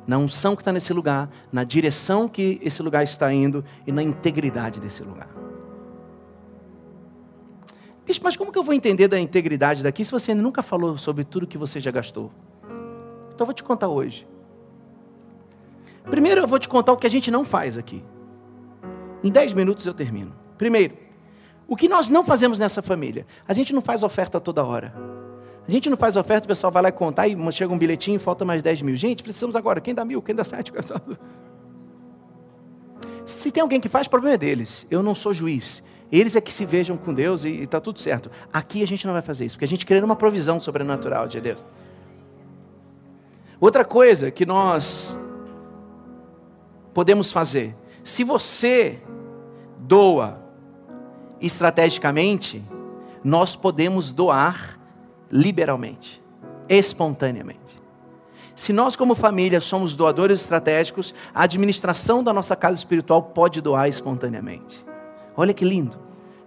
na 0.09 0.17
unção 0.17 0.57
que 0.57 0.63
está 0.63 0.73
nesse 0.73 0.95
lugar, 0.95 1.29
na 1.53 1.65
direção 1.65 2.27
que 2.27 2.59
esse 2.63 2.83
lugar 2.83 3.05
está 3.05 3.31
indo 3.31 3.63
e 3.87 3.93
na 3.93 4.03
integridade 4.03 4.81
desse 4.81 5.03
lugar. 5.03 5.29
Bicho, 8.07 8.21
mas 8.25 8.35
como 8.35 8.51
que 8.51 8.59
eu 8.59 8.63
vou 8.63 8.73
entender 8.73 9.07
da 9.07 9.21
integridade 9.21 9.83
daqui 9.83 10.03
se 10.03 10.11
você 10.11 10.35
nunca 10.35 10.63
falou 10.63 10.97
sobre 10.97 11.25
tudo 11.25 11.47
que 11.47 11.59
você 11.59 11.79
já 11.79 11.91
gastou? 11.91 12.33
Então 13.35 13.41
eu 13.41 13.47
vou 13.47 13.55
te 13.55 13.63
contar 13.63 13.89
hoje. 13.89 14.27
Primeiro 16.05 16.41
eu 16.41 16.49
vou 16.49 16.59
te 16.59 16.71
contar 16.71 16.95
o 16.95 16.97
que 16.97 17.07
a 17.07 17.11
gente 17.11 17.31
não 17.31 17.45
faz 17.45 17.77
aqui. 17.77 18.03
Em 19.23 19.31
10 19.31 19.53
minutos 19.53 19.85
eu 19.85 19.93
termino. 19.93 20.35
Primeiro, 20.57 20.97
o 21.67 21.77
que 21.77 21.87
nós 21.87 22.09
não 22.09 22.25
fazemos 22.25 22.59
nessa 22.59 22.81
família? 22.81 23.27
A 23.47 23.53
gente 23.53 23.75
não 23.75 23.83
faz 23.83 24.03
oferta 24.03 24.41
toda 24.41 24.65
hora. 24.65 25.18
A 25.69 25.71
gente 25.71 25.91
não 25.91 25.99
faz 25.99 26.17
oferta, 26.17 26.47
o 26.47 26.49
pessoal 26.49 26.73
vai 26.73 26.83
lá 26.83 26.91
contar 26.91 27.29
e 27.29 27.53
chega 27.53 27.71
um 27.71 27.79
bilhetinho 27.79 28.19
falta 28.19 28.43
mais 28.43 28.63
10 28.63 28.81
mil. 28.81 28.97
Gente, 28.97 29.23
precisamos 29.23 29.55
agora. 29.55 29.83
Quem 29.83 29.95
dá 29.95 30.03
mil? 30.03 30.23
Quem 30.23 30.35
dá 30.35 30.43
sete? 30.43 30.73
Se 33.27 33.51
tem 33.51 33.61
alguém 33.61 33.79
que 33.79 33.89
faz, 33.89 34.07
o 34.07 34.11
problema 34.11 34.37
é 34.37 34.39
deles. 34.39 34.87
Eu 34.91 35.03
não 35.03 35.15
sou 35.15 35.35
juiz. 35.35 35.83
Eles 36.11 36.35
é 36.35 36.41
que 36.41 36.51
se 36.51 36.65
vejam 36.65 36.97
com 36.97 37.13
Deus 37.13 37.45
e 37.45 37.51
está 37.65 37.79
tudo 37.79 38.01
certo. 38.01 38.31
Aqui 38.51 38.83
a 38.83 38.87
gente 38.87 39.07
não 39.07 39.13
vai 39.13 39.21
fazer 39.21 39.45
isso, 39.45 39.57
porque 39.57 39.67
a 39.67 39.69
gente 39.69 39.85
crê 39.85 40.01
numa 40.01 40.17
provisão 40.17 40.59
sobrenatural 40.59 41.29
de 41.29 41.39
Deus. 41.39 41.63
Outra 43.61 43.85
coisa 43.85 44.31
que 44.31 44.47
nós 44.47 45.19
podemos 46.95 47.31
fazer 47.31 47.77
se 48.03 48.25
você 48.25 48.99
doa 49.81 50.41
estrategicamente, 51.43 52.65
nós 53.23 53.55
podemos 53.55 54.15
doar 54.15 54.78
liberalmente, 55.31 56.23
espontaneamente. 56.69 57.79
Se 58.55 58.73
nós, 58.73 58.97
como 58.97 59.15
família, 59.15 59.61
somos 59.61 59.95
doadores 59.95 60.41
estratégicos, 60.41 61.15
a 61.33 61.45
administração 61.45 62.25
da 62.25 62.33
nossa 62.33 62.57
casa 62.57 62.77
espiritual 62.77 63.23
pode 63.23 63.61
doar 63.61 63.89
espontaneamente. 63.89 64.85
Olha 65.37 65.55
que 65.55 65.65
lindo. 65.65 65.97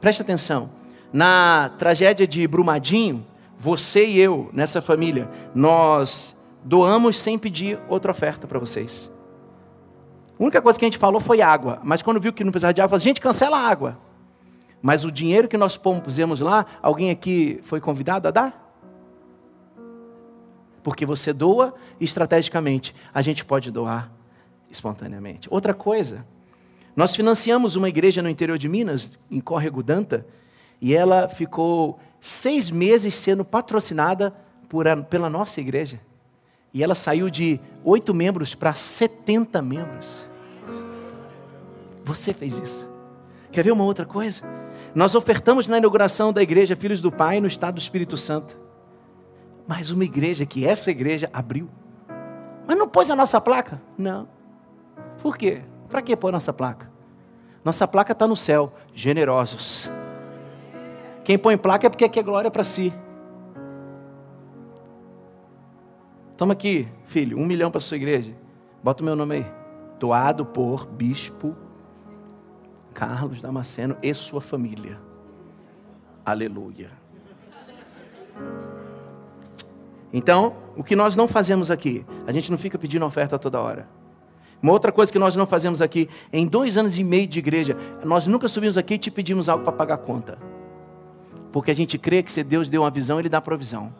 Preste 0.01 0.21
atenção. 0.21 0.69
Na 1.13 1.71
tragédia 1.77 2.27
de 2.27 2.45
Brumadinho, 2.47 3.25
você 3.57 4.05
e 4.05 4.19
eu, 4.19 4.49
nessa 4.51 4.81
família, 4.81 5.29
nós 5.55 6.35
doamos 6.63 7.17
sem 7.17 7.37
pedir 7.37 7.79
outra 7.87 8.11
oferta 8.11 8.45
para 8.45 8.59
vocês. 8.59 9.09
A 10.37 10.43
única 10.43 10.61
coisa 10.61 10.77
que 10.77 10.83
a 10.83 10.87
gente 10.87 10.97
falou 10.97 11.21
foi 11.21 11.41
água. 11.41 11.79
Mas 11.83 12.01
quando 12.01 12.19
viu 12.19 12.33
que 12.33 12.43
não 12.43 12.51
precisava 12.51 12.73
de 12.73 12.81
água, 12.81 12.89
falou, 12.89 13.03
gente, 13.03 13.21
cancela 13.21 13.57
a 13.57 13.69
água. 13.69 13.97
Mas 14.81 15.05
o 15.05 15.11
dinheiro 15.11 15.47
que 15.47 15.57
nós 15.57 15.77
pusemos 15.77 16.39
lá, 16.39 16.65
alguém 16.81 17.11
aqui 17.11 17.59
foi 17.63 17.79
convidado 17.79 18.27
a 18.27 18.31
dar? 18.31 18.70
Porque 20.83 21.05
você 21.05 21.31
doa 21.31 21.73
estrategicamente, 21.99 22.95
a 23.13 23.21
gente 23.21 23.45
pode 23.45 23.69
doar 23.71 24.11
espontaneamente. 24.69 25.47
Outra 25.51 25.73
coisa, 25.73 26.25
nós 26.95 27.15
financiamos 27.15 27.75
uma 27.75 27.89
igreja 27.89 28.21
no 28.21 28.29
interior 28.29 28.57
de 28.57 28.67
Minas, 28.67 29.11
em 29.29 29.39
Córrego 29.39 29.83
Danta, 29.83 30.25
e 30.81 30.95
ela 30.95 31.27
ficou 31.27 31.99
seis 32.19 32.69
meses 32.69 33.13
sendo 33.15 33.45
patrocinada 33.45 34.33
por, 34.67 34.85
pela 35.09 35.29
nossa 35.29 35.59
igreja. 35.59 35.99
E 36.73 36.81
ela 36.83 36.95
saiu 36.95 37.29
de 37.29 37.59
oito 37.83 38.13
membros 38.13 38.55
para 38.55 38.73
70 38.73 39.61
membros. 39.61 40.07
Você 42.03 42.33
fez 42.33 42.57
isso. 42.57 42.89
Quer 43.51 43.63
ver 43.63 43.71
uma 43.71 43.83
outra 43.83 44.05
coisa? 44.05 44.43
Nós 44.95 45.13
ofertamos 45.13 45.67
na 45.67 45.77
inauguração 45.77 46.31
da 46.31 46.41
igreja 46.41 46.75
Filhos 46.75 47.01
do 47.01 47.11
Pai 47.11 47.41
no 47.41 47.47
estado 47.47 47.75
do 47.75 47.81
Espírito 47.81 48.15
Santo. 48.15 48.60
Mas 49.67 49.91
uma 49.91 50.03
igreja 50.03 50.45
que 50.45 50.65
essa 50.65 50.91
igreja 50.91 51.29
abriu. 51.31 51.67
Mas 52.67 52.77
não 52.77 52.87
pôs 52.87 53.09
a 53.09 53.15
nossa 53.15 53.39
placa? 53.39 53.81
Não. 53.97 54.27
Por 55.21 55.37
quê? 55.37 55.61
Para 55.89 56.01
que 56.01 56.15
pôr 56.15 56.31
nossa 56.31 56.51
placa? 56.51 56.89
Nossa 57.63 57.87
placa 57.87 58.11
está 58.11 58.27
no 58.27 58.35
céu. 58.35 58.73
Generosos. 58.93 59.89
Quem 61.23 61.37
põe 61.37 61.57
placa 61.57 61.87
é 61.87 61.89
porque 61.89 62.09
quer 62.09 62.23
glória 62.23 62.49
para 62.49 62.63
si. 62.63 62.93
Toma 66.35 66.53
aqui, 66.53 66.87
filho, 67.05 67.37
um 67.37 67.45
milhão 67.45 67.69
para 67.69 67.79
sua 67.79 67.97
igreja. 67.97 68.35
Bota 68.83 69.03
o 69.03 69.05
meu 69.05 69.15
nome 69.15 69.35
aí. 69.35 69.45
Doado 69.99 70.43
por 70.43 70.87
Bispo 70.87 71.55
Carlos 72.93 73.41
Damasceno 73.41 73.95
e 74.01 74.13
sua 74.13 74.41
família. 74.41 74.99
Aleluia. 76.25 76.91
Então, 80.13 80.53
o 80.75 80.83
que 80.83 80.95
nós 80.95 81.15
não 81.15 81.27
fazemos 81.27 81.71
aqui? 81.71 82.05
A 82.27 82.31
gente 82.31 82.51
não 82.51 82.57
fica 82.57 82.77
pedindo 82.77 83.05
oferta 83.05 83.39
toda 83.39 83.59
hora. 83.59 83.87
Uma 84.61 84.73
outra 84.73 84.91
coisa 84.91 85.11
que 85.11 85.17
nós 85.17 85.35
não 85.35 85.47
fazemos 85.47 85.81
aqui, 85.81 86.07
em 86.31 86.45
dois 86.45 86.77
anos 86.77 86.97
e 86.97 87.03
meio 87.03 87.27
de 87.27 87.39
igreja, 87.39 87.75
nós 88.03 88.27
nunca 88.27 88.47
subimos 88.47 88.77
aqui 88.77 88.95
e 88.95 88.97
te 88.97 89.09
pedimos 89.09 89.49
algo 89.49 89.63
para 89.63 89.73
pagar 89.73 89.95
a 89.95 89.97
conta. 89.97 90.37
Porque 91.51 91.71
a 91.71 91.75
gente 91.75 91.97
crê 91.97 92.21
que 92.21 92.31
se 92.31 92.43
Deus 92.43 92.69
deu 92.69 92.83
uma 92.83 92.91
visão, 92.91 93.19
Ele 93.19 93.29
dá 93.29 93.41
provisão. 93.41 93.93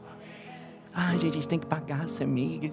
Ah, 0.94 1.14
gente, 1.14 1.30
a 1.30 1.34
gente 1.34 1.48
tem 1.48 1.60
que 1.60 1.66
pagar 1.66 2.04
essa 2.04 2.24
amiga. 2.24 2.70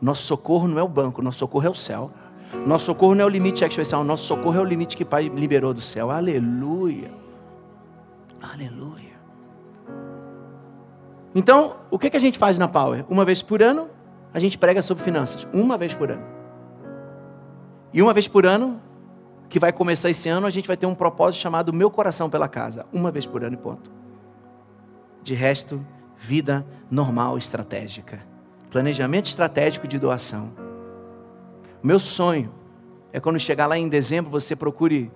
Nosso 0.00 0.22
socorro 0.22 0.66
não 0.66 0.78
é 0.78 0.82
o 0.82 0.88
banco, 0.88 1.22
nosso 1.22 1.38
socorro 1.38 1.66
é 1.66 1.70
o 1.70 1.74
céu. 1.74 2.10
Nosso 2.66 2.86
socorro 2.86 3.14
não 3.14 3.22
é 3.22 3.26
o 3.26 3.30
limite 3.30 3.64
especial, 3.64 4.02
nosso 4.04 4.26
socorro 4.26 4.56
é 4.56 4.60
o 4.60 4.64
limite 4.64 4.96
que 4.96 5.02
o 5.02 5.06
Pai 5.06 5.28
liberou 5.28 5.72
do 5.72 5.82
céu. 5.82 6.10
Aleluia. 6.10 7.10
Aleluia. 8.42 9.13
Então, 11.34 11.76
o 11.90 11.98
que, 11.98 12.10
que 12.10 12.16
a 12.16 12.20
gente 12.20 12.38
faz 12.38 12.58
na 12.58 12.68
Power? 12.68 13.04
Uma 13.08 13.24
vez 13.24 13.42
por 13.42 13.62
ano, 13.62 13.88
a 14.32 14.38
gente 14.38 14.56
prega 14.56 14.80
sobre 14.82 15.02
finanças. 15.02 15.46
Uma 15.52 15.76
vez 15.76 15.92
por 15.92 16.10
ano. 16.10 16.22
E 17.92 18.00
uma 18.00 18.12
vez 18.12 18.28
por 18.28 18.46
ano, 18.46 18.80
que 19.48 19.58
vai 19.58 19.72
começar 19.72 20.10
esse 20.10 20.28
ano, 20.28 20.46
a 20.46 20.50
gente 20.50 20.66
vai 20.66 20.76
ter 20.76 20.86
um 20.86 20.94
propósito 20.94 21.40
chamado 21.40 21.72
Meu 21.72 21.90
Coração 21.90 22.30
pela 22.30 22.48
Casa, 22.48 22.86
uma 22.92 23.10
vez 23.10 23.26
por 23.26 23.44
ano 23.44 23.54
e 23.54 23.56
ponto. 23.56 23.90
De 25.22 25.34
resto, 25.34 25.84
vida 26.18 26.66
normal 26.90 27.38
estratégica. 27.38 28.20
Planejamento 28.70 29.26
estratégico 29.26 29.86
de 29.86 29.98
doação. 29.98 30.52
Meu 31.82 32.00
sonho 32.00 32.52
é 33.12 33.20
quando 33.20 33.38
chegar 33.38 33.66
lá 33.66 33.78
em 33.78 33.88
dezembro, 33.88 34.30
você 34.30 34.56
procure 34.56 35.10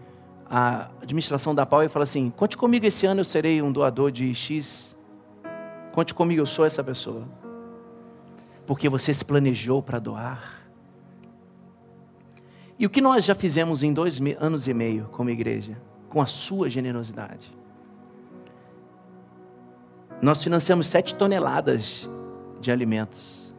a 0.48 0.88
administração 1.02 1.54
da 1.54 1.66
Pau 1.66 1.82
e 1.82 1.88
fala 1.88 2.04
assim: 2.04 2.30
conte 2.30 2.56
comigo 2.56 2.86
esse 2.86 3.06
ano, 3.06 3.20
eu 3.20 3.24
serei 3.24 3.60
um 3.60 3.72
doador 3.72 4.12
de 4.12 4.34
X. 4.34 4.87
Conte 5.98 6.14
comigo, 6.14 6.40
eu 6.40 6.46
sou 6.46 6.64
essa 6.64 6.84
pessoa. 6.84 7.26
Porque 8.64 8.88
você 8.88 9.12
se 9.12 9.24
planejou 9.24 9.82
para 9.82 9.98
doar. 9.98 10.62
E 12.78 12.86
o 12.86 12.88
que 12.88 13.00
nós 13.00 13.24
já 13.24 13.34
fizemos 13.34 13.82
em 13.82 13.92
dois 13.92 14.20
anos 14.38 14.68
e 14.68 14.74
meio 14.74 15.08
como 15.10 15.28
igreja, 15.28 15.76
com 16.08 16.22
a 16.22 16.26
sua 16.26 16.70
generosidade? 16.70 17.52
Nós 20.22 20.40
financiamos 20.40 20.86
sete 20.86 21.16
toneladas 21.16 22.08
de 22.60 22.70
alimentos. 22.70 23.52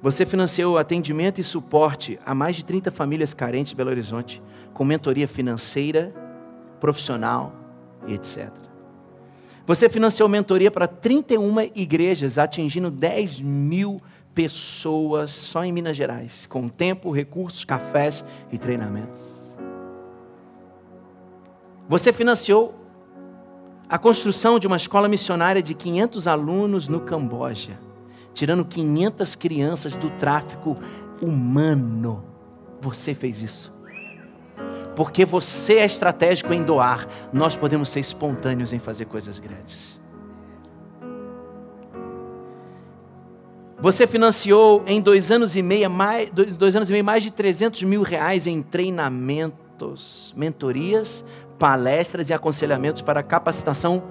Você 0.00 0.24
financiou 0.24 0.78
atendimento 0.78 1.40
e 1.40 1.42
suporte 1.42 2.16
a 2.24 2.32
mais 2.32 2.54
de 2.54 2.64
30 2.64 2.92
famílias 2.92 3.34
carentes 3.34 3.70
de 3.70 3.76
Belo 3.76 3.90
Horizonte, 3.90 4.40
com 4.72 4.84
mentoria 4.84 5.26
financeira, 5.26 6.14
profissional 6.78 7.52
e 8.06 8.14
etc. 8.14 8.67
Você 9.68 9.86
financiou 9.90 10.30
mentoria 10.30 10.70
para 10.70 10.88
31 10.88 11.60
igrejas, 11.74 12.38
atingindo 12.38 12.90
10 12.90 13.40
mil 13.42 14.00
pessoas 14.34 15.30
só 15.30 15.62
em 15.62 15.70
Minas 15.70 15.94
Gerais, 15.94 16.46
com 16.46 16.70
tempo, 16.70 17.10
recursos, 17.10 17.66
cafés 17.66 18.24
e 18.50 18.56
treinamentos. 18.56 19.20
Você 21.86 22.14
financiou 22.14 22.74
a 23.86 23.98
construção 23.98 24.58
de 24.58 24.66
uma 24.66 24.78
escola 24.78 25.06
missionária 25.06 25.62
de 25.62 25.74
500 25.74 26.26
alunos 26.26 26.88
no 26.88 27.00
Camboja, 27.00 27.78
tirando 28.32 28.64
500 28.64 29.34
crianças 29.34 29.94
do 29.96 30.08
tráfico 30.12 30.78
humano. 31.20 32.24
Você 32.80 33.14
fez 33.14 33.42
isso. 33.42 33.70
Porque 34.98 35.24
você 35.24 35.74
é 35.74 35.84
estratégico 35.84 36.52
em 36.52 36.64
doar, 36.64 37.06
nós 37.32 37.56
podemos 37.56 37.88
ser 37.88 38.00
espontâneos 38.00 38.72
em 38.72 38.80
fazer 38.80 39.04
coisas 39.04 39.38
grandes. 39.38 40.00
Você 43.78 44.08
financiou 44.08 44.82
em 44.88 45.00
dois 45.00 45.30
anos 45.30 45.54
e 45.54 45.62
meio 45.62 45.88
mais, 45.88 46.32
dois, 46.32 46.56
dois 46.56 46.74
anos 46.74 46.88
e 46.90 46.92
meio 46.92 47.04
mais 47.04 47.22
de 47.22 47.30
300 47.30 47.84
mil 47.84 48.02
reais 48.02 48.48
em 48.48 48.60
treinamentos, 48.60 50.34
mentorias, 50.36 51.24
palestras 51.60 52.28
e 52.28 52.34
aconselhamentos 52.34 53.00
para 53.00 53.20
a 53.20 53.22
capacitação 53.22 54.02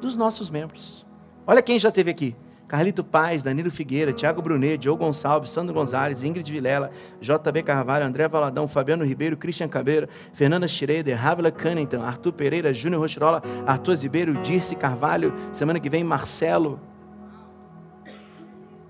dos 0.00 0.16
nossos 0.16 0.48
membros. 0.48 1.04
Olha 1.44 1.60
quem 1.60 1.80
já 1.80 1.88
esteve 1.88 2.12
aqui. 2.12 2.36
Carlito 2.72 3.04
Paz, 3.04 3.42
Danilo 3.42 3.70
Figueira, 3.70 4.14
Tiago 4.14 4.40
Brunet, 4.40 4.78
Diogo 4.78 5.04
Gonçalves, 5.04 5.50
Sandro 5.50 5.74
Gonzalez, 5.74 6.24
Ingrid 6.24 6.50
Vilela, 6.50 6.90
JB 7.20 7.62
Carvalho, 7.64 8.06
André 8.06 8.26
Valadão, 8.26 8.66
Fabiano 8.66 9.04
Ribeiro, 9.04 9.36
Christian 9.36 9.68
Cabreira, 9.68 10.08
Fernanda 10.32 10.66
Schroeder, 10.66 11.14
Ravila 11.14 11.50
Cunnington, 11.50 12.02
Arthur 12.02 12.32
Pereira, 12.32 12.72
Júnior 12.72 13.02
Rochirola, 13.02 13.42
Arthur 13.66 13.94
Zibeiro, 13.96 14.32
Dirce 14.40 14.74
Carvalho, 14.74 15.34
semana 15.52 15.78
que 15.78 15.90
vem 15.90 16.02
Marcelo, 16.02 16.80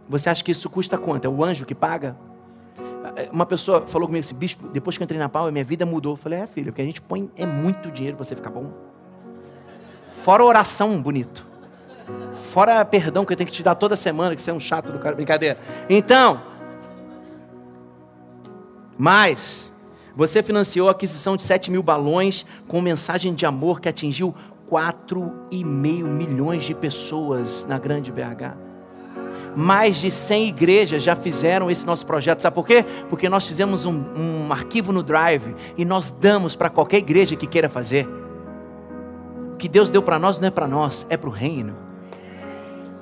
você 0.09 0.31
acha 0.31 0.45
que 0.45 0.53
isso 0.53 0.71
custa 0.71 0.97
quanto? 0.97 1.25
É 1.25 1.29
o 1.29 1.43
anjo 1.43 1.67
que 1.67 1.75
paga? 1.75 2.17
Uma 3.33 3.47
pessoa 3.47 3.85
falou 3.85 4.07
comigo 4.07 4.25
assim, 4.25 4.37
bispo, 4.37 4.69
depois 4.69 4.97
que 4.97 5.03
eu 5.03 5.07
entrei 5.07 5.19
na 5.19 5.29
pau, 5.29 5.51
minha 5.51 5.65
vida 5.65 5.85
mudou. 5.85 6.13
Eu 6.13 6.17
falei, 6.17 6.39
é 6.39 6.47
filho, 6.47 6.71
o 6.71 6.73
que 6.73 6.81
a 6.81 6.85
gente 6.85 7.01
põe 7.03 7.29
é 7.37 7.47
muito 7.47 7.91
dinheiro 7.91 8.17
para 8.17 8.25
você 8.25 8.37
ficar 8.37 8.51
bom. 8.51 8.71
Fora 10.23 10.45
oração 10.45 11.03
bonito. 11.03 11.51
Fora 12.53 12.85
perdão 12.85 13.25
que 13.25 13.33
eu 13.33 13.37
tenho 13.37 13.49
que 13.49 13.57
te 13.57 13.63
dar 13.63 13.75
toda 13.75 13.97
semana, 13.97 14.37
que 14.37 14.43
você 14.43 14.51
é 14.51 14.55
um 14.55 14.61
chato 14.61 14.93
do 14.93 14.99
cara, 14.99 15.17
brincadeira. 15.17 15.59
Então, 15.89 16.43
mas, 18.99 19.73
você 20.15 20.43
financiou 20.43 20.89
a 20.89 20.91
aquisição 20.91 21.35
de 21.35 21.45
7 21.45 21.71
mil 21.71 21.83
balões 21.83 22.45
com 22.69 22.83
mensagem 22.83 23.35
de 23.35 23.47
amor 23.47 23.81
que 23.81 23.89
atingiu 23.89 24.35
4,5 24.71 26.05
milhões 26.05 26.65
de 26.65 26.75
pessoas 26.75 27.65
na 27.65 27.79
grande 27.79 28.13
BH 28.13 28.55
mais 29.55 29.99
de 29.99 30.11
100 30.11 30.49
igrejas 30.49 31.03
já 31.03 31.15
fizeram 31.15 31.71
esse 31.71 31.85
nosso 31.85 32.07
projeto. 32.07 32.41
Sabe 32.41 32.55
por 32.55 32.67
quê? 32.67 32.85
Porque 33.11 33.29
nós 33.29 33.47
fizemos 33.47 33.85
um, 33.85 34.03
um 34.17 34.53
arquivo 34.53 34.93
no 34.93 35.03
Drive 35.03 35.55
e 35.77 35.85
nós 35.85 36.11
damos 36.11 36.57
para 36.57 36.71
qualquer 36.71 36.99
igreja 36.99 37.37
que 37.37 37.47
queira 37.47 37.69
fazer. 37.69 38.09
O 39.53 39.57
que 39.57 39.69
Deus 39.69 39.91
deu 39.91 40.03
para 40.03 40.19
nós 40.19 40.39
não 40.39 40.49
é 40.49 40.51
para 40.51 40.67
nós, 40.67 41.07
é 41.11 41.19
para 41.19 41.29
o 41.29 41.33
reino. 41.33 41.92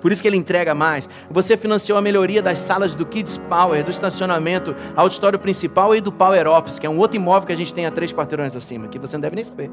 Por 0.01 0.11
isso 0.11 0.23
que 0.23 0.29
ele 0.29 0.37
entrega 0.37 0.75
mais. 0.75 1.09
Você 1.31 1.57
financiou 1.57 1.99
a 1.99 2.03
melhoria 2.03 2.43
das 2.43 2.59
salas 2.59 2.97
do 2.97 3.05
Kids 3.05 3.37
Power, 3.37 3.85
do 3.85 3.91
estacionamento, 3.91 4.75
auditório 4.97 5.39
principal 5.39 5.95
e 5.95 6.01
do 6.01 6.11
Power 6.11 6.49
Office, 6.49 6.79
que 6.79 6.87
é 6.87 6.91
um 6.91 6.99
outro 6.99 7.17
imóvel 7.17 7.47
que 7.47 7.53
a 7.53 7.57
gente 7.57 7.75
tem 7.75 7.87
a 7.87 7.91
três 7.91 8.13
quarteirões 8.13 8.57
acima, 8.57 8.89
que 8.89 8.99
você 8.99 9.17
não 9.17 9.21
deve 9.21 9.37
nem 9.37 9.45
saber. 9.45 9.71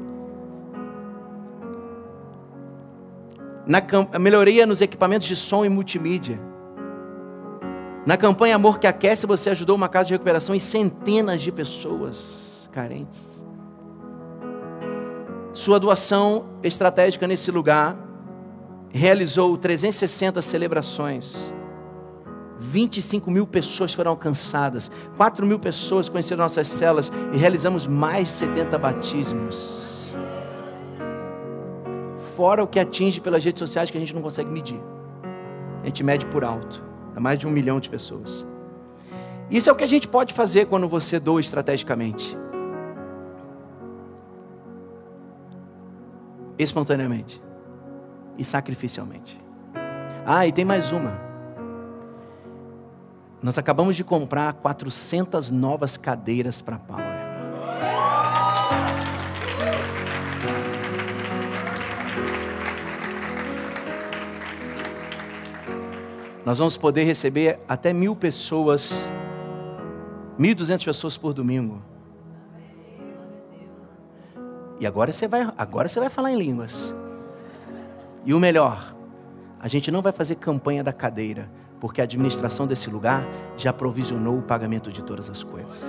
Na 3.66 4.18
melhoria 4.18 4.66
nos 4.66 4.80
equipamentos 4.80 5.28
de 5.28 5.36
som 5.36 5.64
e 5.64 5.68
multimídia. 5.68 6.40
Na 8.06 8.16
campanha 8.16 8.56
Amor 8.56 8.78
que 8.78 8.86
Aquece, 8.86 9.26
você 9.26 9.50
ajudou 9.50 9.76
uma 9.76 9.88
casa 9.88 10.06
de 10.06 10.14
recuperação 10.14 10.54
e 10.54 10.60
centenas 10.60 11.42
de 11.42 11.52
pessoas 11.52 12.68
carentes. 12.72 13.44
Sua 15.52 15.78
doação 15.78 16.46
estratégica 16.62 17.26
nesse 17.26 17.50
lugar 17.50 18.07
realizou 18.90 19.56
360 19.56 20.40
celebrações. 20.42 21.52
25 22.58 23.30
mil 23.30 23.46
pessoas 23.46 23.94
foram 23.94 24.10
alcançadas, 24.10 24.90
4 25.16 25.46
mil 25.46 25.60
pessoas 25.60 26.08
conheceram 26.08 26.42
nossas 26.42 26.66
celas 26.66 27.10
e 27.32 27.36
realizamos 27.36 27.86
mais 27.86 28.28
de 28.28 28.34
70 28.34 28.78
batismos. 28.78 29.78
Fora 32.36 32.62
o 32.62 32.66
que 32.66 32.80
atinge 32.80 33.20
pelas 33.20 33.44
redes 33.44 33.60
sociais 33.60 33.90
que 33.90 33.96
a 33.96 34.00
gente 34.00 34.14
não 34.14 34.22
consegue 34.22 34.50
medir, 34.50 34.80
a 35.82 35.86
gente 35.86 36.02
mede 36.02 36.26
por 36.26 36.44
alto 36.44 36.82
a 37.14 37.20
mais 37.20 37.38
de 37.38 37.46
um 37.46 37.50
milhão 37.50 37.78
de 37.78 37.88
pessoas. 37.88 38.44
Isso 39.50 39.70
é 39.70 39.72
o 39.72 39.76
que 39.76 39.84
a 39.84 39.88
gente 39.88 40.06
pode 40.06 40.34
fazer 40.34 40.66
quando 40.66 40.88
você 40.88 41.18
doa 41.18 41.40
estrategicamente. 41.40 42.36
Espontaneamente 46.58 47.40
e 48.38 48.44
sacrificialmente. 48.44 49.38
Ah, 50.24 50.46
e 50.46 50.52
tem 50.52 50.64
mais 50.64 50.92
uma. 50.92 51.18
Nós 53.42 53.58
acabamos 53.58 53.96
de 53.96 54.04
comprar 54.04 54.54
400 54.54 55.50
novas 55.50 55.96
cadeiras 55.96 56.62
para 56.62 56.78
Power. 56.78 57.18
nós 66.48 66.58
vamos 66.58 66.78
poder 66.78 67.04
receber 67.04 67.60
até 67.68 67.92
mil 67.92 68.16
pessoas, 68.16 69.06
mil 70.38 70.54
duzentas 70.54 70.82
pessoas 70.82 71.14
por 71.14 71.34
domingo. 71.34 71.82
E 74.80 74.86
agora 74.86 75.12
você 75.12 75.28
vai, 75.28 75.46
agora 75.58 75.88
você 75.88 76.00
vai 76.00 76.08
falar 76.08 76.32
em 76.32 76.38
línguas. 76.38 76.94
E 78.28 78.34
o 78.34 78.38
melhor, 78.38 78.94
a 79.58 79.68
gente 79.68 79.90
não 79.90 80.02
vai 80.02 80.12
fazer 80.12 80.34
campanha 80.34 80.84
da 80.84 80.92
cadeira, 80.92 81.50
porque 81.80 82.02
a 82.02 82.04
administração 82.04 82.66
desse 82.66 82.90
lugar 82.90 83.26
já 83.56 83.72
provisionou 83.72 84.36
o 84.36 84.42
pagamento 84.42 84.92
de 84.92 85.02
todas 85.02 85.30
as 85.30 85.42
coisas. 85.42 85.80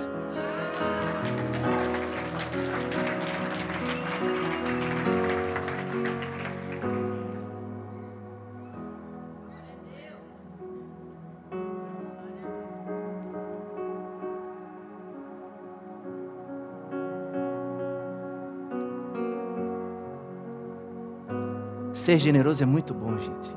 Ser 22.10 22.18
generoso 22.18 22.60
é 22.60 22.66
muito 22.66 22.92
bom, 22.92 23.16
gente. 23.16 23.56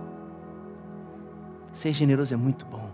Ser 1.73 1.91
generoso 1.91 2.35
é 2.35 2.37
muito 2.37 2.67
bom. 2.67 2.87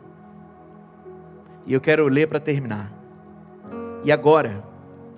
E 1.66 1.74
eu 1.74 1.82
quero 1.82 2.08
ler 2.08 2.30
para 2.30 2.40
terminar. 2.40 2.90
E 4.06 4.10
agora, 4.10 4.64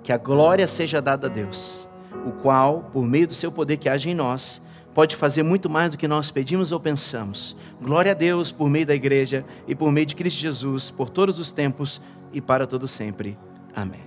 que 0.02 0.12
a 0.12 0.18
glória 0.18 0.68
seja 0.68 1.00
dada 1.00 1.28
a 1.28 1.30
Deus, 1.30 1.88
o 2.26 2.32
qual, 2.32 2.90
por 2.92 3.06
meio 3.06 3.28
do 3.28 3.36
seu 3.36 3.52
poder 3.52 3.78
que 3.78 3.88
age 3.88 4.10
em 4.10 4.16
nós, 4.16 4.60
pode 4.96 5.16
fazer 5.16 5.44
muito 5.44 5.70
mais 5.70 5.92
do 5.92 5.98
que 5.98 6.08
nós 6.08 6.32
pedimos 6.32 6.72
ou 6.72 6.80
pensamos. 6.80 7.56
Glória 7.80 8.14
a 8.14 8.16
Deus 8.16 8.52
por 8.52 8.68
meio 8.68 8.88
da 8.88 8.96
igreja 8.96 9.46
e 9.68 9.76
por 9.76 9.92
meio 9.92 10.08
de 10.08 10.16
Cristo 10.16 10.40
Jesus, 10.40 10.90
por 10.90 11.12
todos 11.12 11.40
os 11.40 11.52
tempos 11.52 12.02
e 12.34 12.42
para 12.42 12.66
todo 12.66 12.88
sempre. 12.88 13.38
Amém. 13.76 14.02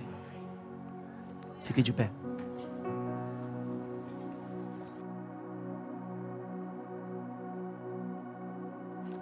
Fique 1.63 1.81
de 1.81 1.93
pé. 1.93 2.09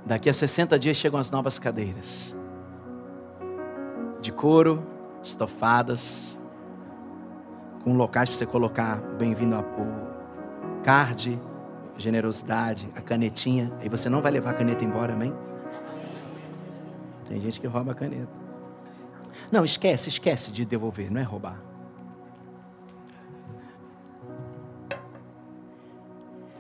Daqui 0.05 0.29
a 0.29 0.33
60 0.33 0.77
dias 0.77 0.97
chegam 0.97 1.19
as 1.19 1.31
novas 1.31 1.57
cadeiras. 1.57 2.35
De 4.19 4.31
couro, 4.31 4.85
estofadas, 5.23 6.39
com 7.83 7.95
locais 7.95 8.29
para 8.29 8.37
você 8.37 8.45
colocar 8.45 9.01
bem-vindo 9.17 9.55
ao 9.55 9.65
card, 10.83 11.39
generosidade, 11.97 12.89
a 12.95 13.01
canetinha. 13.01 13.71
Aí 13.79 13.87
você 13.87 14.09
não 14.09 14.21
vai 14.21 14.31
levar 14.31 14.51
a 14.51 14.53
caneta 14.53 14.83
embora, 14.83 15.13
amém? 15.13 15.33
Tem 17.27 17.41
gente 17.41 17.59
que 17.59 17.67
rouba 17.67 17.93
a 17.93 17.95
caneta. 17.95 18.31
Não, 19.51 19.63
esquece, 19.63 20.09
esquece 20.09 20.51
de 20.51 20.65
devolver, 20.65 21.11
não 21.11 21.21
é 21.21 21.23
roubar. 21.23 21.59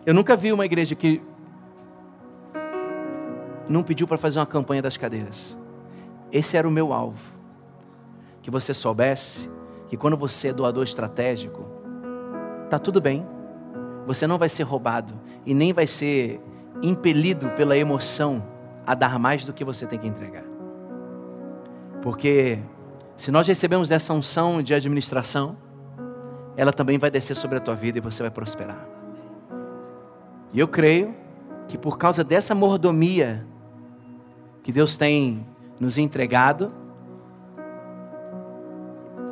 Eu 0.05 0.13
nunca 0.13 0.35
vi 0.35 0.51
uma 0.51 0.65
igreja 0.65 0.95
que 0.95 1.21
não 3.67 3.83
pediu 3.83 4.07
para 4.07 4.17
fazer 4.17 4.39
uma 4.39 4.45
campanha 4.45 4.81
das 4.81 4.97
cadeiras. 4.97 5.57
Esse 6.31 6.57
era 6.57 6.67
o 6.67 6.71
meu 6.71 6.91
alvo. 6.91 7.33
Que 8.41 8.51
você 8.51 8.73
soubesse 8.73 9.49
que 9.87 9.95
quando 9.95 10.17
você 10.17 10.49
é 10.49 10.53
doador 10.53 10.83
estratégico, 10.83 11.65
tá 12.69 12.77
tudo 12.77 12.99
bem. 12.99 13.25
Você 14.05 14.27
não 14.27 14.37
vai 14.37 14.49
ser 14.49 14.63
roubado 14.63 15.13
e 15.45 15.53
nem 15.53 15.71
vai 15.71 15.87
ser 15.87 16.41
impelido 16.81 17.49
pela 17.51 17.77
emoção 17.77 18.43
a 18.85 18.93
dar 18.93 19.17
mais 19.17 19.45
do 19.45 19.53
que 19.53 19.63
você 19.63 19.85
tem 19.85 19.99
que 19.99 20.07
entregar. 20.07 20.43
Porque 22.01 22.59
se 23.15 23.31
nós 23.31 23.47
recebemos 23.47 23.91
essa 23.91 24.13
unção 24.13 24.61
de 24.61 24.73
administração, 24.73 25.55
ela 26.57 26.73
também 26.73 26.97
vai 26.97 27.09
descer 27.09 27.35
sobre 27.35 27.57
a 27.57 27.61
tua 27.61 27.75
vida 27.75 27.97
e 27.97 28.01
você 28.01 28.21
vai 28.21 28.31
prosperar. 28.31 28.85
E 30.51 30.59
eu 30.59 30.67
creio 30.67 31.15
que 31.67 31.77
por 31.77 31.97
causa 31.97 32.23
dessa 32.23 32.53
mordomia 32.53 33.45
que 34.63 34.71
Deus 34.71 34.95
tem 34.95 35.45
nos 35.79 35.97
entregado, 35.97 36.73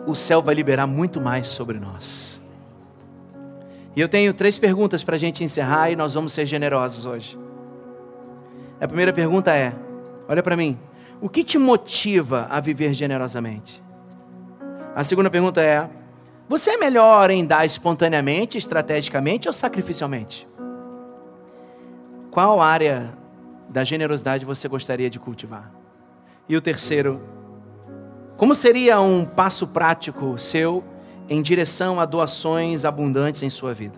o 0.05 0.13
céu 0.13 0.41
vai 0.41 0.53
liberar 0.53 0.85
muito 0.85 1.21
mais 1.21 1.47
sobre 1.47 1.79
nós. 1.79 2.41
E 3.95 4.01
eu 4.01 4.09
tenho 4.09 4.33
três 4.33 4.59
perguntas 4.59 5.03
para 5.03 5.15
a 5.15 5.19
gente 5.19 5.43
encerrar 5.43 5.89
e 5.89 5.95
nós 5.95 6.13
vamos 6.13 6.33
ser 6.33 6.45
generosos 6.45 7.05
hoje. 7.05 7.39
A 8.79 8.87
primeira 8.87 9.13
pergunta 9.13 9.55
é: 9.55 9.73
olha 10.27 10.43
para 10.43 10.57
mim, 10.57 10.77
o 11.21 11.29
que 11.29 11.43
te 11.43 11.57
motiva 11.57 12.47
a 12.49 12.59
viver 12.59 12.93
generosamente? 12.93 13.81
A 14.95 15.03
segunda 15.03 15.29
pergunta 15.29 15.61
é: 15.61 15.89
você 16.49 16.71
é 16.71 16.77
melhor 16.77 17.29
em 17.29 17.45
dar 17.45 17.65
espontaneamente, 17.65 18.57
estrategicamente 18.57 19.47
ou 19.47 19.53
sacrificialmente? 19.53 20.47
Qual 22.29 22.61
área 22.61 23.20
da 23.71 23.85
generosidade 23.85 24.43
você 24.45 24.67
gostaria 24.67 25.09
de 25.09 25.17
cultivar? 25.17 25.71
E 26.47 26.57
o 26.57 26.61
terceiro, 26.61 27.21
como 28.35 28.53
seria 28.53 28.99
um 28.99 29.23
passo 29.23 29.65
prático 29.65 30.37
seu 30.37 30.83
em 31.29 31.41
direção 31.41 31.99
a 31.99 32.05
doações 32.05 32.83
abundantes 32.83 33.41
em 33.41 33.49
sua 33.49 33.73
vida? 33.73 33.97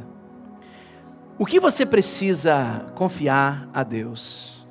O 1.40 1.46
que 1.46 1.60
você 1.60 1.86
precisa 1.86 2.86
confiar 2.94 3.68
a 3.74 3.84
Deus 3.84 4.68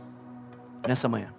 nessa 0.87 1.09
manhã? 1.09 1.35